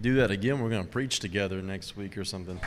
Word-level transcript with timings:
Do 0.00 0.14
that 0.16 0.30
again, 0.30 0.60
we're 0.60 0.68
going 0.68 0.84
to 0.84 0.90
preach 0.90 1.20
together 1.20 1.62
next 1.62 1.96
week 1.96 2.18
or 2.18 2.24
something. 2.24 2.60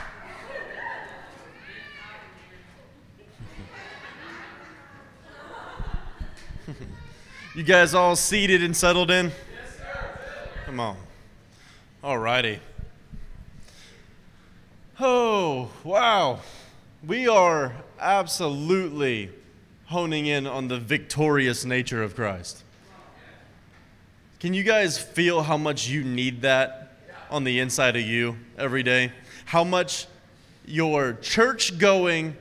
you 7.54 7.62
guys 7.62 7.94
all 7.94 8.16
seated 8.16 8.64
and 8.64 8.76
settled 8.76 9.12
in? 9.12 9.26
Yes. 9.26 9.34
Come 10.66 10.80
on. 10.80 10.96
All 12.02 12.18
righty. 12.18 12.58
Oh, 14.98 15.70
wow. 15.84 16.40
We 17.06 17.28
are 17.28 17.74
absolutely 18.00 19.30
honing 19.86 20.26
in 20.26 20.48
on 20.48 20.66
the 20.68 20.78
victorious 20.78 21.64
nature 21.64 22.02
of 22.02 22.16
Christ. 22.16 22.64
Can 24.40 24.52
you 24.52 24.64
guys 24.64 24.98
feel 24.98 25.42
how 25.42 25.56
much 25.56 25.88
you 25.88 26.02
need 26.02 26.42
that 26.42 26.79
on 27.30 27.44
the 27.44 27.60
inside 27.60 27.96
of 27.96 28.02
you 28.02 28.36
every 28.58 28.82
day? 28.82 29.12
How 29.46 29.64
much 29.64 30.06
your 30.66 31.14
church 31.14 31.78
going 31.78 32.36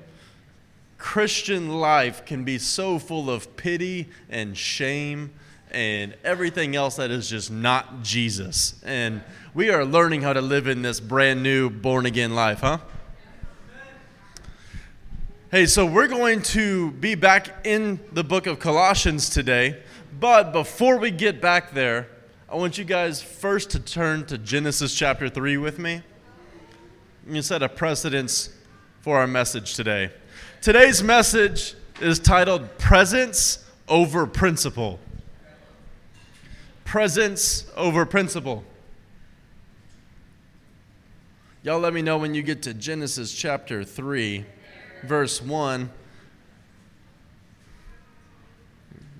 Christian 0.97 1.69
life 1.79 2.25
can 2.25 2.43
be 2.43 2.57
so 2.57 2.99
full 2.99 3.29
of 3.29 3.55
pity 3.55 4.09
and 4.29 4.55
shame 4.55 5.31
and 5.71 6.15
everything 6.23 6.75
else 6.75 6.97
that 6.97 7.09
is 7.09 7.29
just 7.29 7.49
not 7.49 8.03
Jesus. 8.03 8.75
And 8.83 9.21
we 9.53 9.69
are 9.69 9.85
learning 9.85 10.21
how 10.21 10.33
to 10.33 10.41
live 10.41 10.67
in 10.67 10.81
this 10.81 10.99
brand 10.99 11.41
new 11.41 11.69
born 11.69 12.05
again 12.05 12.35
life, 12.35 12.59
huh? 12.59 12.79
Hey, 15.51 15.65
so 15.65 15.85
we're 15.85 16.07
going 16.07 16.43
to 16.43 16.91
be 16.91 17.15
back 17.15 17.65
in 17.65 17.99
the 18.11 18.23
book 18.23 18.45
of 18.45 18.59
Colossians 18.59 19.29
today. 19.29 19.81
But 20.19 20.51
before 20.51 20.97
we 20.97 21.11
get 21.11 21.41
back 21.41 21.71
there, 21.71 22.07
I 22.51 22.55
want 22.55 22.79
you 22.79 22.83
guys 22.83 23.21
first 23.21 23.69
to 23.71 23.79
turn 23.79 24.25
to 24.25 24.37
Genesis 24.39 24.95
chapter 24.95 25.29
3 25.29 25.57
with 25.57 25.77
me. 25.77 26.01
You 27.29 27.43
set 27.43 27.61
a 27.61 27.69
precedence 27.69 28.49
for 29.01 29.19
our 29.19 29.27
message 29.27 29.75
today. 29.75 30.09
Today's 30.59 31.03
message 31.03 31.75
is 32.01 32.17
titled 32.17 32.79
Presence 32.79 33.63
over 33.87 34.25
Principle. 34.25 34.99
Presence 36.85 37.69
over 37.77 38.03
Principle. 38.03 38.63
Y'all 41.61 41.79
let 41.79 41.93
me 41.93 42.01
know 42.01 42.17
when 42.17 42.33
you 42.33 42.41
get 42.41 42.63
to 42.63 42.73
Genesis 42.73 43.31
chapter 43.31 43.83
3, 43.83 44.43
verse 45.03 45.39
1. 45.39 45.87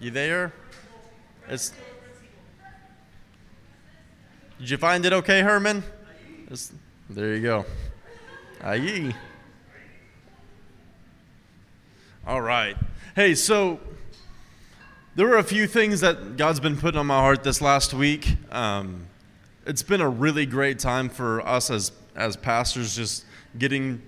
You 0.02 0.10
there? 0.10 0.52
It's, 1.48 1.74
did 4.60 4.70
you 4.70 4.78
find 4.78 5.06
it 5.06 5.14
okay, 5.14 5.42
Herman? 5.42 5.84
There 7.10 7.34
you 7.34 7.42
go. 7.42 7.66
Aye. 8.62 9.16
All 12.28 12.42
right. 12.42 12.76
Hey, 13.16 13.36
so 13.36 13.80
there 15.16 15.28
were 15.28 15.38
a 15.38 15.44
few 15.44 15.66
things 15.66 16.02
that 16.02 16.36
God's 16.36 16.60
been 16.60 16.76
putting 16.76 17.00
on 17.00 17.08
my 17.08 17.20
heart 17.20 17.44
this 17.44 17.62
last 17.62 17.94
week. 17.94 18.36
Um, 18.52 19.08
it's 19.66 19.82
been 19.82 20.02
a 20.02 20.10
really 20.10 20.46
great 20.46 20.78
time 20.78 21.10
for 21.10 21.46
us 21.48 21.70
as 21.70 21.92
as 22.16 22.36
pastors, 22.36 22.96
just 22.96 23.26
getting 23.58 24.02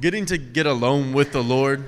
getting 0.00 0.24
to 0.26 0.38
get 0.38 0.64
alone 0.64 1.12
with 1.12 1.32
the 1.32 1.42
Lord 1.42 1.84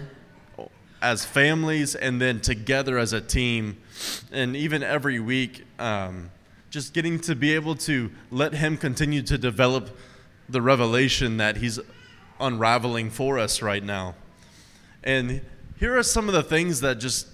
as 1.00 1.24
families, 1.24 1.94
and 1.94 2.20
then 2.20 2.40
together 2.40 2.98
as 2.98 3.12
a 3.12 3.20
team, 3.20 3.78
and 4.30 4.54
even 4.56 4.82
every 4.82 5.20
week, 5.20 5.64
um, 5.78 6.30
just 6.74 6.92
getting 6.92 7.20
to 7.20 7.36
be 7.36 7.54
able 7.54 7.76
to 7.76 8.10
let 8.32 8.52
Him 8.52 8.76
continue 8.76 9.22
to 9.22 9.38
develop 9.38 9.96
the 10.48 10.60
revelation 10.60 11.36
that 11.36 11.58
He's 11.58 11.78
unraveling 12.40 13.10
for 13.10 13.38
us 13.38 13.62
right 13.62 13.84
now, 13.84 14.16
and 15.04 15.40
here 15.78 15.96
are 15.96 16.02
some 16.02 16.28
of 16.28 16.34
the 16.34 16.42
things 16.42 16.80
that 16.80 16.98
just, 16.98 17.28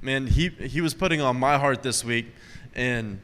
man, 0.00 0.26
he, 0.26 0.48
he 0.48 0.80
was 0.80 0.94
putting 0.94 1.20
on 1.20 1.38
my 1.38 1.58
heart 1.58 1.82
this 1.82 2.02
week. 2.02 2.26
And 2.74 3.20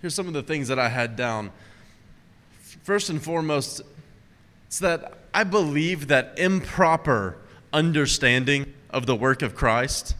here's 0.00 0.14
some 0.14 0.28
of 0.28 0.32
the 0.32 0.42
things 0.42 0.68
that 0.68 0.78
I 0.78 0.88
had 0.88 1.16
down. 1.16 1.50
First 2.82 3.08
and 3.08 3.22
foremost, 3.22 3.82
it's 4.66 4.78
that 4.80 5.14
I 5.32 5.44
believe 5.44 6.08
that 6.08 6.34
improper 6.38 7.36
understanding 7.72 8.72
of 8.90 9.06
the 9.06 9.16
work 9.16 9.42
of 9.42 9.54
Christ, 9.54 10.14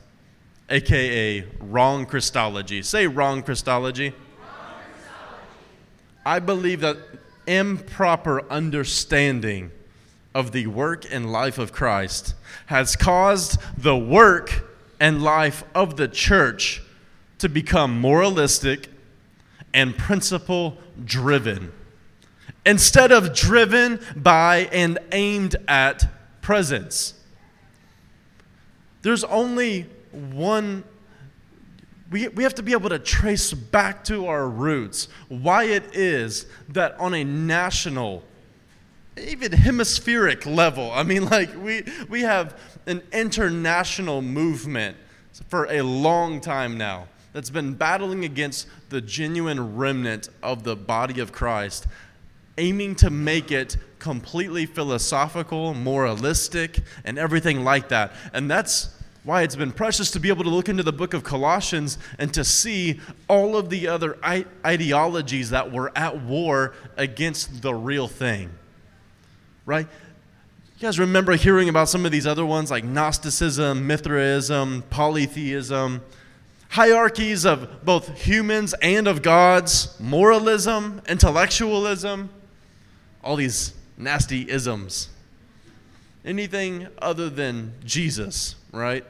aka 0.72 1.44
wrong 1.60 2.06
Christology. 2.06 2.82
Say 2.82 3.06
wrong 3.06 3.42
Christology. 3.42 4.14
I 6.24 6.38
believe 6.38 6.80
that 6.80 6.96
improper 7.46 8.50
understanding 8.50 9.70
of 10.34 10.52
the 10.52 10.66
work 10.68 11.04
and 11.12 11.30
life 11.30 11.58
of 11.58 11.72
Christ 11.72 12.34
has 12.66 12.96
caused 12.96 13.60
the 13.76 13.96
work 13.96 14.78
and 14.98 15.22
life 15.22 15.62
of 15.74 15.96
the 15.96 16.08
church 16.08 16.80
to 17.38 17.48
become 17.48 18.00
moralistic 18.00 18.88
and 19.74 19.96
principle 19.96 20.78
driven 21.04 21.72
instead 22.64 23.10
of 23.10 23.34
driven 23.34 24.00
by 24.14 24.68
and 24.72 24.98
aimed 25.10 25.56
at 25.66 26.06
presence. 26.40 27.14
There's 29.02 29.24
only 29.24 29.86
one. 30.14 30.84
We, 32.10 32.28
we 32.28 32.42
have 32.42 32.54
to 32.56 32.62
be 32.62 32.72
able 32.72 32.90
to 32.90 32.98
trace 32.98 33.54
back 33.54 34.04
to 34.04 34.26
our 34.26 34.46
roots 34.46 35.08
why 35.28 35.64
it 35.64 35.96
is 35.96 36.44
that 36.68 36.98
on 37.00 37.14
a 37.14 37.24
national 37.24 38.22
even 39.16 39.52
hemispheric 39.52 40.46
level. 40.46 40.90
I 40.92 41.02
mean, 41.02 41.26
like, 41.26 41.50
we, 41.62 41.84
we 42.08 42.22
have 42.22 42.58
an 42.86 43.02
international 43.12 44.22
movement 44.22 44.96
for 45.48 45.66
a 45.70 45.82
long 45.82 46.40
time 46.40 46.78
now 46.78 47.08
that's 47.32 47.50
been 47.50 47.74
battling 47.74 48.24
against 48.24 48.66
the 48.90 49.00
genuine 49.00 49.76
remnant 49.76 50.28
of 50.42 50.64
the 50.64 50.76
body 50.76 51.20
of 51.20 51.32
Christ, 51.32 51.86
aiming 52.58 52.94
to 52.96 53.10
make 53.10 53.50
it 53.50 53.76
completely 53.98 54.66
philosophical, 54.66 55.74
moralistic, 55.74 56.80
and 57.04 57.18
everything 57.18 57.64
like 57.64 57.88
that. 57.88 58.12
And 58.34 58.50
that's 58.50 58.90
why 59.24 59.42
it's 59.42 59.56
been 59.56 59.72
precious 59.72 60.10
to 60.10 60.20
be 60.20 60.28
able 60.28 60.44
to 60.44 60.50
look 60.50 60.68
into 60.68 60.82
the 60.82 60.92
book 60.92 61.14
of 61.14 61.22
Colossians 61.22 61.96
and 62.18 62.34
to 62.34 62.44
see 62.44 63.00
all 63.28 63.56
of 63.56 63.70
the 63.70 63.86
other 63.86 64.18
ideologies 64.66 65.50
that 65.50 65.70
were 65.70 65.92
at 65.96 66.20
war 66.22 66.74
against 66.96 67.62
the 67.62 67.72
real 67.74 68.08
thing 68.08 68.50
right? 69.66 69.86
You 70.76 70.88
guys 70.88 70.98
remember 70.98 71.36
hearing 71.36 71.68
about 71.68 71.88
some 71.88 72.04
of 72.04 72.12
these 72.12 72.26
other 72.26 72.44
ones 72.44 72.70
like 72.70 72.84
Gnosticism, 72.84 73.86
Mithraism, 73.86 74.82
polytheism, 74.90 76.02
hierarchies 76.70 77.44
of 77.44 77.84
both 77.84 78.22
humans 78.22 78.74
and 78.82 79.06
of 79.06 79.22
gods, 79.22 79.96
moralism, 80.00 81.00
intellectualism, 81.08 82.30
all 83.22 83.36
these 83.36 83.74
nasty 83.96 84.48
isms. 84.50 85.08
Anything 86.24 86.88
other 86.98 87.28
than 87.28 87.74
Jesus, 87.84 88.54
right? 88.70 89.04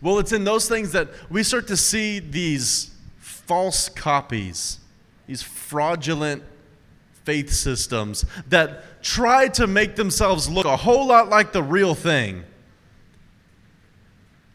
Well, 0.00 0.18
it's 0.18 0.32
in 0.32 0.44
those 0.44 0.68
things 0.68 0.92
that 0.92 1.08
we 1.30 1.42
start 1.42 1.66
to 1.68 1.76
see 1.76 2.18
these 2.18 2.94
false 3.18 3.88
copies, 3.88 4.78
these 5.26 5.42
fraudulent 5.42 6.42
faith 7.24 7.50
systems 7.50 8.24
that 8.48 9.02
try 9.02 9.48
to 9.48 9.66
make 9.66 9.96
themselves 9.96 10.48
look 10.48 10.64
a 10.66 10.76
whole 10.76 11.06
lot 11.06 11.28
like 11.28 11.52
the 11.52 11.62
real 11.62 11.94
thing. 11.94 12.44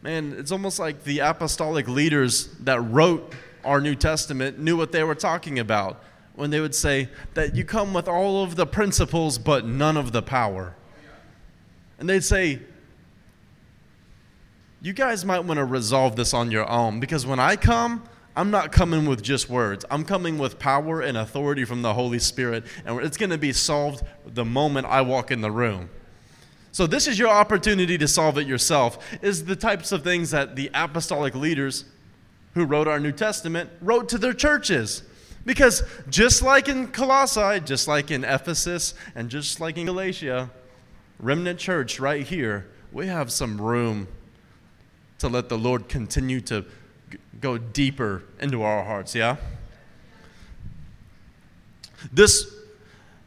Man, 0.00 0.34
it's 0.38 0.50
almost 0.50 0.78
like 0.78 1.04
the 1.04 1.20
apostolic 1.20 1.86
leaders 1.86 2.46
that 2.60 2.80
wrote 2.80 3.32
our 3.64 3.80
New 3.80 3.94
Testament 3.94 4.58
knew 4.58 4.76
what 4.76 4.90
they 4.90 5.04
were 5.04 5.14
talking 5.14 5.58
about 5.58 6.02
when 6.34 6.50
they 6.50 6.60
would 6.60 6.74
say 6.74 7.08
that 7.34 7.54
you 7.54 7.64
come 7.64 7.92
with 7.92 8.08
all 8.08 8.42
of 8.42 8.56
the 8.56 8.66
principles 8.66 9.38
but 9.38 9.64
none 9.66 9.96
of 9.96 10.12
the 10.12 10.22
power. 10.22 10.74
And 11.98 12.08
they'd 12.08 12.24
say, 12.24 12.60
You 14.80 14.92
guys 14.92 15.24
might 15.24 15.40
want 15.40 15.58
to 15.58 15.64
resolve 15.64 16.16
this 16.16 16.34
on 16.34 16.50
your 16.50 16.68
own 16.68 17.00
because 17.00 17.26
when 17.26 17.38
I 17.38 17.56
come, 17.56 18.04
I'm 18.34 18.50
not 18.50 18.72
coming 18.72 19.06
with 19.06 19.22
just 19.22 19.50
words. 19.50 19.84
I'm 19.90 20.04
coming 20.04 20.38
with 20.38 20.58
power 20.58 21.02
and 21.02 21.18
authority 21.18 21.64
from 21.64 21.82
the 21.82 21.92
Holy 21.92 22.18
Spirit, 22.18 22.64
and 22.86 22.98
it's 23.00 23.18
going 23.18 23.30
to 23.30 23.38
be 23.38 23.52
solved 23.52 24.02
the 24.26 24.44
moment 24.44 24.86
I 24.86 25.02
walk 25.02 25.30
in 25.30 25.42
the 25.42 25.50
room. 25.50 25.90
So 26.72 26.86
this 26.86 27.06
is 27.06 27.18
your 27.18 27.28
opportunity 27.28 27.98
to 27.98 28.08
solve 28.08 28.38
it 28.38 28.46
yourself. 28.46 28.98
Is 29.20 29.44
the 29.44 29.56
types 29.56 29.92
of 29.92 30.02
things 30.02 30.30
that 30.30 30.56
the 30.56 30.70
apostolic 30.72 31.34
leaders 31.34 31.84
who 32.54 32.64
wrote 32.64 32.88
our 32.88 32.98
New 32.98 33.12
Testament 33.12 33.70
wrote 33.80 34.08
to 34.10 34.18
their 34.18 34.32
churches. 34.32 35.02
Because 35.44 35.82
just 36.08 36.42
like 36.42 36.68
in 36.68 36.88
Colossae, 36.88 37.60
just 37.60 37.88
like 37.88 38.10
in 38.10 38.24
Ephesus, 38.24 38.94
and 39.14 39.28
just 39.28 39.60
like 39.60 39.76
in 39.76 39.86
Galatia, 39.86 40.50
remnant 41.18 41.58
church 41.58 41.98
right 41.98 42.24
here, 42.24 42.66
we 42.92 43.06
have 43.06 43.32
some 43.32 43.60
room 43.60 44.06
to 45.18 45.28
let 45.28 45.48
the 45.48 45.58
Lord 45.58 45.88
continue 45.88 46.40
to 46.42 46.64
go 47.40 47.58
deeper 47.58 48.22
into 48.40 48.62
our 48.62 48.84
hearts, 48.84 49.14
yeah? 49.14 49.36
This, 52.12 52.52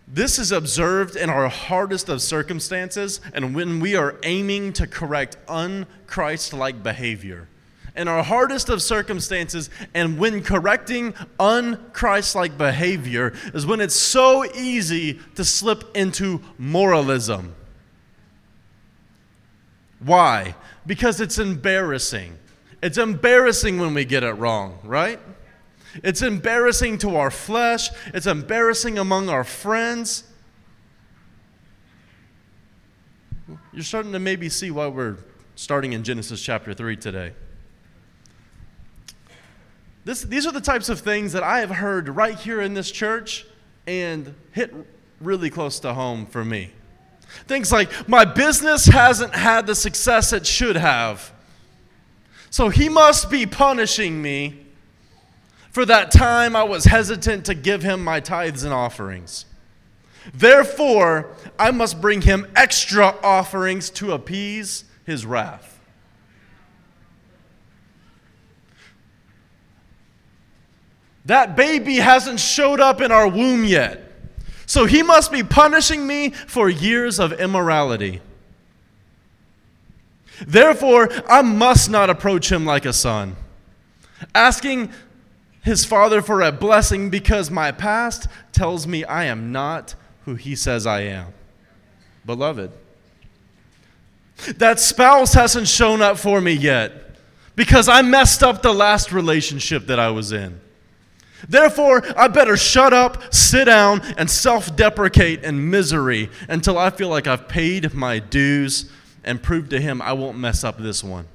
this 0.08 0.40
is 0.40 0.52
observed 0.52 1.16
in 1.16 1.30
our 1.30 1.48
hardest 1.48 2.10
of 2.10 2.22
circumstances 2.22 3.22
and 3.34 3.56
when 3.56 3.80
we 3.80 3.96
are 3.96 4.16
aiming 4.24 4.74
to 4.74 4.88
correct 4.88 5.38
unchrist 5.48 6.58
like 6.58 6.84
behavior. 6.84 7.48
In 7.96 8.08
our 8.08 8.24
hardest 8.24 8.70
of 8.70 8.82
circumstances 8.82 9.70
and 9.94 10.18
when 10.18 10.44
correcting 10.44 11.14
unchrist 11.40 12.36
like 12.36 12.58
behavior 12.58 13.34
is 13.54 13.66
when 13.66 13.80
it's 13.80 13.96
so 13.96 14.44
easy 14.54 15.20
to 15.36 15.46
slip 15.46 15.96
into 15.96 16.42
moralism. 16.58 17.56
Why? 20.00 20.56
Because 20.86 21.22
it's 21.22 21.40
embarrassing. 21.40 22.38
It's 22.84 22.98
embarrassing 22.98 23.80
when 23.80 23.94
we 23.94 24.06
get 24.06 24.24
it 24.24 24.34
wrong, 24.34 24.80
right? 24.84 25.20
It's 26.04 26.22
embarrassing 26.22 26.98
to 27.00 27.16
our 27.16 27.32
flesh, 27.32 27.90
it's 28.14 28.28
embarrassing 28.28 28.98
among 28.98 29.30
our 29.30 29.44
friends. 29.44 30.26
You're 33.72 33.84
starting 33.84 34.12
to 34.12 34.20
maybe 34.20 34.50
see 34.50 34.72
why 34.72 34.88
we're 34.88 35.18
starting 35.56 35.94
in 35.94 36.04
Genesis 36.04 36.42
chapter 36.42 36.74
3 36.74 36.98
today. 36.98 37.34
This, 40.06 40.22
these 40.22 40.46
are 40.46 40.52
the 40.52 40.62
types 40.62 40.88
of 40.88 41.00
things 41.00 41.34
that 41.34 41.44
I 41.44 41.60
have 41.60 41.72
heard 41.72 42.10
right 42.10 42.38
here 42.38 42.62
in 42.62 42.76
this 42.76 42.92
church 42.92 43.46
and 43.88 44.34
hit 44.52 44.74
really 45.20 45.50
close 45.50 45.80
to 45.80 45.94
home 45.94 46.28
for 46.28 46.46
me. 46.46 46.72
Things 47.48 47.72
like, 47.72 48.08
my 48.08 48.24
business 48.24 48.86
hasn't 48.86 49.36
had 49.36 49.66
the 49.66 49.76
success 49.76 50.32
it 50.32 50.46
should 50.46 50.78
have. 50.78 51.34
So 52.52 52.70
he 52.70 52.88
must 52.88 53.30
be 53.30 53.46
punishing 53.46 54.22
me 54.22 54.66
for 55.72 55.86
that 55.86 56.12
time 56.12 56.56
I 56.56 56.64
was 56.64 56.86
hesitant 56.86 57.46
to 57.46 57.54
give 57.54 57.84
him 57.84 58.02
my 58.02 58.22
tithes 58.22 58.64
and 58.64 58.74
offerings. 58.74 59.46
Therefore, 60.34 61.28
I 61.60 61.72
must 61.72 62.00
bring 62.00 62.22
him 62.22 62.48
extra 62.56 63.08
offerings 63.22 63.90
to 63.92 64.14
appease 64.14 64.86
his 65.06 65.26
wrath. 65.26 65.75
That 71.26 71.56
baby 71.56 71.96
hasn't 71.96 72.40
showed 72.40 72.80
up 72.80 73.02
in 73.02 73.12
our 73.12 73.28
womb 73.28 73.66
yet. 73.66 74.02
So 74.68 74.86
he 74.86 75.04
must 75.04 75.32
be 75.32 75.44
punishing 75.44 76.06
me 76.06 76.30
for 76.32 76.70
years 76.70 77.20
of 77.20 77.34
immorality. 77.34 78.22
Therefore, 80.46 81.10
I 81.30 81.42
must 81.42 81.90
not 81.90 82.10
approach 82.10 82.52
him 82.52 82.66
like 82.66 82.86
a 82.86 82.94
son, 82.94 83.36
asking 84.34 84.92
his 85.62 85.86
father 85.86 86.22
for 86.22 86.42
a 86.42 86.52
blessing 86.52 87.10
because 87.10 87.50
my 87.50 87.72
past 87.72 88.28
tells 88.52 88.86
me 88.86 89.04
I 89.04 89.26
am 89.26 89.52
not 89.52 89.96
who 90.26 90.36
he 90.36 90.56
says 90.56 90.86
I 90.86 91.02
am. 91.02 91.34
Beloved, 92.26 92.72
that 94.58 94.80
spouse 94.80 95.34
hasn't 95.34 95.68
shown 95.68 96.02
up 96.02 96.18
for 96.20 96.42
me 96.42 96.54
yet 96.54 96.92
because 97.56 97.88
I 97.88 98.02
messed 98.02 98.44
up 98.44 98.62
the 98.62 98.74
last 98.74 99.12
relationship 99.12 99.88
that 99.88 100.00
I 100.00 100.10
was 100.10 100.32
in. 100.32 100.60
Therefore, 101.48 102.04
I 102.18 102.28
better 102.28 102.58
shut 102.58 102.94
up, 102.94 103.34
sit 103.34 103.66
down, 103.66 104.02
and 104.18 104.30
self 104.30 104.76
deprecate 104.76 105.44
in 105.44 105.70
misery 105.70 106.30
until 106.48 106.78
I 106.78 106.90
feel 106.90 107.10
like 107.10 107.28
I've 107.28 107.48
paid 107.48 107.94
my 107.94 108.20
dues 108.20 108.90
and 109.24 109.42
proved 109.42 109.72
to 109.72 109.82
him 109.82 110.02
I 110.02 110.14
won't 110.14 110.38
mess 110.38 110.64
up 110.64 110.78
this 110.78 111.04
one. 111.04 111.28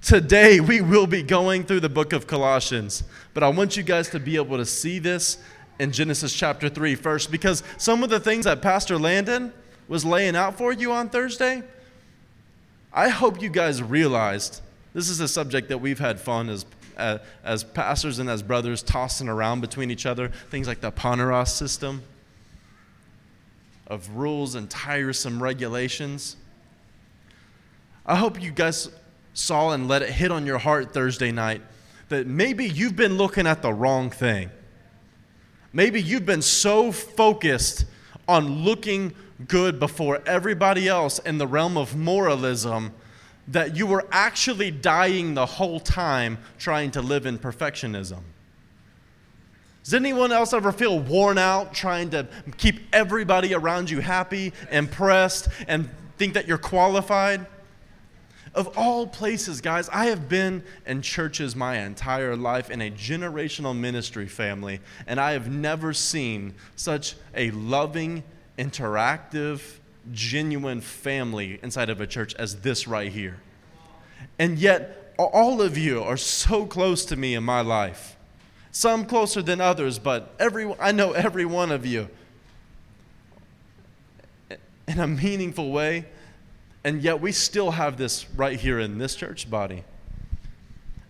Today, 0.00 0.60
we 0.60 0.80
will 0.80 1.06
be 1.08 1.22
going 1.22 1.64
through 1.64 1.80
the 1.80 1.88
book 1.88 2.12
of 2.12 2.26
Colossians, 2.26 3.02
but 3.34 3.42
I 3.42 3.48
want 3.48 3.76
you 3.76 3.82
guys 3.82 4.08
to 4.10 4.20
be 4.20 4.36
able 4.36 4.56
to 4.56 4.64
see 4.64 4.98
this 4.98 5.38
in 5.78 5.92
Genesis 5.92 6.32
chapter 6.32 6.68
3 6.68 6.94
first, 6.94 7.30
because 7.30 7.62
some 7.76 8.02
of 8.02 8.10
the 8.10 8.20
things 8.20 8.44
that 8.44 8.62
Pastor 8.62 8.98
Landon 8.98 9.52
was 9.88 10.04
laying 10.04 10.36
out 10.36 10.56
for 10.56 10.72
you 10.72 10.92
on 10.92 11.08
Thursday, 11.08 11.62
I 12.92 13.08
hope 13.08 13.42
you 13.42 13.48
guys 13.48 13.82
realized 13.82 14.62
this 14.94 15.08
is 15.08 15.20
a 15.20 15.28
subject 15.28 15.68
that 15.68 15.78
we've 15.78 15.98
had 15.98 16.20
fun 16.20 16.48
as, 16.48 16.64
uh, 16.96 17.18
as 17.44 17.64
pastors 17.64 18.18
and 18.18 18.28
as 18.28 18.42
brothers 18.42 18.82
tossing 18.82 19.28
around 19.28 19.60
between 19.60 19.90
each 19.90 20.06
other, 20.06 20.28
things 20.50 20.66
like 20.66 20.80
the 20.80 20.92
Poneros 20.92 21.48
system 21.48 22.02
of 23.86 24.08
rules 24.10 24.54
and 24.54 24.68
tiresome 24.68 25.42
regulations. 25.42 26.36
I 28.04 28.16
hope 28.16 28.40
you 28.40 28.50
guys 28.50 28.90
saw 29.34 29.70
and 29.70 29.88
let 29.88 30.02
it 30.02 30.10
hit 30.10 30.30
on 30.30 30.46
your 30.46 30.58
heart 30.58 30.92
Thursday 30.92 31.32
night 31.32 31.62
that 32.08 32.26
maybe 32.26 32.66
you've 32.66 32.96
been 32.96 33.16
looking 33.16 33.46
at 33.46 33.62
the 33.62 33.72
wrong 33.72 34.10
thing. 34.10 34.50
Maybe 35.72 36.00
you've 36.00 36.26
been 36.26 36.42
so 36.42 36.90
focused 36.92 37.84
on 38.26 38.64
looking 38.64 39.14
good 39.46 39.78
before 39.78 40.20
everybody 40.26 40.88
else 40.88 41.18
in 41.20 41.38
the 41.38 41.46
realm 41.46 41.76
of 41.76 41.96
moralism 41.96 42.92
that 43.48 43.76
you 43.76 43.86
were 43.86 44.06
actually 44.10 44.70
dying 44.70 45.34
the 45.34 45.46
whole 45.46 45.80
time 45.80 46.38
trying 46.58 46.90
to 46.92 47.02
live 47.02 47.26
in 47.26 47.38
perfectionism. 47.38 48.20
Does 49.84 49.94
anyone 49.94 50.32
else 50.32 50.52
ever 50.52 50.70
feel 50.70 51.00
worn 51.00 51.38
out 51.38 51.72
trying 51.72 52.10
to 52.10 52.28
keep 52.58 52.80
everybody 52.92 53.54
around 53.54 53.88
you 53.88 54.00
happy, 54.00 54.52
impressed, 54.70 55.48
and 55.66 55.88
think 56.18 56.34
that 56.34 56.46
you're 56.46 56.58
qualified? 56.58 57.46
Of 58.54 58.76
all 58.76 59.06
places, 59.06 59.62
guys, 59.62 59.88
I 59.88 60.06
have 60.06 60.28
been 60.28 60.62
in 60.84 61.00
churches 61.00 61.56
my 61.56 61.78
entire 61.78 62.36
life 62.36 62.70
in 62.70 62.82
a 62.82 62.90
generational 62.90 63.74
ministry 63.74 64.26
family, 64.26 64.80
and 65.06 65.18
I 65.18 65.32
have 65.32 65.50
never 65.50 65.94
seen 65.94 66.54
such 66.76 67.14
a 67.34 67.50
loving, 67.52 68.24
interactive, 68.58 69.62
genuine 70.12 70.80
family 70.80 71.58
inside 71.62 71.90
of 71.90 72.00
a 72.00 72.06
church 72.06 72.34
as 72.34 72.60
this 72.60 72.88
right 72.88 73.10
here. 73.12 73.40
And 74.38 74.58
yet, 74.58 75.14
all 75.18 75.60
of 75.60 75.76
you 75.76 76.02
are 76.02 76.16
so 76.16 76.66
close 76.66 77.04
to 77.06 77.16
me 77.16 77.34
in 77.34 77.42
my 77.42 77.60
life. 77.60 78.16
Some 78.70 79.04
closer 79.06 79.42
than 79.42 79.60
others, 79.60 79.98
but 79.98 80.34
every, 80.38 80.72
I 80.78 80.92
know 80.92 81.12
every 81.12 81.44
one 81.44 81.72
of 81.72 81.84
you 81.84 82.08
in 84.86 85.00
a 85.00 85.06
meaningful 85.06 85.70
way 85.70 86.06
and 86.84 87.02
yet 87.02 87.20
we 87.20 87.32
still 87.32 87.72
have 87.72 87.96
this 87.96 88.28
right 88.30 88.58
here 88.58 88.78
in 88.78 88.98
this 88.98 89.14
church 89.14 89.50
body. 89.50 89.84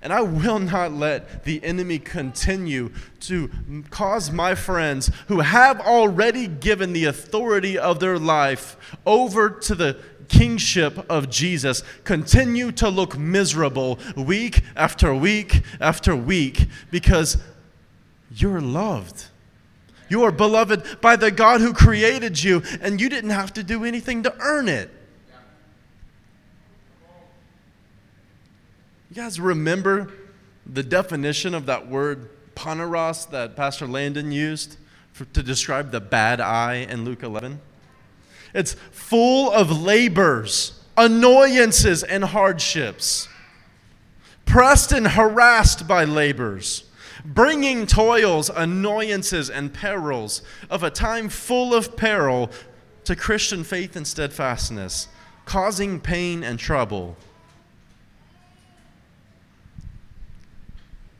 And 0.00 0.12
I 0.12 0.20
will 0.20 0.60
not 0.60 0.92
let 0.92 1.44
the 1.44 1.62
enemy 1.64 1.98
continue 1.98 2.92
to 3.20 3.50
cause 3.90 4.30
my 4.30 4.54
friends 4.54 5.10
who 5.26 5.40
have 5.40 5.80
already 5.80 6.46
given 6.46 6.92
the 6.92 7.06
authority 7.06 7.76
of 7.76 7.98
their 7.98 8.18
life 8.18 8.76
over 9.04 9.50
to 9.50 9.74
the 9.74 9.98
kingship 10.28 11.10
of 11.10 11.30
Jesus 11.30 11.82
continue 12.04 12.70
to 12.72 12.88
look 12.88 13.18
miserable 13.18 13.98
week 14.16 14.62
after 14.76 15.14
week 15.14 15.62
after 15.80 16.14
week 16.14 16.66
because 16.90 17.38
you're 18.34 18.60
loved. 18.60 19.24
You 20.08 20.22
are 20.24 20.32
beloved 20.32 21.00
by 21.00 21.16
the 21.16 21.30
God 21.30 21.60
who 21.60 21.72
created 21.72 22.42
you, 22.42 22.62
and 22.80 23.00
you 23.00 23.08
didn't 23.08 23.30
have 23.30 23.52
to 23.54 23.62
do 23.62 23.84
anything 23.84 24.22
to 24.22 24.34
earn 24.40 24.68
it. 24.68 24.90
Guys 29.18 29.40
remember 29.40 30.12
the 30.64 30.82
definition 30.84 31.52
of 31.52 31.66
that 31.66 31.88
word 31.88 32.30
poneros 32.54 33.28
that 33.30 33.56
Pastor 33.56 33.84
Landon 33.84 34.30
used 34.30 34.76
for, 35.10 35.24
to 35.24 35.42
describe 35.42 35.90
the 35.90 35.98
bad 35.98 36.40
eye 36.40 36.86
in 36.88 37.04
Luke 37.04 37.24
11? 37.24 37.60
It's 38.54 38.74
full 38.92 39.50
of 39.50 39.82
labors, 39.82 40.80
annoyances, 40.96 42.04
and 42.04 42.22
hardships, 42.22 43.26
pressed 44.46 44.92
and 44.92 45.08
harassed 45.08 45.88
by 45.88 46.04
labors, 46.04 46.84
bringing 47.24 47.88
toils, 47.88 48.50
annoyances, 48.50 49.50
and 49.50 49.74
perils 49.74 50.42
of 50.70 50.84
a 50.84 50.90
time 50.90 51.28
full 51.28 51.74
of 51.74 51.96
peril 51.96 52.52
to 53.02 53.16
Christian 53.16 53.64
faith 53.64 53.96
and 53.96 54.06
steadfastness, 54.06 55.08
causing 55.44 55.98
pain 55.98 56.44
and 56.44 56.56
trouble 56.56 57.16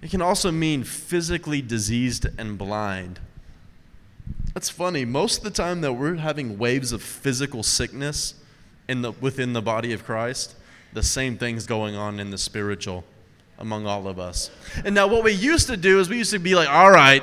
It 0.01 0.11
can 0.11 0.23
also 0.23 0.51
mean 0.53 0.85
physically 0.85 1.61
diseased 1.61 2.27
and 2.39 2.57
blind. 2.57 3.21
That's 4.55 4.71
funny. 4.71 5.05
Most 5.05 5.39
of 5.39 5.45
the 5.45 5.51
time 5.51 5.81
that 5.83 5.93
we're 5.93 6.17
having 6.17 6.59
waves 6.59 6.93
of 6.93 7.03
physical 7.03 7.63
sickness 7.63 8.35
in 8.89 9.03
the, 9.03 9.13
within 9.13 9.53
the 9.53 9.63
body 9.63 9.93
of 9.93 10.05
Christ, 10.05 10.55
the 10.93 11.03
same 11.03 11.37
thing's 11.37 11.67
going 11.67 11.95
on 11.95 12.19
in 12.19 12.31
the 12.31 12.39
spiritual 12.39 13.05
among 13.59 13.87
all 13.87 14.07
of 14.07 14.19
us. 14.19 14.51
And 14.85 14.95
now, 14.95 15.07
what 15.07 15.25
we 15.25 15.33
used 15.33 15.67
to 15.67 15.77
do 15.77 15.99
is 16.01 16.09
we 16.09 16.19
used 16.19 16.31
to 16.31 16.39
be 16.39 16.55
like, 16.55 16.69
all 16.69 16.91
right, 16.91 17.23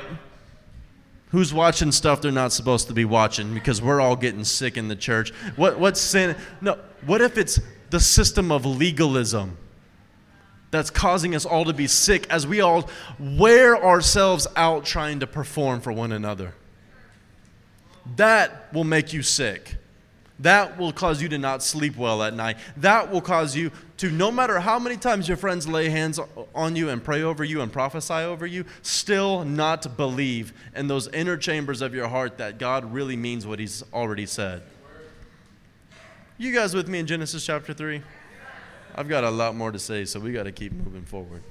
who's 1.30 1.52
watching 1.52 1.90
stuff 1.92 2.20
they're 2.20 2.30
not 2.30 2.52
supposed 2.52 2.88
to 2.88 2.94
be 2.94 3.04
watching 3.04 3.52
because 3.54 3.82
we're 3.82 4.00
all 4.00 4.16
getting 4.16 4.44
sick 4.44 4.76
in 4.76 4.88
the 4.88 4.96
church? 4.96 5.30
What, 5.56 5.78
what's 5.78 6.00
sin? 6.00 6.36
No, 6.60 6.78
what 7.06 7.20
if 7.20 7.38
it's 7.38 7.58
the 7.90 8.00
system 8.00 8.52
of 8.52 8.64
legalism? 8.64 9.56
That's 10.76 10.90
causing 10.90 11.34
us 11.34 11.44
all 11.44 11.64
to 11.64 11.72
be 11.72 11.86
sick 11.86 12.26
as 12.30 12.46
we 12.46 12.60
all 12.60 12.88
wear 13.18 13.82
ourselves 13.82 14.46
out 14.56 14.84
trying 14.84 15.20
to 15.20 15.26
perform 15.26 15.80
for 15.80 15.92
one 15.92 16.12
another. 16.12 16.54
That 18.16 18.72
will 18.72 18.84
make 18.84 19.12
you 19.12 19.22
sick. 19.22 19.76
That 20.40 20.78
will 20.78 20.92
cause 20.92 21.22
you 21.22 21.30
to 21.30 21.38
not 21.38 21.62
sleep 21.62 21.96
well 21.96 22.22
at 22.22 22.34
night. 22.34 22.58
That 22.76 23.10
will 23.10 23.22
cause 23.22 23.56
you 23.56 23.72
to, 23.96 24.10
no 24.10 24.30
matter 24.30 24.60
how 24.60 24.78
many 24.78 24.96
times 24.96 25.28
your 25.28 25.38
friends 25.38 25.66
lay 25.66 25.88
hands 25.88 26.20
on 26.54 26.76
you 26.76 26.90
and 26.90 27.02
pray 27.02 27.22
over 27.22 27.42
you 27.42 27.62
and 27.62 27.72
prophesy 27.72 28.12
over 28.12 28.46
you, 28.46 28.66
still 28.82 29.44
not 29.44 29.96
believe 29.96 30.52
in 30.74 30.88
those 30.88 31.08
inner 31.08 31.38
chambers 31.38 31.80
of 31.80 31.94
your 31.94 32.08
heart 32.08 32.36
that 32.36 32.58
God 32.58 32.92
really 32.92 33.16
means 33.16 33.46
what 33.46 33.58
He's 33.58 33.82
already 33.94 34.26
said. 34.26 34.62
You 36.36 36.52
guys 36.52 36.74
with 36.74 36.86
me 36.86 36.98
in 36.98 37.06
Genesis 37.06 37.46
chapter 37.46 37.72
3? 37.72 38.02
I've 38.96 39.08
got 39.08 39.24
a 39.24 39.30
lot 39.30 39.54
more 39.54 39.70
to 39.72 39.78
say, 39.78 40.06
so 40.06 40.18
we 40.18 40.32
got 40.32 40.44
to 40.44 40.52
keep 40.52 40.72
moving 40.72 41.02
forward. 41.04 41.42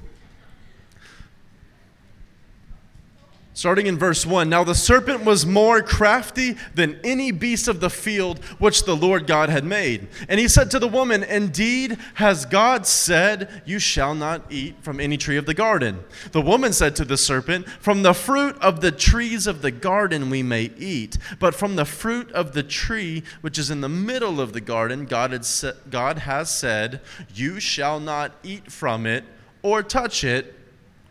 Starting 3.56 3.88
in 3.88 3.98
verse 3.98 4.26
1 4.26 4.50
Now 4.50 4.66
the 4.66 4.76
serpent 4.76 5.24
was 5.24 5.46
more 5.46 5.82
crafty 5.82 6.58
than 6.74 7.00
any 7.06 7.32
beast 7.32 7.70
of 7.70 7.80
the 7.80 7.90
field 7.90 8.44
which 8.60 8.84
the 8.84 8.98
Lord 8.98 9.26
God 9.28 9.48
had 9.48 9.64
made. 9.64 10.10
And 10.28 10.42
he 10.42 10.50
said 10.50 10.70
to 10.72 10.80
the 10.80 10.90
woman, 10.90 11.24
Indeed, 11.24 11.98
has 12.16 12.46
God 12.46 12.86
said, 12.86 13.64
You 13.66 13.80
shall 13.80 14.14
not 14.14 14.44
eat 14.52 14.76
from 14.82 15.00
any 15.00 15.16
tree 15.16 15.38
of 15.38 15.46
the 15.46 15.54
garden? 15.54 16.04
The 16.34 16.42
woman 16.42 16.74
said 16.74 16.98
to 16.98 17.06
the 17.06 17.16
serpent, 17.16 17.70
From 17.70 18.04
the 18.04 18.14
fruit 18.14 18.62
of 18.62 18.82
the 18.82 18.92
trees 18.92 19.48
of 19.48 19.62
the 19.62 19.72
garden 19.72 20.30
we 20.30 20.44
may 20.44 20.72
eat, 20.78 21.18
but 21.40 21.56
from 21.56 21.78
the 21.78 21.86
fruit 21.86 22.30
of 22.34 22.52
the 22.52 22.64
tree 22.64 23.24
which 23.40 23.58
is 23.58 23.72
in 23.72 23.80
the 23.80 23.88
middle 23.88 24.42
of 24.42 24.52
the 24.52 24.60
garden, 24.60 25.06
God, 25.06 25.32
had 25.32 25.46
sa- 25.46 25.72
God 25.90 26.18
has 26.18 26.50
said, 26.50 27.00
You 27.34 27.62
shall 27.62 28.02
not 28.02 28.34
eat 28.44 28.70
from 28.70 29.06
it 29.06 29.24
or 29.62 29.82
touch 29.82 30.26
it, 30.26 30.56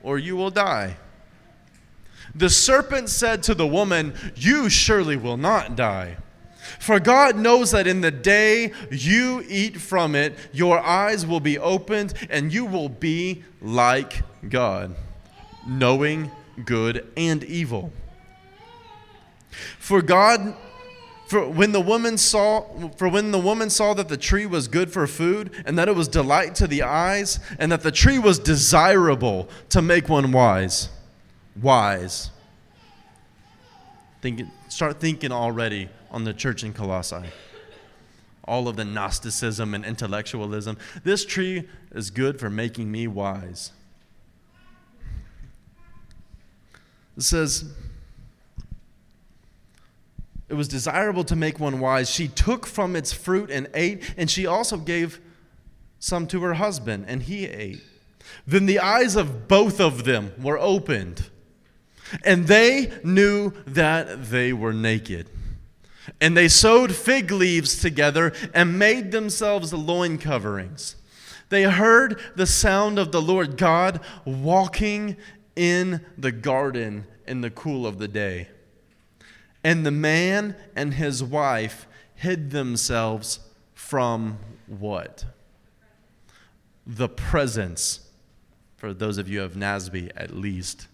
or 0.03 0.19
you 0.19 0.37
will 0.37 0.51
die. 0.51 0.99
The 2.35 2.51
serpent 2.51 3.09
said 3.09 3.43
to 3.45 3.55
the 3.55 3.67
woman, 3.67 4.15
You 4.35 4.69
surely 4.69 5.17
will 5.17 5.37
not 5.37 5.77
die. 5.77 6.17
For 6.79 6.99
God 6.99 7.37
knows 7.37 7.71
that 7.71 7.87
in 7.87 8.01
the 8.01 8.11
day 8.11 8.73
you 8.91 9.45
eat 9.49 9.81
from 9.81 10.15
it, 10.15 10.37
your 10.53 10.81
eyes 10.81 11.27
will 11.27 11.41
be 11.41 11.59
opened 11.59 12.15
and 12.31 12.53
you 12.53 12.65
will 12.65 12.89
be 12.89 13.45
like 13.61 14.23
God, 14.49 14.95
knowing 15.67 16.31
good 16.65 17.07
and 17.17 17.45
evil. 17.45 17.93
For 19.79 20.03
God 20.03 20.57
for 21.27 21.49
when 21.49 21.73
the 21.73 21.81
woman 21.81 22.19
saw 22.19 22.61
for 22.97 23.09
when 23.09 23.31
the 23.31 23.39
woman 23.39 23.71
saw 23.71 23.95
that 23.95 24.09
the 24.09 24.17
tree 24.17 24.45
was 24.45 24.69
good 24.69 24.93
for 24.93 25.07
food 25.07 25.51
and 25.65 25.79
that 25.79 25.89
it 25.89 25.95
was 25.95 26.07
delight 26.07 26.55
to 26.57 26.67
the 26.67 26.83
eyes 26.83 27.41
and 27.59 27.73
that 27.73 27.83
the 27.83 27.91
tree 27.91 28.19
was 28.19 28.39
desirable 28.39 29.49
to 29.71 29.81
make 29.81 30.09
one 30.09 30.33
wise 30.33 30.91
wise. 31.61 32.31
Think, 34.21 34.43
start 34.69 35.01
thinking 35.01 35.33
already 35.33 35.89
on 36.11 36.25
the 36.25 36.33
church 36.33 36.65
in 36.65 36.73
Colossae. 36.73 37.29
All 38.45 38.69
of 38.69 38.77
the 38.77 38.85
Gnosticism 38.85 39.75
and 39.75 39.85
intellectualism. 39.85 40.79
This 41.03 41.25
tree 41.25 41.69
is 41.93 42.11
good 42.11 42.39
for 42.39 42.51
making 42.51 42.91
me 42.91 43.07
wise. 43.07 43.73
It 47.17 47.23
says, 47.23 47.65
it 50.49 50.55
was 50.55 50.69
desirable 50.69 51.25
to 51.25 51.37
make 51.37 51.59
one 51.59 51.81
wise. 51.81 52.11
She 52.11 52.29
took 52.29 52.67
from 52.67 52.97
its 52.97 53.13
fruit 53.13 53.51
and 53.51 53.69
ate, 53.73 54.15
and 54.17 54.31
she 54.31 54.47
also 54.47 54.77
gave 54.77 55.21
some 55.99 56.27
to 56.29 56.43
her 56.43 56.55
husband, 56.55 57.07
and 57.09 57.23
he 57.23 57.47
ate. 57.47 57.83
Then 58.47 58.67
the 58.67 58.79
eyes 58.79 59.17
of 59.17 59.49
both 59.49 59.81
of 59.81 60.05
them 60.05 60.33
were 60.39 60.59
opened 60.59 61.31
and 62.23 62.47
they 62.47 62.93
knew 63.03 63.53
that 63.67 64.31
they 64.31 64.53
were 64.53 64.73
naked. 64.73 65.29
And 66.21 66.37
they 66.37 66.49
sewed 66.49 66.95
fig 66.95 67.31
leaves 67.31 67.81
together 67.81 68.33
and 68.53 68.79
made 68.79 69.11
themselves 69.11 69.73
loin 69.73 70.19
coverings. 70.19 70.97
They 71.49 71.65
heard 71.65 72.21
the 72.37 72.47
sound 72.47 72.99
of 72.99 73.13
the 73.13 73.23
Lord 73.23 73.57
God 73.57 74.01
walking 74.25 75.17
in 75.57 76.05
the 76.19 76.33
garden 76.33 77.07
in 77.27 77.41
the 77.41 77.51
cool 77.51 77.87
of 77.87 77.99
the 77.99 78.09
day. 78.09 78.49
And 79.63 79.87
the 79.87 79.91
man 79.91 80.57
and 80.77 80.95
his 80.95 81.23
wife 81.25 81.87
hid 82.17 82.51
themselves 82.51 83.41
from 83.73 84.39
what? 84.67 85.25
The 86.87 87.09
presence, 87.09 88.01
for 88.77 88.93
those 88.93 89.17
of 89.17 89.29
you 89.29 89.43
of 89.43 89.55
NASB 89.55 90.11
at 90.17 90.35
least 90.35 90.89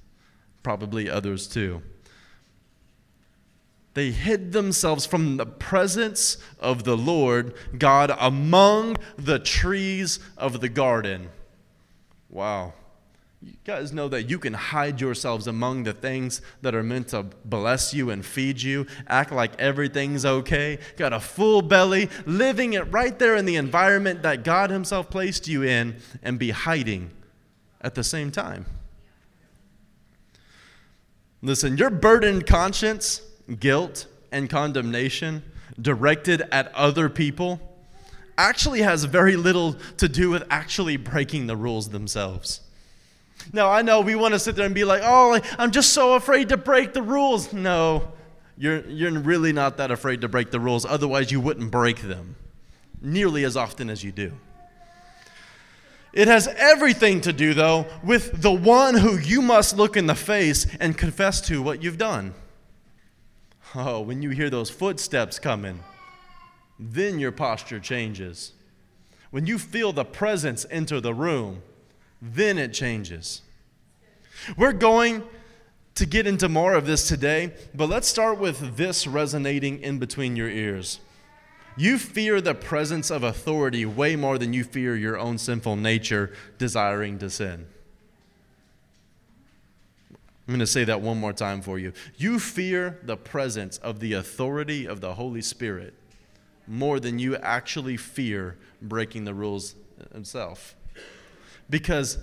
probably 0.62 1.09
others 1.09 1.47
too. 1.47 1.83
They 3.95 4.12
hid 4.12 4.52
themselves 4.52 5.05
from 5.05 5.37
the 5.37 5.47
presence 5.47 6.37
of 6.61 6.85
the 6.85 6.97
Lord 6.97 7.55
God 7.76 8.12
among 8.21 8.97
the 9.19 9.38
trees 9.38 10.21
of 10.37 10.61
the 10.61 10.69
garden. 10.69 11.29
Wow. 12.29 12.75
You 13.43 13.55
guys 13.64 13.90
know 13.93 14.07
that 14.09 14.29
you 14.29 14.38
can 14.38 14.52
hide 14.52 15.00
yourselves 15.00 15.47
among 15.47 15.85
the 15.85 15.95
things 15.95 16.43
that 16.61 16.75
are 16.75 16.83
meant 16.83 17.09
to 17.09 17.23
bless 17.45 17.95
you 17.95 18.11
and 18.11 18.25
feed 18.25 18.61
you, 18.61 18.87
act 19.09 19.33
like 19.33 19.59
everything's 19.59 20.26
okay, 20.26 20.79
got 20.99 21.14
a 21.14 21.21
full 21.21 21.62
belly, 21.62 22.11
living 22.26 22.75
it 22.75 22.93
right 22.93 23.19
there 23.19 23.35
in 23.35 23.47
the 23.47 23.57
environment 23.57 24.23
that 24.23 24.45
God 24.45 24.69
Himself 24.71 25.09
placed 25.09 25.49
you 25.49 25.62
in, 25.62 25.97
and 26.23 26.38
be 26.38 26.50
hiding 26.50 27.12
at 27.81 27.95
the 27.95 28.05
same 28.05 28.31
time. 28.31 28.67
Listen, 31.43 31.77
your 31.79 31.91
burdened 31.91 32.47
conscience, 32.47 33.23
guilt, 33.59 34.07
and 34.31 34.49
condemnation 34.51 35.43
directed 35.81 36.43
at 36.53 36.73
other 36.75 37.09
people 37.09 37.61
actually 38.37 38.83
has 38.83 39.05
very 39.05 39.37
little 39.37 39.75
to 39.97 40.09
do 40.09 40.31
with 40.31 40.45
actually 40.51 40.97
breaking 40.97 41.47
the 41.47 41.57
rules 41.57 41.91
themselves. 41.91 42.61
Now, 43.53 43.71
I 43.71 43.83
know 43.83 44.01
we 44.01 44.15
want 44.15 44.35
to 44.35 44.39
sit 44.39 44.57
there 44.57 44.67
and 44.67 44.75
be 44.75 44.85
like, 44.85 45.03
oh, 45.05 45.41
I'm 45.59 45.71
just 45.71 45.93
so 45.93 46.15
afraid 46.15 46.51
to 46.51 46.57
break 46.57 46.93
the 46.93 47.03
rules. 47.03 47.53
No, 47.53 48.13
you're, 48.57 48.81
you're 48.87 49.19
really 49.19 49.53
not 49.53 49.79
that 49.79 49.91
afraid 49.91 50.21
to 50.21 50.29
break 50.29 50.51
the 50.51 50.61
rules. 50.61 50.85
Otherwise, 50.85 51.31
you 51.33 51.41
wouldn't 51.41 51.71
break 51.71 52.03
them 52.03 52.37
nearly 53.01 53.45
as 53.45 53.57
often 53.57 53.89
as 53.89 54.05
you 54.05 54.13
do. 54.13 54.33
It 56.12 56.26
has 56.29 56.49
everything 56.49 57.21
to 57.23 57.33
do, 57.33 57.55
though, 57.55 57.87
with 58.02 58.43
the 58.43 58.50
one 58.50 58.97
who 58.97 59.17
you 59.17 59.40
must 59.43 59.76
look 59.76 59.97
in 59.97 60.07
the 60.07 60.14
face 60.14 60.67
and 60.81 60.99
confess 60.99 61.40
to 61.43 61.62
what 61.62 61.83
you've 61.83 61.99
done. 61.99 62.35
Oh, 63.75 64.00
when 64.00 64.21
you 64.21 64.31
hear 64.31 64.50
those 64.50 64.71
footsteps 64.71 65.38
coming, 65.38 65.81
then 66.79 67.21
your 67.21 67.31
posture 67.31 67.79
changes. 67.79 68.52
When 69.31 69.47
you 69.47 69.59
feel 69.59 69.93
the 69.93 70.05
presence 70.05 70.67
enter 70.71 71.00
the 71.00 71.14
room, 71.14 71.62
then 72.21 72.59
it 72.59 72.73
changes. 72.73 73.43
We're 74.57 74.73
going 74.73 75.23
to 75.95 76.07
get 76.07 76.26
into 76.26 76.49
more 76.49 76.75
of 76.75 76.87
this 76.87 77.07
today, 77.07 77.52
but 77.75 77.88
let's 77.88 78.09
start 78.09 78.38
with 78.38 78.76
this 78.76 79.07
resonating 79.07 79.81
in 79.81 79.99
between 79.99 80.35
your 80.35 80.49
ears. 80.49 80.99
You 81.77 81.99
fear 81.99 82.41
the 82.41 82.55
presence 82.55 83.11
of 83.11 83.23
authority 83.23 83.87
way 83.87 84.17
more 84.17 84.39
than 84.39 84.53
you 84.53 84.65
fear 84.65 84.97
your 84.97 85.19
own 85.19 85.39
sinful 85.39 85.77
nature 85.77 86.33
desiring 86.59 87.19
to 87.21 87.31
sin. 87.31 87.67
I'm 90.50 90.55
going 90.55 90.61
to 90.61 90.67
say 90.67 90.85
that 90.85 91.00
one 91.00 91.19
more 91.19 91.33
time 91.33 91.62
for 91.62 91.79
you. 91.79 91.93
You 92.17 92.41
fear 92.41 92.99
the 93.05 93.17
presence 93.17 93.79
of 93.79 94.00
the 94.00 94.15
authority 94.15 94.85
of 94.85 95.00
the 95.00 95.15
Holy 95.15 95.43
Spirit 95.43 95.95
more 96.67 96.99
than 96.99 97.19
you 97.19 97.37
actually 97.37 97.97
fear 97.97 98.57
breaking 98.83 99.25
the 99.25 99.35
rules 99.35 99.75
himself. 100.12 100.75
Because 101.69 102.19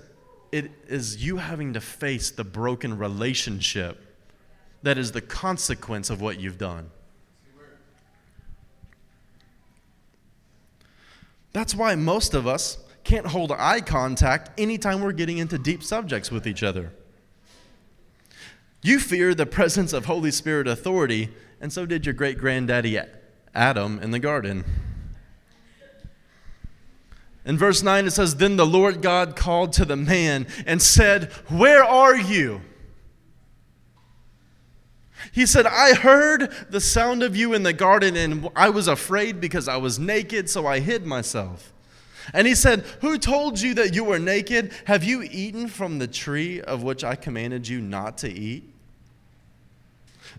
it 0.52 0.72
is 0.88 1.24
you 1.24 1.38
having 1.38 1.74
to 1.74 1.82
face 1.82 2.32
the 2.32 2.44
broken 2.44 2.98
relationship 2.98 4.04
that 4.84 4.98
is 4.98 5.12
the 5.12 5.22
consequence 5.22 6.10
of 6.10 6.22
what 6.22 6.40
you've 6.40 6.58
done. 6.58 6.90
That's 11.54 11.74
why 11.74 11.96
most 11.96 12.34
of 12.34 12.46
us 12.48 12.78
can't 13.04 13.28
hold 13.28 13.52
eye 13.52 13.82
contact 13.82 14.60
anytime 14.60 15.02
we're 15.02 15.14
getting 15.14 15.38
into 15.38 15.58
deep 15.58 15.82
subjects 15.82 16.30
with 16.30 16.46
each 16.46 16.62
other. 16.62 16.92
You 18.82 19.00
fear 19.00 19.34
the 19.34 19.46
presence 19.46 19.94
of 19.94 20.06
Holy 20.06 20.32
Spirit 20.32 20.68
authority, 20.68 21.30
and 21.60 21.72
so 21.74 21.86
did 21.86 22.06
your 22.06 22.14
great 22.14 22.38
granddaddy 22.38 23.00
Adam 23.56 24.00
in 24.00 24.12
the 24.12 24.20
garden. 24.20 24.64
In 27.46 27.58
verse 27.58 27.82
9, 27.82 28.06
it 28.06 28.12
says, 28.12 28.36
Then 28.36 28.58
the 28.58 28.66
Lord 28.66 29.02
God 29.02 29.38
called 29.38 29.72
to 29.74 29.86
the 29.86 29.96
man 29.96 30.48
and 30.66 30.82
said, 30.82 31.32
Where 31.48 31.84
are 31.84 32.16
you? 32.16 32.62
He 35.38 35.46
said, 35.46 35.68
I 35.68 35.94
heard 35.94 36.52
the 36.72 36.82
sound 36.82 37.22
of 37.22 37.36
you 37.36 37.54
in 37.54 37.62
the 37.62 37.72
garden, 37.72 38.16
and 38.16 38.50
I 38.56 38.72
was 38.72 38.88
afraid 38.88 39.40
because 39.40 39.68
I 39.68 39.78
was 39.78 40.00
naked, 40.00 40.50
so 40.50 40.66
I 40.66 40.80
hid 40.80 41.06
myself. 41.06 41.72
And 42.34 42.48
he 42.48 42.56
said, 42.56 42.80
Who 43.02 43.20
told 43.20 43.62
you 43.62 43.76
that 43.76 43.94
you 43.94 44.04
were 44.04 44.18
naked? 44.18 44.72
Have 44.86 45.04
you 45.04 45.22
eaten 45.22 45.68
from 45.68 46.00
the 46.00 46.08
tree 46.08 46.60
of 46.60 46.82
which 46.82 47.04
I 47.04 47.14
commanded 47.14 47.68
you 47.68 47.80
not 47.82 48.18
to 48.18 48.32
eat? 48.32 48.68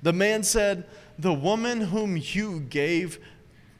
The 0.03 0.13
man 0.13 0.43
said, 0.43 0.85
The 1.17 1.33
woman 1.33 1.81
whom 1.81 2.17
you 2.21 2.59
gave 2.59 3.21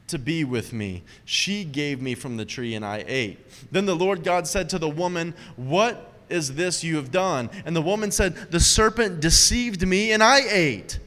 to 0.07 0.17
be 0.17 0.45
with 0.45 0.71
me, 0.71 1.03
she 1.25 1.65
gave 1.65 2.01
me 2.01 2.15
from 2.15 2.37
the 2.37 2.45
tree, 2.45 2.75
and 2.75 2.85
I 2.85 3.03
ate. 3.05 3.45
Then 3.73 3.85
the 3.85 3.93
Lord 3.93 4.23
God 4.23 4.47
said 4.47 4.69
to 4.69 4.79
the 4.79 4.87
woman, 4.87 5.33
What 5.57 6.13
is 6.29 6.55
this 6.55 6.81
you 6.81 6.95
have 6.95 7.11
done? 7.11 7.49
And 7.65 7.75
the 7.75 7.81
woman 7.81 8.09
said, 8.09 8.37
The 8.51 8.61
serpent 8.61 9.19
deceived 9.19 9.85
me, 9.85 10.13
and 10.13 10.23
I 10.23 10.43
ate. 10.49 10.97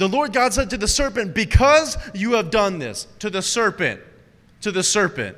The 0.00 0.08
Lord 0.08 0.32
God 0.32 0.54
said 0.54 0.70
to 0.70 0.78
the 0.78 0.88
serpent, 0.88 1.34
Because 1.34 1.98
you 2.14 2.32
have 2.32 2.50
done 2.50 2.78
this, 2.78 3.06
to 3.18 3.28
the 3.28 3.42
serpent, 3.42 4.00
to 4.62 4.72
the 4.72 4.82
serpent. 4.82 5.36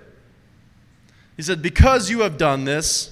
He 1.37 1.43
said, 1.43 1.63
Because 1.63 2.09
you 2.09 2.21
have 2.21 2.39
done 2.39 2.65
this, 2.65 3.11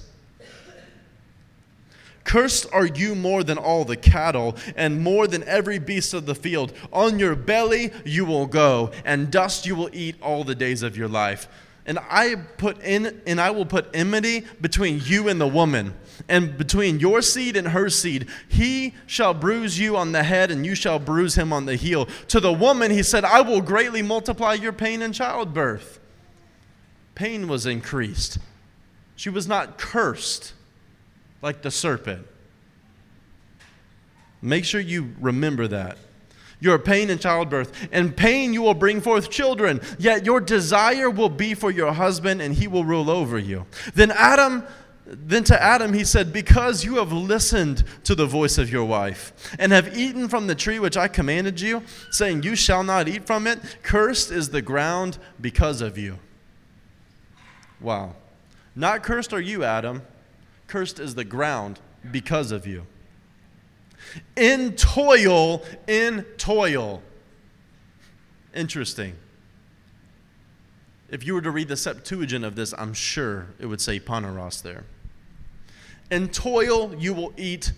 Cursed 2.23 2.67
are 2.71 2.85
you 2.85 3.15
more 3.15 3.43
than 3.43 3.57
all 3.57 3.83
the 3.83 3.97
cattle, 3.97 4.55
and 4.77 5.01
more 5.01 5.27
than 5.27 5.43
every 5.43 5.77
beast 5.77 6.13
of 6.13 6.25
the 6.25 6.35
field. 6.35 6.71
On 6.93 7.19
your 7.19 7.35
belly 7.35 7.91
you 8.05 8.23
will 8.23 8.47
go, 8.47 8.91
and 9.03 9.29
dust 9.29 9.65
you 9.65 9.75
will 9.75 9.89
eat 9.91 10.15
all 10.21 10.45
the 10.45 10.55
days 10.55 10.83
of 10.83 10.95
your 10.95 11.09
life. 11.09 11.49
And 11.85 11.99
I 11.99 12.35
put 12.35 12.81
in 12.81 13.21
and 13.27 13.41
I 13.41 13.51
will 13.51 13.65
put 13.65 13.87
enmity 13.93 14.45
between 14.61 15.01
you 15.03 15.27
and 15.27 15.41
the 15.41 15.47
woman, 15.47 15.95
and 16.31 16.57
between 16.57 16.99
your 16.99 17.21
seed 17.21 17.57
and 17.57 17.67
her 17.67 17.89
seed. 17.89 18.27
He 18.47 18.95
shall 19.05 19.33
bruise 19.33 19.77
you 19.77 19.97
on 19.97 20.13
the 20.13 20.23
head, 20.23 20.49
and 20.49 20.65
you 20.65 20.73
shall 20.73 20.97
bruise 20.97 21.35
him 21.35 21.51
on 21.51 21.65
the 21.65 21.75
heel. 21.75 22.07
To 22.29 22.39
the 22.39 22.53
woman 22.53 22.89
he 22.89 23.03
said, 23.03 23.25
I 23.25 23.41
will 23.41 23.61
greatly 23.61 24.01
multiply 24.01 24.53
your 24.53 24.71
pain 24.71 25.01
in 25.01 25.11
childbirth. 25.11 25.99
Pain 27.15 27.49
was 27.49 27.65
increased. 27.65 28.39
She 29.17 29.29
was 29.29 29.45
not 29.45 29.77
cursed 29.77 30.53
like 31.41 31.61
the 31.61 31.69
serpent. 31.69 32.25
Make 34.41 34.63
sure 34.63 34.81
you 34.81 35.13
remember 35.19 35.67
that. 35.67 35.97
Your 36.61 36.79
pain 36.79 37.09
in 37.09 37.19
childbirth. 37.19 37.89
and 37.91 38.15
pain 38.15 38.53
you 38.53 38.61
will 38.61 38.73
bring 38.73 39.01
forth 39.01 39.29
children, 39.29 39.81
yet 39.99 40.25
your 40.25 40.39
desire 40.39 41.09
will 41.09 41.29
be 41.29 41.55
for 41.55 41.71
your 41.71 41.91
husband, 41.91 42.41
and 42.41 42.55
he 42.55 42.67
will 42.67 42.85
rule 42.85 43.09
over 43.09 43.37
you. 43.37 43.65
Then 43.95 44.11
Adam 44.11 44.63
then 45.13 45.43
to 45.43 45.61
Adam 45.61 45.93
he 45.93 46.05
said, 46.05 46.31
Because 46.31 46.85
you 46.85 46.95
have 46.95 47.11
listened 47.11 47.83
to 48.05 48.15
the 48.15 48.25
voice 48.25 48.57
of 48.57 48.71
your 48.71 48.85
wife, 48.85 49.55
and 49.59 49.73
have 49.73 49.97
eaten 49.97 50.29
from 50.29 50.47
the 50.47 50.55
tree 50.55 50.79
which 50.79 50.95
I 50.95 51.09
commanded 51.09 51.59
you, 51.59 51.83
saying, 52.11 52.43
You 52.43 52.55
shall 52.55 52.83
not 52.83 53.09
eat 53.09 53.27
from 53.27 53.45
it, 53.45 53.59
cursed 53.83 54.31
is 54.31 54.49
the 54.49 54.61
ground 54.61 55.17
because 55.39 55.81
of 55.81 55.97
you. 55.97 56.17
Wow. 57.81 58.15
Not 58.73 59.03
cursed 59.03 59.33
are 59.33 59.41
you, 59.41 59.65
Adam. 59.65 60.03
Cursed 60.67 60.99
is 60.99 61.15
the 61.15 61.25
ground 61.25 61.81
because 62.09 62.53
of 62.53 62.65
you. 62.65 62.85
In 64.37 64.75
toil, 64.77 65.63
in 65.87 66.23
toil. 66.37 67.03
Interesting. 68.55 69.15
If 71.09 71.25
you 71.25 71.33
were 71.33 71.41
to 71.41 71.51
read 71.51 71.67
the 71.67 71.75
Septuagint 71.75 72.45
of 72.45 72.55
this, 72.55 72.73
I'm 72.77 72.93
sure 72.93 73.47
it 73.59 73.65
would 73.65 73.81
say 73.81 73.99
Poneros 73.99 74.61
there. 74.61 74.85
In 76.11 76.29
toil 76.29 76.93
you 76.95 77.13
will 77.13 77.33
eat 77.37 77.71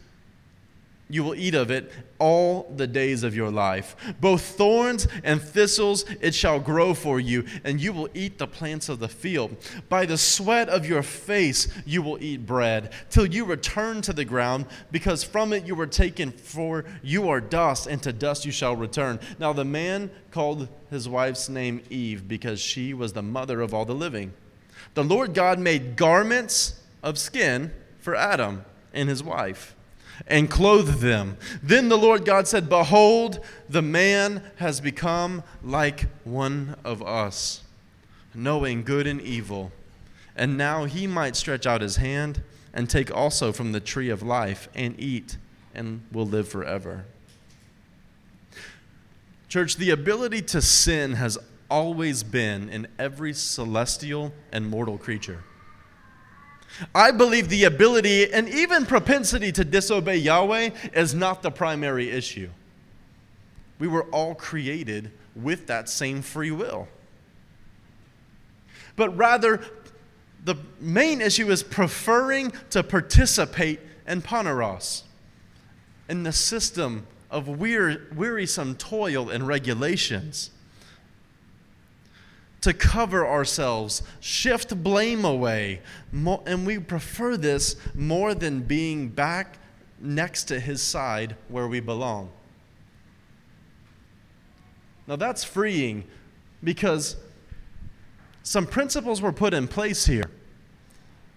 you 1.09 1.23
will 1.23 1.35
eat 1.35 1.53
of 1.53 1.69
it 1.69 1.91
all 2.17 2.73
the 2.75 2.87
days 2.87 3.21
of 3.23 3.35
your 3.35 3.51
life. 3.51 3.95
Both 4.19 4.41
thorns 4.41 5.07
and 5.23 5.39
thistles 5.39 6.05
it 6.21 6.33
shall 6.33 6.59
grow 6.59 6.95
for 6.95 7.19
you, 7.19 7.45
and 7.63 7.79
you 7.79 7.93
will 7.93 8.09
eat 8.15 8.39
the 8.39 8.47
plants 8.47 8.89
of 8.89 8.99
the 8.99 9.07
field. 9.07 9.55
By 9.89 10.07
the 10.07 10.17
sweat 10.17 10.69
of 10.69 10.87
your 10.87 11.03
face 11.03 11.67
you 11.85 12.01
will 12.01 12.17
eat 12.23 12.47
bread, 12.47 12.93
till 13.11 13.27
you 13.27 13.45
return 13.45 14.01
to 14.01 14.13
the 14.13 14.25
ground, 14.25 14.65
because 14.91 15.23
from 15.23 15.53
it 15.53 15.67
you 15.67 15.75
were 15.75 15.85
taken, 15.85 16.31
for 16.31 16.83
you 17.03 17.29
are 17.29 17.41
dust, 17.41 17.85
and 17.85 18.01
to 18.01 18.11
dust 18.11 18.43
you 18.43 18.51
shall 18.51 18.75
return. 18.75 19.19
Now 19.37 19.53
the 19.53 19.65
man 19.65 20.09
called 20.31 20.67
his 20.89 21.07
wife's 21.07 21.47
name 21.47 21.83
Eve, 21.91 22.27
because 22.27 22.59
she 22.59 22.95
was 22.95 23.13
the 23.13 23.21
mother 23.21 23.61
of 23.61 23.73
all 23.73 23.85
the 23.85 23.93
living. 23.93 24.33
The 24.95 25.03
Lord 25.03 25.35
God 25.35 25.59
made 25.59 25.95
garments 25.95 26.79
of 27.03 27.19
skin 27.19 27.71
for 28.03 28.15
Adam 28.15 28.65
and 28.93 29.07
his 29.07 29.23
wife 29.23 29.75
and 30.27 30.49
clothed 30.49 30.99
them. 30.99 31.37
Then 31.61 31.89
the 31.89 31.97
Lord 31.97 32.25
God 32.25 32.47
said, 32.47 32.69
Behold, 32.69 33.39
the 33.69 33.81
man 33.81 34.43
has 34.57 34.81
become 34.81 35.41
like 35.63 36.07
one 36.23 36.75
of 36.83 37.01
us, 37.01 37.63
knowing 38.35 38.83
good 38.83 39.07
and 39.07 39.21
evil. 39.21 39.71
And 40.35 40.57
now 40.57 40.85
he 40.85 41.07
might 41.07 41.35
stretch 41.35 41.65
out 41.65 41.81
his 41.81 41.95
hand 41.95 42.43
and 42.73 42.89
take 42.89 43.15
also 43.15 43.51
from 43.51 43.71
the 43.71 43.79
tree 43.79 44.09
of 44.09 44.21
life 44.21 44.67
and 44.75 44.99
eat 44.99 45.37
and 45.73 46.01
will 46.11 46.27
live 46.27 46.47
forever. 46.47 47.05
Church, 49.47 49.77
the 49.77 49.91
ability 49.91 50.41
to 50.41 50.61
sin 50.61 51.13
has 51.13 51.37
always 51.69 52.23
been 52.23 52.69
in 52.69 52.87
every 52.99 53.33
celestial 53.33 54.33
and 54.51 54.67
mortal 54.67 54.97
creature. 54.97 55.43
I 56.93 57.11
believe 57.11 57.49
the 57.49 57.65
ability 57.65 58.31
and 58.31 58.49
even 58.49 58.85
propensity 58.85 59.51
to 59.51 59.63
disobey 59.63 60.17
Yahweh 60.17 60.71
is 60.93 61.13
not 61.13 61.41
the 61.41 61.51
primary 61.51 62.09
issue. 62.09 62.49
We 63.79 63.87
were 63.87 64.03
all 64.05 64.35
created 64.35 65.11
with 65.35 65.67
that 65.67 65.89
same 65.89 66.21
free 66.21 66.51
will. 66.51 66.87
But 68.95 69.15
rather, 69.17 69.61
the 70.43 70.55
main 70.79 71.21
issue 71.21 71.49
is 71.49 71.63
preferring 71.63 72.53
to 72.69 72.83
participate 72.83 73.79
in 74.07 74.21
Poneros, 74.21 75.03
in 76.09 76.23
the 76.23 76.31
system 76.31 77.07
of 77.31 77.47
wearisome 77.47 78.75
toil 78.75 79.29
and 79.29 79.47
regulations 79.47 80.51
to 82.63 82.73
cover 82.73 83.27
ourselves, 83.27 84.03
shift 84.21 84.81
blame 84.83 85.25
away. 85.25 85.81
And 86.13 86.65
we 86.65 86.79
prefer 86.79 87.35
this 87.35 87.75
more 87.93 88.33
than 88.33 88.61
being 88.61 89.09
back 89.09 89.57
next 89.99 90.45
to 90.45 90.61
his 90.61 90.81
side 90.81 91.35
where 91.49 91.67
we 91.67 91.81
belong. 91.81 92.31
Now 95.07 95.17
that's 95.17 95.43
freeing 95.43 96.05
because 96.63 97.17
some 98.43 98.65
principles 98.65 99.21
were 99.21 99.33
put 99.33 99.53
in 99.53 99.67
place 99.67 100.05
here. 100.05 100.31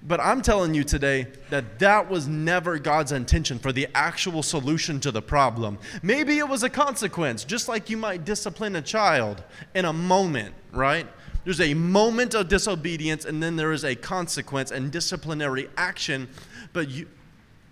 But 0.03 0.21
I'm 0.21 0.41
telling 0.41 0.75
you 0.75 0.85
today 0.85 1.27
that 1.51 1.79
that 1.81 2.09
was 2.09 2.29
never 2.29 2.79
God's 2.79 3.13
intention 3.13 3.59
for 3.59 3.73
the 3.73 3.89
actual 3.95 4.43
solution 4.43 5.01
to 5.01 5.11
the 5.11 5.23
problem. 5.23 5.79
Maybe 6.03 6.39
it 6.39 6.49
was 6.49 6.63
a 6.63 6.71
consequence, 6.71 7.45
just 7.45 7.69
like 7.69 7.91
you 7.91 7.97
might 7.97 8.25
discipline 8.25 8.77
a 8.77 8.83
child 8.83 9.43
in 9.75 9.85
a 9.85 9.93
moment, 9.93 10.55
right? 10.71 11.07
There's 11.45 11.61
a 11.61 11.75
moment 11.75 12.35
of 12.35 12.49
disobedience, 12.49 13.25
and 13.25 13.43
then 13.43 13.57
there 13.57 13.73
is 13.73 13.85
a 13.85 13.95
consequence 13.95 14.71
and 14.71 14.91
disciplinary 14.93 15.69
action, 15.77 16.29
but 16.73 16.89
you, 16.91 17.09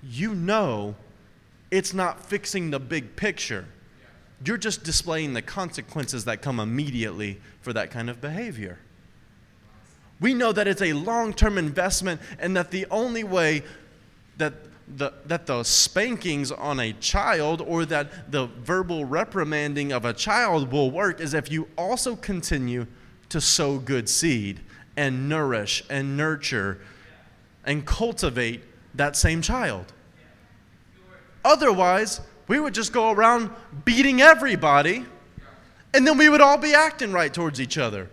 you 0.02 0.34
know 0.34 0.94
it's 1.70 1.92
not 1.92 2.24
fixing 2.24 2.70
the 2.70 2.78
big 2.78 3.16
picture. 3.16 3.66
You're 4.44 4.58
just 4.58 4.84
displaying 4.84 5.32
the 5.32 5.42
consequences 5.42 6.24
that 6.26 6.40
come 6.40 6.60
immediately 6.60 7.40
for 7.62 7.72
that 7.72 7.90
kind 7.90 8.08
of 8.08 8.20
behavior. 8.20 8.78
We 10.20 10.34
know 10.34 10.52
that 10.52 10.66
it's 10.68 10.82
a 10.82 10.92
long 10.92 11.32
term 11.32 11.58
investment 11.58 12.20
and 12.38 12.56
that 12.56 12.70
the 12.70 12.86
only 12.90 13.24
way 13.24 13.62
that 14.36 14.54
the, 14.96 15.12
that 15.26 15.46
the 15.46 15.62
spankings 15.62 16.52
on 16.52 16.78
a 16.78 16.92
child 16.94 17.62
or 17.62 17.84
that 17.86 18.30
the 18.30 18.46
verbal 18.46 19.04
reprimanding 19.04 19.92
of 19.92 20.04
a 20.04 20.12
child 20.12 20.70
will 20.70 20.90
work 20.90 21.20
is 21.20 21.34
if 21.34 21.50
you 21.50 21.68
also 21.76 22.16
continue 22.16 22.86
to 23.30 23.40
sow 23.40 23.78
good 23.78 24.08
seed 24.08 24.60
and 24.96 25.28
nourish 25.28 25.82
and 25.88 26.16
nurture 26.16 26.80
and 27.64 27.86
cultivate 27.86 28.62
that 28.94 29.16
same 29.16 29.40
child. 29.40 29.92
Otherwise, 31.44 32.20
we 32.46 32.60
would 32.60 32.74
just 32.74 32.92
go 32.92 33.10
around 33.10 33.50
beating 33.84 34.20
everybody 34.20 35.04
and 35.94 36.06
then 36.06 36.18
we 36.18 36.28
would 36.28 36.40
all 36.40 36.58
be 36.58 36.74
acting 36.74 37.12
right 37.12 37.32
towards 37.32 37.60
each 37.60 37.78
other. 37.78 38.10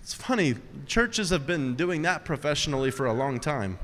It's 0.00 0.14
funny, 0.14 0.54
churches 0.86 1.28
have 1.30 1.46
been 1.46 1.74
doing 1.74 2.00
that 2.02 2.24
professionally 2.24 2.90
for 2.90 3.04
a 3.04 3.12
long 3.12 3.38
time. 3.38 3.78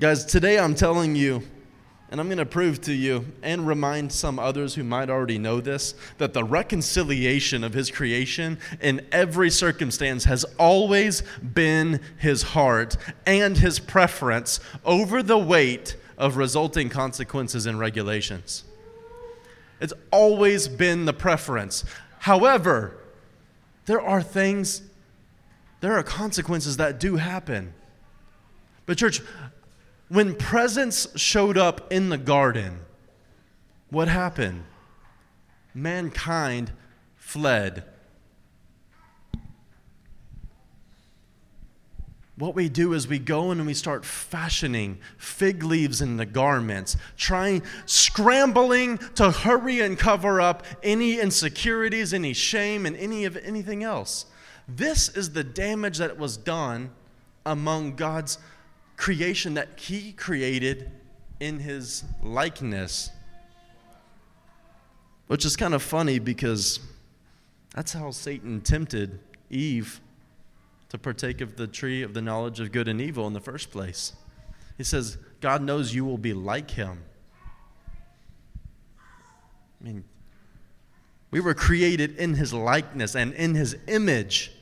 Guys, 0.00 0.24
today 0.24 0.58
I'm 0.58 0.74
telling 0.74 1.14
you, 1.14 1.42
and 2.10 2.20
I'm 2.20 2.26
going 2.26 2.38
to 2.38 2.46
prove 2.46 2.80
to 2.82 2.92
you 2.92 3.26
and 3.44 3.64
remind 3.64 4.10
some 4.10 4.40
others 4.40 4.74
who 4.74 4.82
might 4.82 5.08
already 5.08 5.38
know 5.38 5.60
this 5.60 5.94
that 6.18 6.34
the 6.34 6.42
reconciliation 6.42 7.62
of 7.62 7.74
his 7.74 7.92
creation 7.92 8.58
in 8.80 9.06
every 9.12 9.50
circumstance 9.50 10.24
has 10.24 10.44
always 10.58 11.22
been 11.54 12.00
his 12.18 12.42
heart 12.42 12.96
and 13.24 13.58
his 13.58 13.78
preference 13.78 14.58
over 14.84 15.22
the 15.22 15.38
weight 15.38 15.96
of 16.18 16.36
resulting 16.36 16.88
consequences 16.88 17.66
and 17.66 17.78
regulations. 17.78 18.64
It's 19.80 19.92
always 20.10 20.68
been 20.68 21.04
the 21.04 21.12
preference. 21.12 21.84
However, 22.20 22.96
there 23.86 24.00
are 24.00 24.22
things, 24.22 24.82
there 25.80 25.96
are 25.96 26.02
consequences 26.02 26.76
that 26.78 26.98
do 26.98 27.16
happen. 27.16 27.74
But, 28.86 28.98
church, 28.98 29.20
when 30.08 30.34
presence 30.34 31.06
showed 31.16 31.58
up 31.58 31.92
in 31.92 32.08
the 32.08 32.18
garden, 32.18 32.80
what 33.90 34.08
happened? 34.08 34.64
Mankind 35.74 36.72
fled. 37.16 37.84
What 42.38 42.54
we 42.54 42.68
do 42.68 42.92
is 42.92 43.08
we 43.08 43.18
go 43.18 43.50
in 43.50 43.58
and 43.58 43.66
we 43.66 43.72
start 43.72 44.04
fashioning 44.04 44.98
fig 45.16 45.62
leaves 45.62 46.02
into 46.02 46.26
garments, 46.26 46.96
trying, 47.16 47.62
scrambling 47.86 48.98
to 49.14 49.30
hurry 49.30 49.80
and 49.80 49.98
cover 49.98 50.40
up 50.40 50.64
any 50.82 51.18
insecurities, 51.18 52.12
any 52.12 52.34
shame, 52.34 52.84
and 52.84 52.94
any 52.96 53.24
of 53.24 53.38
anything 53.38 53.82
else. 53.82 54.26
This 54.68 55.08
is 55.08 55.30
the 55.32 55.44
damage 55.44 55.96
that 55.98 56.18
was 56.18 56.36
done 56.36 56.90
among 57.46 57.96
God's 57.96 58.38
creation 58.98 59.54
that 59.54 59.68
He 59.80 60.12
created 60.12 60.90
in 61.40 61.60
His 61.60 62.04
likeness. 62.22 63.10
Which 65.28 65.46
is 65.46 65.56
kind 65.56 65.72
of 65.72 65.82
funny 65.82 66.18
because 66.18 66.80
that's 67.74 67.94
how 67.94 68.10
Satan 68.10 68.60
tempted 68.60 69.20
Eve 69.48 70.00
to 70.96 71.02
partake 71.02 71.42
of 71.42 71.56
the 71.56 71.66
tree 71.66 72.02
of 72.02 72.14
the 72.14 72.22
knowledge 72.22 72.58
of 72.58 72.72
good 72.72 72.88
and 72.88 73.02
evil 73.02 73.26
in 73.26 73.34
the 73.34 73.40
first 73.40 73.70
place. 73.70 74.14
He 74.78 74.84
says, 74.84 75.18
God 75.42 75.60
knows 75.60 75.94
you 75.94 76.06
will 76.06 76.16
be 76.16 76.32
like 76.32 76.70
him. 76.70 77.02
I 79.78 79.84
mean, 79.84 80.04
we 81.30 81.40
were 81.40 81.52
created 81.52 82.16
in 82.16 82.34
his 82.34 82.54
likeness 82.54 83.14
and 83.14 83.34
in 83.34 83.54
his 83.54 83.76
image. 83.88 84.52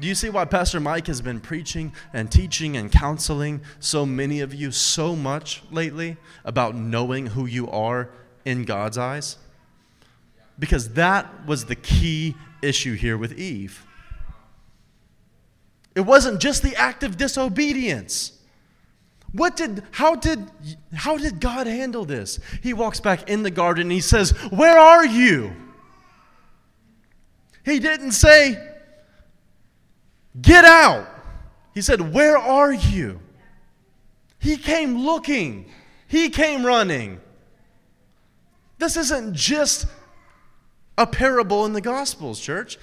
Do 0.00 0.06
you 0.06 0.14
see 0.14 0.28
why 0.28 0.44
Pastor 0.44 0.80
Mike 0.80 1.06
has 1.06 1.22
been 1.22 1.40
preaching 1.40 1.94
and 2.12 2.30
teaching 2.30 2.76
and 2.76 2.92
counseling 2.92 3.62
so 3.80 4.04
many 4.04 4.40
of 4.40 4.52
you 4.52 4.70
so 4.70 5.16
much 5.16 5.62
lately 5.70 6.18
about 6.44 6.74
knowing 6.74 7.28
who 7.28 7.46
you 7.46 7.70
are 7.70 8.10
in 8.44 8.64
God's 8.64 8.98
eyes? 8.98 9.38
Because 10.58 10.90
that 10.90 11.46
was 11.46 11.64
the 11.64 11.76
key 11.76 12.34
issue 12.60 12.94
here 12.94 13.16
with 13.16 13.38
Eve. 13.38 13.86
It 15.94 16.00
wasn't 16.00 16.40
just 16.40 16.62
the 16.62 16.76
act 16.76 17.02
of 17.02 17.16
disobedience. 17.16 18.32
What 19.32 19.56
did 19.56 19.82
how 19.92 20.14
did 20.14 20.50
how 20.94 21.16
did 21.16 21.40
God 21.40 21.66
handle 21.66 22.04
this? 22.04 22.38
He 22.62 22.72
walks 22.74 23.00
back 23.00 23.28
in 23.28 23.42
the 23.42 23.50
garden 23.50 23.82
and 23.82 23.92
he 23.92 24.00
says, 24.00 24.30
"Where 24.50 24.78
are 24.78 25.04
you?" 25.04 25.54
He 27.64 27.78
didn't 27.78 28.12
say, 28.12 28.58
"Get 30.40 30.64
out." 30.64 31.08
He 31.74 31.80
said, 31.80 32.12
"Where 32.12 32.36
are 32.36 32.72
you?" 32.72 33.20
He 34.38 34.56
came 34.56 34.98
looking. 34.98 35.70
He 36.08 36.28
came 36.28 36.66
running. 36.66 37.20
This 38.78 38.96
isn't 38.96 39.34
just 39.34 39.86
a 40.98 41.06
parable 41.06 41.64
in 41.64 41.72
the 41.72 41.80
Gospels, 41.80 42.40
church. 42.40 42.78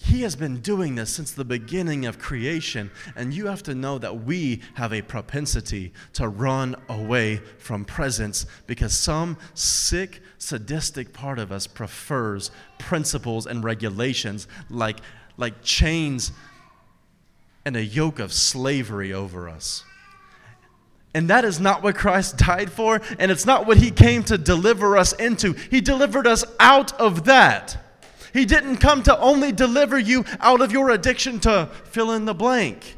He 0.00 0.22
has 0.22 0.36
been 0.36 0.60
doing 0.60 0.94
this 0.94 1.10
since 1.10 1.32
the 1.32 1.44
beginning 1.44 2.06
of 2.06 2.20
creation, 2.20 2.92
and 3.16 3.34
you 3.34 3.46
have 3.46 3.64
to 3.64 3.74
know 3.74 3.98
that 3.98 4.22
we 4.22 4.62
have 4.74 4.92
a 4.92 5.02
propensity 5.02 5.92
to 6.12 6.28
run 6.28 6.76
away 6.88 7.40
from 7.58 7.84
presence 7.84 8.46
because 8.68 8.96
some 8.96 9.36
sick, 9.54 10.22
sadistic 10.38 11.12
part 11.12 11.40
of 11.40 11.50
us 11.50 11.66
prefers 11.66 12.52
principles 12.78 13.44
and 13.46 13.64
regulations 13.64 14.46
like, 14.70 15.00
like 15.36 15.62
chains 15.62 16.30
and 17.64 17.76
a 17.76 17.84
yoke 17.84 18.20
of 18.20 18.32
slavery 18.32 19.12
over 19.12 19.48
us. 19.48 19.84
And 21.12 21.28
that 21.28 21.44
is 21.44 21.58
not 21.58 21.82
what 21.82 21.96
Christ 21.96 22.36
died 22.36 22.70
for, 22.70 23.00
and 23.18 23.32
it's 23.32 23.46
not 23.46 23.66
what 23.66 23.78
He 23.78 23.90
came 23.90 24.22
to 24.24 24.38
deliver 24.38 24.96
us 24.96 25.12
into. 25.14 25.54
He 25.54 25.80
delivered 25.80 26.28
us 26.28 26.44
out 26.60 26.92
of 27.00 27.24
that. 27.24 27.76
He 28.32 28.44
didn't 28.44 28.78
come 28.78 29.02
to 29.04 29.18
only 29.18 29.52
deliver 29.52 29.98
you 29.98 30.24
out 30.40 30.60
of 30.60 30.72
your 30.72 30.90
addiction 30.90 31.40
to 31.40 31.70
fill 31.84 32.12
in 32.12 32.24
the 32.24 32.34
blank. 32.34 32.96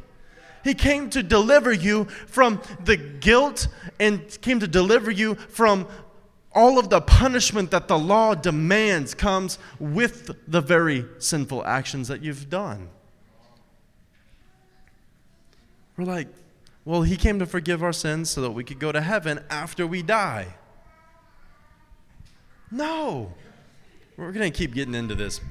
He 0.63 0.73
came 0.73 1.09
to 1.11 1.23
deliver 1.23 1.71
you 1.71 2.05
from 2.05 2.61
the 2.83 2.97
guilt 2.97 3.67
and 3.99 4.21
came 4.41 4.59
to 4.59 4.67
deliver 4.67 5.09
you 5.09 5.35
from 5.35 5.87
all 6.53 6.77
of 6.77 6.89
the 6.89 7.01
punishment 7.01 7.71
that 7.71 7.87
the 7.87 7.97
law 7.97 8.35
demands 8.35 9.13
comes 9.13 9.57
with 9.79 10.31
the 10.47 10.61
very 10.61 11.05
sinful 11.17 11.65
actions 11.65 12.09
that 12.09 12.21
you've 12.21 12.49
done. 12.49 12.89
We're 15.97 16.05
like, 16.05 16.27
well, 16.83 17.03
he 17.03 17.15
came 17.15 17.39
to 17.39 17.45
forgive 17.45 17.83
our 17.83 17.93
sins 17.93 18.29
so 18.29 18.41
that 18.41 18.51
we 18.51 18.63
could 18.63 18.79
go 18.79 18.91
to 18.91 19.01
heaven 19.01 19.43
after 19.49 19.85
we 19.85 20.01
die. 20.01 20.55
No. 22.71 23.33
We're 24.17 24.31
going 24.31 24.51
to 24.51 24.57
keep 24.57 24.73
getting 24.73 24.95
into 24.95 25.15
this. 25.15 25.41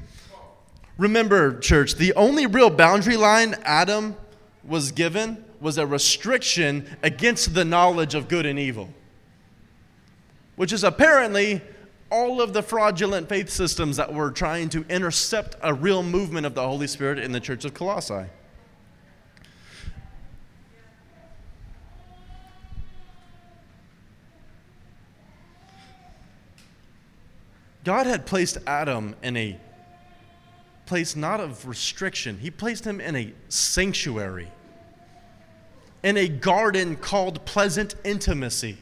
Remember, 0.99 1.59
church, 1.59 1.95
the 1.95 2.13
only 2.15 2.47
real 2.47 2.71
boundary 2.71 3.17
line 3.17 3.57
Adam 3.63 4.17
was 4.63 4.93
given 4.93 5.45
was 5.61 5.79
a 5.79 5.87
restriction 5.87 6.87
against 7.03 7.55
the 7.55 7.65
knowledge 7.65 8.15
of 8.15 8.29
good 8.29 8.47
and 8.47 8.59
evil, 8.59 8.91
which 10.57 10.73
is 10.73 10.85
apparently 10.85 11.63
all 12.11 12.41
of 12.41 12.53
the 12.53 12.63
fraudulent 12.63 13.29
faith 13.29 13.49
systems 13.49 13.97
that 13.97 14.13
were 14.13 14.31
trying 14.31 14.69
to 14.69 14.85
intercept 14.89 15.57
a 15.63 15.73
real 15.73 16.03
movement 16.03 16.45
of 16.45 16.55
the 16.55 16.63
Holy 16.63 16.87
Spirit 16.87 17.19
in 17.19 17.33
the 17.33 17.41
church 17.41 17.65
of 17.65 17.73
Colossae. 17.73 18.27
God 27.85 28.07
had 28.07 28.27
placed 28.27 28.59
Adam 28.67 29.15
in 29.23 29.37
a 29.37 29.59
place 30.87 31.15
not 31.17 31.41
of 31.41 31.67
restriction, 31.67 32.39
He 32.39 32.51
placed 32.51 32.85
him 32.85 33.01
in 33.01 33.17
a 33.17 33.33
sanctuary, 33.49 34.51
in 36.03 36.17
a 36.17 36.29
garden 36.29 36.97
called 36.97 37.45
pleasant 37.45 37.95
intimacy. 38.05 38.77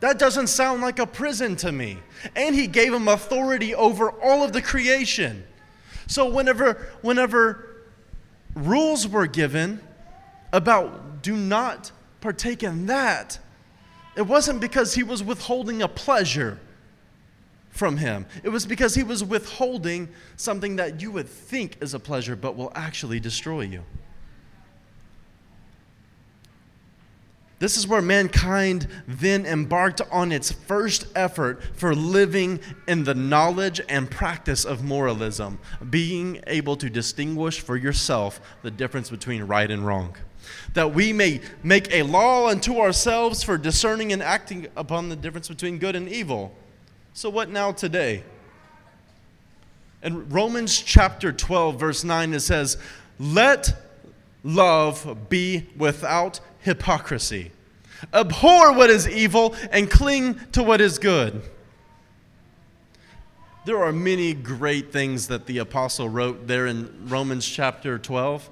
That 0.00 0.18
doesn't 0.18 0.48
sound 0.48 0.82
like 0.82 0.98
a 0.98 1.06
prison 1.06 1.56
to 1.56 1.72
me. 1.72 1.98
And 2.36 2.54
He 2.54 2.66
gave 2.66 2.92
him 2.92 3.08
authority 3.08 3.74
over 3.74 4.10
all 4.10 4.42
of 4.42 4.52
the 4.52 4.62
creation. 4.62 5.44
So 6.06 6.28
whenever, 6.28 6.88
whenever 7.02 7.84
rules 8.54 9.08
were 9.08 9.26
given 9.26 9.80
about 10.52 11.22
do 11.22 11.36
not 11.36 11.90
partake 12.20 12.62
in 12.62 12.86
that, 12.86 13.38
it 14.16 14.22
wasn't 14.22 14.60
because 14.60 14.94
he 14.94 15.02
was 15.02 15.22
withholding 15.22 15.82
a 15.82 15.88
pleasure 15.88 16.58
from 17.74 17.96
him. 17.96 18.24
It 18.44 18.48
was 18.48 18.64
because 18.64 18.94
he 18.94 19.02
was 19.02 19.24
withholding 19.24 20.08
something 20.36 20.76
that 20.76 21.02
you 21.02 21.10
would 21.10 21.28
think 21.28 21.76
is 21.82 21.92
a 21.92 21.98
pleasure 21.98 22.36
but 22.36 22.56
will 22.56 22.72
actually 22.74 23.18
destroy 23.18 23.62
you. 23.62 23.82
This 27.58 27.76
is 27.76 27.88
where 27.88 28.02
mankind 28.02 28.86
then 29.08 29.44
embarked 29.44 30.00
on 30.12 30.32
its 30.32 30.52
first 30.52 31.06
effort 31.16 31.62
for 31.74 31.94
living 31.94 32.60
in 32.86 33.04
the 33.04 33.14
knowledge 33.14 33.80
and 33.88 34.10
practice 34.10 34.64
of 34.64 34.84
moralism, 34.84 35.58
being 35.90 36.40
able 36.46 36.76
to 36.76 36.88
distinguish 36.88 37.60
for 37.60 37.76
yourself 37.76 38.40
the 38.62 38.70
difference 38.70 39.10
between 39.10 39.42
right 39.44 39.70
and 39.70 39.86
wrong. 39.86 40.14
That 40.74 40.94
we 40.94 41.12
may 41.12 41.40
make 41.62 41.92
a 41.92 42.02
law 42.02 42.48
unto 42.48 42.78
ourselves 42.78 43.42
for 43.42 43.56
discerning 43.56 44.12
and 44.12 44.22
acting 44.22 44.68
upon 44.76 45.08
the 45.08 45.16
difference 45.16 45.48
between 45.48 45.78
good 45.78 45.96
and 45.96 46.08
evil. 46.08 46.54
So, 47.16 47.30
what 47.30 47.48
now 47.48 47.70
today? 47.70 48.24
In 50.02 50.28
Romans 50.30 50.76
chapter 50.76 51.32
12, 51.32 51.78
verse 51.78 52.02
9, 52.02 52.34
it 52.34 52.40
says, 52.40 52.76
Let 53.20 53.72
love 54.42 55.28
be 55.28 55.68
without 55.76 56.40
hypocrisy. 56.58 57.52
Abhor 58.12 58.72
what 58.74 58.90
is 58.90 59.08
evil 59.08 59.54
and 59.70 59.88
cling 59.88 60.40
to 60.52 60.64
what 60.64 60.80
is 60.80 60.98
good. 60.98 61.40
There 63.64 63.78
are 63.78 63.92
many 63.92 64.34
great 64.34 64.90
things 64.90 65.28
that 65.28 65.46
the 65.46 65.58
apostle 65.58 66.08
wrote 66.08 66.48
there 66.48 66.66
in 66.66 67.06
Romans 67.08 67.46
chapter 67.46 67.96
12, 67.96 68.50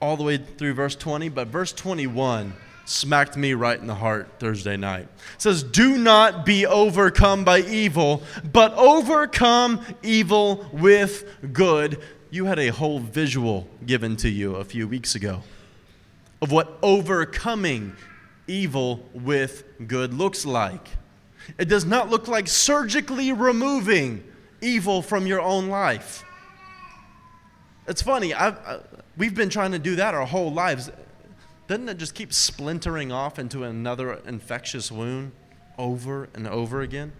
all 0.00 0.16
the 0.16 0.24
way 0.24 0.38
through 0.38 0.72
verse 0.72 0.96
20, 0.96 1.28
but 1.28 1.48
verse 1.48 1.74
21 1.74 2.54
smacked 2.88 3.36
me 3.36 3.54
right 3.54 3.78
in 3.78 3.86
the 3.86 3.94
heart 3.94 4.28
Thursday 4.38 4.76
night. 4.76 5.08
It 5.34 5.42
says, 5.42 5.62
Do 5.62 5.98
not 5.98 6.46
be 6.46 6.66
overcome 6.66 7.44
by 7.44 7.60
evil, 7.60 8.22
but 8.50 8.72
overcome 8.74 9.84
evil 10.02 10.66
with 10.72 11.24
good. 11.52 12.00
You 12.30 12.46
had 12.46 12.58
a 12.58 12.68
whole 12.68 12.98
visual 12.98 13.68
given 13.84 14.16
to 14.16 14.28
you 14.28 14.56
a 14.56 14.64
few 14.64 14.88
weeks 14.88 15.14
ago 15.14 15.42
of 16.40 16.50
what 16.50 16.78
overcoming 16.82 17.94
evil 18.46 19.06
with 19.12 19.64
good 19.86 20.14
looks 20.14 20.46
like. 20.46 20.88
It 21.58 21.68
does 21.68 21.84
not 21.84 22.10
look 22.10 22.28
like 22.28 22.48
surgically 22.48 23.32
removing 23.32 24.24
evil 24.60 25.02
from 25.02 25.26
your 25.26 25.40
own 25.40 25.68
life. 25.68 26.24
It's 27.86 28.02
funny, 28.02 28.34
I've, 28.34 28.58
I, 28.58 28.80
we've 29.16 29.34
been 29.34 29.48
trying 29.48 29.72
to 29.72 29.78
do 29.78 29.96
that 29.96 30.14
our 30.14 30.26
whole 30.26 30.52
lives. 30.52 30.90
Doesn't 31.68 31.88
it 31.90 31.98
just 31.98 32.14
keep 32.14 32.32
splintering 32.32 33.12
off 33.12 33.38
into 33.38 33.62
another 33.62 34.14
infectious 34.26 34.90
wound 34.90 35.32
over 35.76 36.30
and 36.34 36.48
over 36.48 36.80
again? 36.80 37.12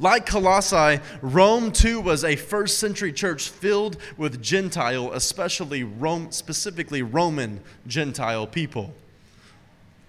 Like 0.00 0.26
Colossae, 0.26 1.00
Rome 1.22 1.70
too 1.70 2.00
was 2.00 2.24
a 2.24 2.34
first 2.34 2.78
century 2.78 3.12
church 3.12 3.48
filled 3.48 3.96
with 4.16 4.42
Gentile, 4.42 5.12
especially 5.12 5.84
Rome, 5.84 6.32
specifically 6.32 7.02
Roman 7.02 7.60
Gentile 7.86 8.48
people. 8.48 8.92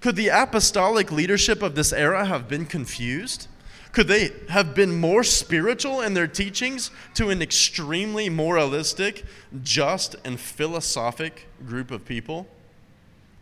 Could 0.01 0.15
the 0.15 0.29
apostolic 0.29 1.11
leadership 1.11 1.61
of 1.61 1.75
this 1.75 1.93
era 1.93 2.25
have 2.25 2.49
been 2.49 2.65
confused? 2.65 3.47
Could 3.91 4.07
they 4.07 4.31
have 4.49 4.73
been 4.73 4.99
more 4.99 5.23
spiritual 5.23 6.01
in 6.01 6.15
their 6.15 6.27
teachings 6.27 6.89
to 7.13 7.29
an 7.29 7.43
extremely 7.43 8.29
moralistic, 8.29 9.23
just, 9.61 10.15
and 10.25 10.39
philosophic 10.39 11.47
group 11.67 11.91
of 11.91 12.03
people? 12.03 12.47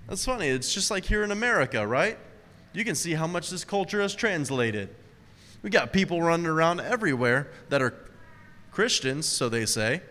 That's 0.07 0.23
funny. 0.23 0.47
It's 0.47 0.73
just 0.73 0.91
like 0.91 1.05
here 1.05 1.23
in 1.23 1.31
America, 1.31 1.85
right? 1.85 2.17
You 2.73 2.83
can 2.83 2.95
see 2.95 3.13
how 3.13 3.27
much 3.27 3.49
this 3.49 3.63
culture 3.63 4.01
has 4.01 4.13
translated. 4.13 4.89
We 5.63 5.69
got 5.69 5.93
people 5.93 6.21
running 6.21 6.45
around 6.45 6.79
everywhere 6.79 7.47
that 7.69 7.81
are 7.81 7.95
Christians, 8.71 9.25
so 9.25 9.49
they 9.49 9.65
say, 9.65 10.01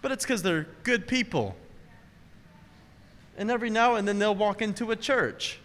but 0.00 0.12
it's 0.12 0.24
because 0.24 0.42
they're 0.42 0.66
good 0.84 1.06
people. 1.06 1.56
And 3.36 3.50
every 3.50 3.70
now 3.70 3.96
and 3.96 4.06
then 4.06 4.18
they'll 4.18 4.34
walk 4.34 4.62
into 4.62 4.90
a 4.90 4.96
church 4.96 5.58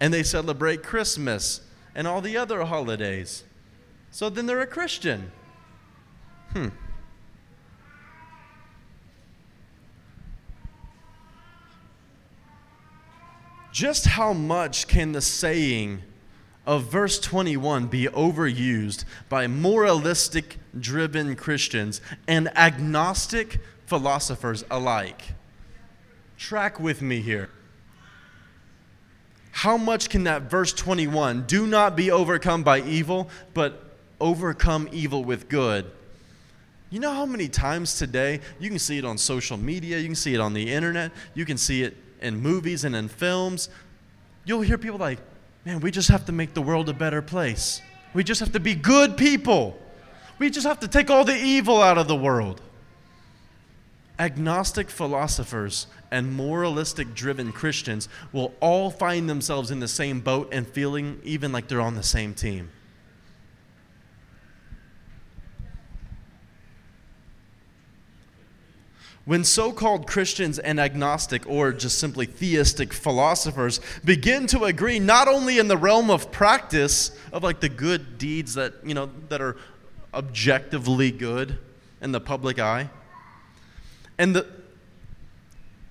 and 0.00 0.12
they 0.12 0.22
celebrate 0.22 0.82
Christmas 0.82 1.60
and 1.94 2.06
all 2.06 2.20
the 2.20 2.36
other 2.36 2.64
holidays. 2.64 3.44
So 4.10 4.28
then 4.28 4.46
they're 4.46 4.60
a 4.60 4.66
Christian. 4.66 5.30
Hmm. 6.52 6.68
Just 13.74 14.06
how 14.06 14.32
much 14.32 14.86
can 14.86 15.10
the 15.10 15.20
saying 15.20 16.00
of 16.64 16.84
verse 16.84 17.18
21 17.18 17.88
be 17.88 18.04
overused 18.04 19.04
by 19.28 19.48
moralistic 19.48 20.58
driven 20.78 21.34
Christians 21.34 22.00
and 22.28 22.56
agnostic 22.56 23.58
philosophers 23.86 24.64
alike. 24.70 25.22
Track 26.38 26.78
with 26.78 27.02
me 27.02 27.20
here. 27.20 27.50
How 29.50 29.76
much 29.76 30.08
can 30.08 30.22
that 30.22 30.42
verse 30.42 30.72
21, 30.72 31.42
do 31.48 31.66
not 31.66 31.96
be 31.96 32.12
overcome 32.12 32.62
by 32.62 32.80
evil, 32.80 33.28
but 33.54 33.96
overcome 34.20 34.88
evil 34.92 35.24
with 35.24 35.48
good? 35.48 35.90
You 36.90 37.00
know 37.00 37.12
how 37.12 37.26
many 37.26 37.48
times 37.48 37.98
today 37.98 38.38
you 38.60 38.70
can 38.70 38.78
see 38.78 38.98
it 38.98 39.04
on 39.04 39.18
social 39.18 39.56
media, 39.56 39.98
you 39.98 40.06
can 40.06 40.14
see 40.14 40.32
it 40.32 40.40
on 40.40 40.54
the 40.54 40.72
internet, 40.72 41.10
you 41.34 41.44
can 41.44 41.56
see 41.56 41.82
it 41.82 41.96
in 42.24 42.40
movies 42.40 42.84
and 42.84 42.96
in 42.96 43.08
films. 43.08 43.68
You'll 44.44 44.62
hear 44.62 44.78
people 44.78 44.98
like, 44.98 45.18
man, 45.64 45.80
we 45.80 45.90
just 45.90 46.08
have 46.08 46.26
to 46.26 46.32
make 46.32 46.54
the 46.54 46.62
world 46.62 46.88
a 46.88 46.94
better 46.94 47.22
place. 47.22 47.80
We 48.14 48.24
just 48.24 48.40
have 48.40 48.52
to 48.52 48.60
be 48.60 48.74
good 48.74 49.16
people. 49.16 49.78
We 50.38 50.50
just 50.50 50.66
have 50.66 50.80
to 50.80 50.88
take 50.88 51.10
all 51.10 51.24
the 51.24 51.36
evil 51.36 51.80
out 51.80 51.98
of 51.98 52.08
the 52.08 52.16
world. 52.16 52.60
Agnostic 54.18 54.90
philosophers 54.90 55.86
and 56.10 56.32
moralistic 56.32 57.14
driven 57.14 57.52
Christians 57.52 58.08
will 58.32 58.54
all 58.60 58.90
find 58.90 59.28
themselves 59.28 59.70
in 59.70 59.80
the 59.80 59.88
same 59.88 60.20
boat 60.20 60.48
and 60.52 60.66
feeling 60.66 61.20
even 61.24 61.50
like 61.52 61.68
they're 61.68 61.80
on 61.80 61.96
the 61.96 62.02
same 62.02 62.34
team. 62.34 62.70
When 69.24 69.42
so 69.42 69.72
called 69.72 70.06
Christians 70.06 70.58
and 70.58 70.78
agnostic, 70.78 71.48
or 71.48 71.72
just 71.72 71.98
simply 71.98 72.26
theistic 72.26 72.92
philosophers 72.92 73.80
begin 74.04 74.46
to 74.48 74.64
agree 74.64 74.98
not 74.98 75.28
only 75.28 75.58
in 75.58 75.68
the 75.68 75.78
realm 75.78 76.10
of 76.10 76.30
practice, 76.30 77.16
of 77.32 77.42
like 77.42 77.60
the 77.60 77.70
good 77.70 78.18
deeds 78.18 78.54
that, 78.54 78.74
you 78.84 78.92
know, 78.92 79.08
that 79.30 79.40
are 79.40 79.56
objectively 80.12 81.10
good 81.10 81.58
in 82.02 82.12
the 82.12 82.20
public 82.20 82.58
eye, 82.58 82.90
and 84.18 84.36
the, 84.36 84.46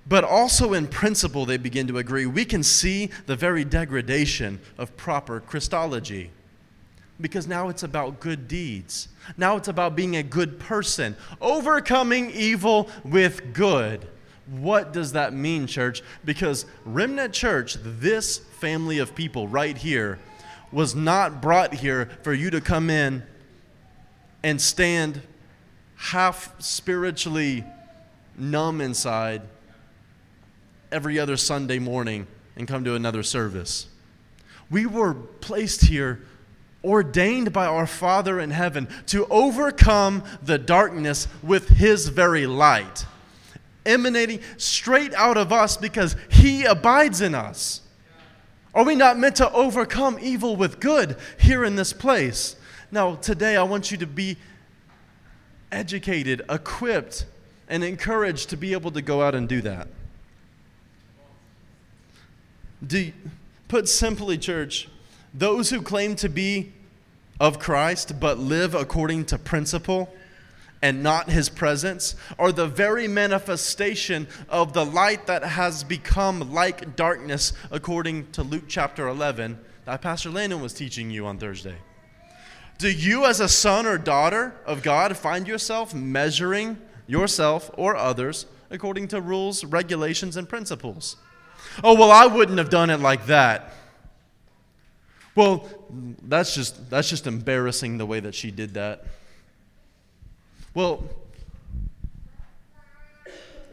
but 0.06 0.22
also 0.22 0.72
in 0.72 0.86
principle, 0.86 1.44
they 1.44 1.56
begin 1.56 1.88
to 1.88 1.98
agree. 1.98 2.26
We 2.26 2.44
can 2.44 2.62
see 2.62 3.10
the 3.26 3.34
very 3.36 3.64
degradation 3.64 4.60
of 4.78 4.96
proper 4.96 5.40
Christology 5.40 6.30
because 7.20 7.46
now 7.46 7.68
it's 7.68 7.82
about 7.82 8.20
good 8.20 8.48
deeds. 8.48 9.08
Now 9.36 9.56
it's 9.56 9.68
about 9.68 9.94
being 9.94 10.16
a 10.16 10.22
good 10.22 10.58
person, 10.58 11.16
overcoming 11.40 12.30
evil 12.30 12.88
with 13.04 13.52
good. 13.52 14.06
What 14.46 14.92
does 14.92 15.12
that 15.12 15.32
mean, 15.32 15.66
church? 15.66 16.02
Because 16.24 16.66
Remnant 16.84 17.32
Church, 17.32 17.76
this 17.80 18.38
family 18.38 18.98
of 18.98 19.14
people 19.14 19.48
right 19.48 19.76
here, 19.76 20.18
was 20.70 20.94
not 20.94 21.40
brought 21.40 21.72
here 21.72 22.10
for 22.22 22.34
you 22.34 22.50
to 22.50 22.60
come 22.60 22.90
in 22.90 23.22
and 24.42 24.60
stand 24.60 25.22
half 25.96 26.52
spiritually 26.60 27.64
numb 28.36 28.80
inside 28.80 29.42
every 30.90 31.18
other 31.18 31.36
Sunday 31.36 31.78
morning 31.78 32.26
and 32.56 32.68
come 32.68 32.84
to 32.84 32.94
another 32.94 33.22
service. 33.22 33.86
We 34.68 34.86
were 34.86 35.14
placed 35.14 35.82
here 35.82 36.22
ordained 36.84 37.52
by 37.52 37.66
our 37.66 37.86
Father 37.86 38.38
in 38.38 38.50
heaven 38.50 38.88
to 39.06 39.26
overcome 39.26 40.22
the 40.42 40.58
darkness 40.58 41.26
with 41.42 41.68
His 41.68 42.08
very 42.08 42.46
light, 42.46 43.06
emanating 43.86 44.40
straight 44.56 45.14
out 45.14 45.36
of 45.36 45.52
us 45.52 45.76
because 45.76 46.14
He 46.30 46.64
abides 46.64 47.20
in 47.20 47.34
us. 47.34 47.80
Are 48.74 48.84
we 48.84 48.94
not 48.94 49.18
meant 49.18 49.36
to 49.36 49.50
overcome 49.52 50.18
evil 50.20 50.56
with 50.56 50.80
good 50.80 51.16
here 51.38 51.64
in 51.64 51.76
this 51.76 51.92
place? 51.92 52.56
Now, 52.90 53.14
today 53.14 53.56
I 53.56 53.62
want 53.62 53.90
you 53.90 53.96
to 53.98 54.06
be 54.06 54.36
educated, 55.70 56.42
equipped, 56.48 57.26
and 57.68 57.82
encouraged 57.82 58.50
to 58.50 58.56
be 58.56 58.72
able 58.72 58.90
to 58.92 59.02
go 59.02 59.22
out 59.22 59.34
and 59.34 59.48
do 59.48 59.60
that. 59.62 59.88
Do, 62.86 63.12
put 63.68 63.88
simply, 63.88 64.38
church, 64.38 64.88
those 65.34 65.70
who 65.70 65.82
claim 65.82 66.14
to 66.16 66.28
be 66.28 66.72
of 67.40 67.58
Christ 67.58 68.20
but 68.20 68.38
live 68.38 68.74
according 68.74 69.24
to 69.26 69.38
principle 69.38 70.14
and 70.80 71.02
not 71.02 71.30
his 71.30 71.48
presence 71.48 72.14
are 72.38 72.52
the 72.52 72.66
very 72.66 73.08
manifestation 73.08 74.28
of 74.48 74.72
the 74.72 74.84
light 74.84 75.26
that 75.26 75.42
has 75.42 75.82
become 75.82 76.52
like 76.52 76.94
darkness, 76.94 77.52
according 77.70 78.30
to 78.32 78.42
Luke 78.42 78.64
chapter 78.68 79.08
11 79.08 79.58
that 79.86 80.00
Pastor 80.00 80.30
Landon 80.30 80.62
was 80.62 80.72
teaching 80.72 81.10
you 81.10 81.26
on 81.26 81.38
Thursday. 81.38 81.76
Do 82.78 82.90
you, 82.90 83.24
as 83.24 83.40
a 83.40 83.48
son 83.48 83.86
or 83.86 83.98
daughter 83.98 84.54
of 84.66 84.82
God, 84.82 85.16
find 85.16 85.46
yourself 85.46 85.94
measuring 85.94 86.78
yourself 87.06 87.70
or 87.76 87.96
others 87.96 88.46
according 88.70 89.08
to 89.08 89.20
rules, 89.20 89.64
regulations, 89.64 90.36
and 90.36 90.48
principles? 90.48 91.16
Oh, 91.82 91.94
well, 91.94 92.10
I 92.10 92.26
wouldn't 92.26 92.58
have 92.58 92.70
done 92.70 92.90
it 92.90 93.00
like 93.00 93.26
that. 93.26 93.72
Well, 95.34 95.68
that's 96.22 96.54
just, 96.54 96.88
that's 96.90 97.08
just 97.10 97.26
embarrassing 97.26 97.98
the 97.98 98.06
way 98.06 98.20
that 98.20 98.34
she 98.34 98.50
did 98.50 98.74
that. 98.74 99.04
Well, 100.74 101.02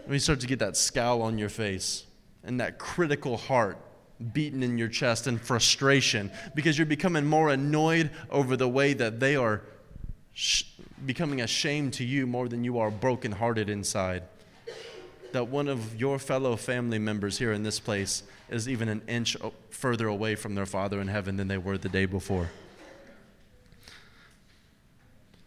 when 0.05 0.13
you 0.13 0.19
start 0.19 0.39
to 0.41 0.47
get 0.47 0.59
that 0.59 0.75
scowl 0.75 1.21
on 1.21 1.37
your 1.37 1.49
face 1.49 2.05
and 2.43 2.59
that 2.59 2.79
critical 2.79 3.37
heart 3.37 3.77
beating 4.33 4.61
in 4.63 4.77
your 4.77 4.87
chest 4.87 5.27
and 5.27 5.39
frustration 5.39 6.31
because 6.53 6.77
you're 6.77 6.85
becoming 6.85 7.25
more 7.25 7.49
annoyed 7.49 8.11
over 8.29 8.55
the 8.55 8.67
way 8.67 8.93
that 8.93 9.19
they 9.19 9.35
are 9.35 9.61
sh- 10.33 10.63
becoming 11.05 11.41
ashamed 11.41 11.93
to 11.93 12.03
you 12.03 12.27
more 12.27 12.47
than 12.47 12.63
you 12.63 12.77
are 12.77 12.91
brokenhearted 12.91 13.69
inside 13.69 14.23
that 15.33 15.47
one 15.47 15.67
of 15.67 15.99
your 15.99 16.19
fellow 16.19 16.55
family 16.55 16.99
members 16.99 17.37
here 17.37 17.51
in 17.51 17.63
this 17.63 17.79
place 17.79 18.23
is 18.49 18.67
even 18.67 18.89
an 18.89 19.01
inch 19.07 19.37
further 19.69 20.07
away 20.07 20.35
from 20.35 20.55
their 20.55 20.65
Father 20.65 20.99
in 20.99 21.07
heaven 21.07 21.37
than 21.37 21.47
they 21.47 21.57
were 21.57 21.77
the 21.77 21.89
day 21.89 22.05
before. 22.05 22.49